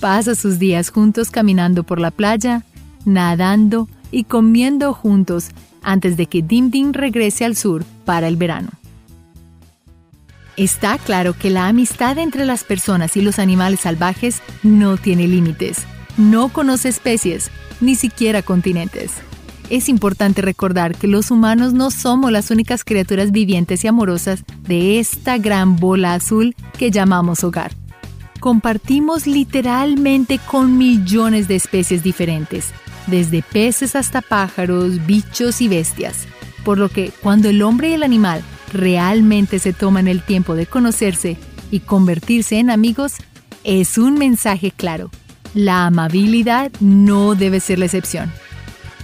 pasa 0.00 0.34
sus 0.34 0.58
días 0.58 0.90
juntos 0.90 1.30
caminando 1.30 1.82
por 1.82 2.00
la 2.00 2.10
playa, 2.10 2.62
nadando 3.04 3.88
y 4.10 4.24
comiendo 4.24 4.92
juntos 4.92 5.50
antes 5.82 6.16
de 6.16 6.26
que 6.26 6.42
Dimdim 6.42 6.92
regrese 6.92 7.44
al 7.44 7.56
sur 7.56 7.84
para 8.04 8.28
el 8.28 8.36
verano. 8.36 8.70
Está 10.56 10.96
claro 10.96 11.34
que 11.34 11.50
la 11.50 11.68
amistad 11.68 12.18
entre 12.18 12.46
las 12.46 12.64
personas 12.64 13.16
y 13.16 13.20
los 13.20 13.38
animales 13.38 13.80
salvajes 13.80 14.40
no 14.62 14.96
tiene 14.96 15.28
límites, 15.28 15.84
no 16.16 16.48
conoce 16.48 16.88
especies, 16.88 17.50
ni 17.80 17.94
siquiera 17.94 18.40
continentes. 18.40 19.12
Es 19.68 19.88
importante 19.88 20.42
recordar 20.42 20.94
que 20.94 21.08
los 21.08 21.32
humanos 21.32 21.72
no 21.72 21.90
somos 21.90 22.30
las 22.30 22.52
únicas 22.52 22.84
criaturas 22.84 23.32
vivientes 23.32 23.84
y 23.84 23.88
amorosas 23.88 24.44
de 24.62 25.00
esta 25.00 25.38
gran 25.38 25.76
bola 25.76 26.14
azul 26.14 26.54
que 26.78 26.92
llamamos 26.92 27.42
hogar. 27.42 27.72
Compartimos 28.38 29.26
literalmente 29.26 30.38
con 30.38 30.78
millones 30.78 31.48
de 31.48 31.56
especies 31.56 32.04
diferentes, 32.04 32.70
desde 33.08 33.42
peces 33.42 33.96
hasta 33.96 34.20
pájaros, 34.20 35.04
bichos 35.04 35.60
y 35.60 35.66
bestias. 35.66 36.28
Por 36.64 36.78
lo 36.78 36.88
que 36.88 37.10
cuando 37.20 37.48
el 37.48 37.60
hombre 37.62 37.90
y 37.90 37.94
el 37.94 38.04
animal 38.04 38.42
realmente 38.72 39.58
se 39.58 39.72
toman 39.72 40.06
el 40.06 40.22
tiempo 40.22 40.54
de 40.54 40.66
conocerse 40.66 41.38
y 41.72 41.80
convertirse 41.80 42.58
en 42.60 42.70
amigos, 42.70 43.14
es 43.64 43.98
un 43.98 44.14
mensaje 44.14 44.70
claro. 44.70 45.10
La 45.54 45.86
amabilidad 45.86 46.70
no 46.78 47.34
debe 47.34 47.58
ser 47.58 47.80
la 47.80 47.86
excepción. 47.86 48.30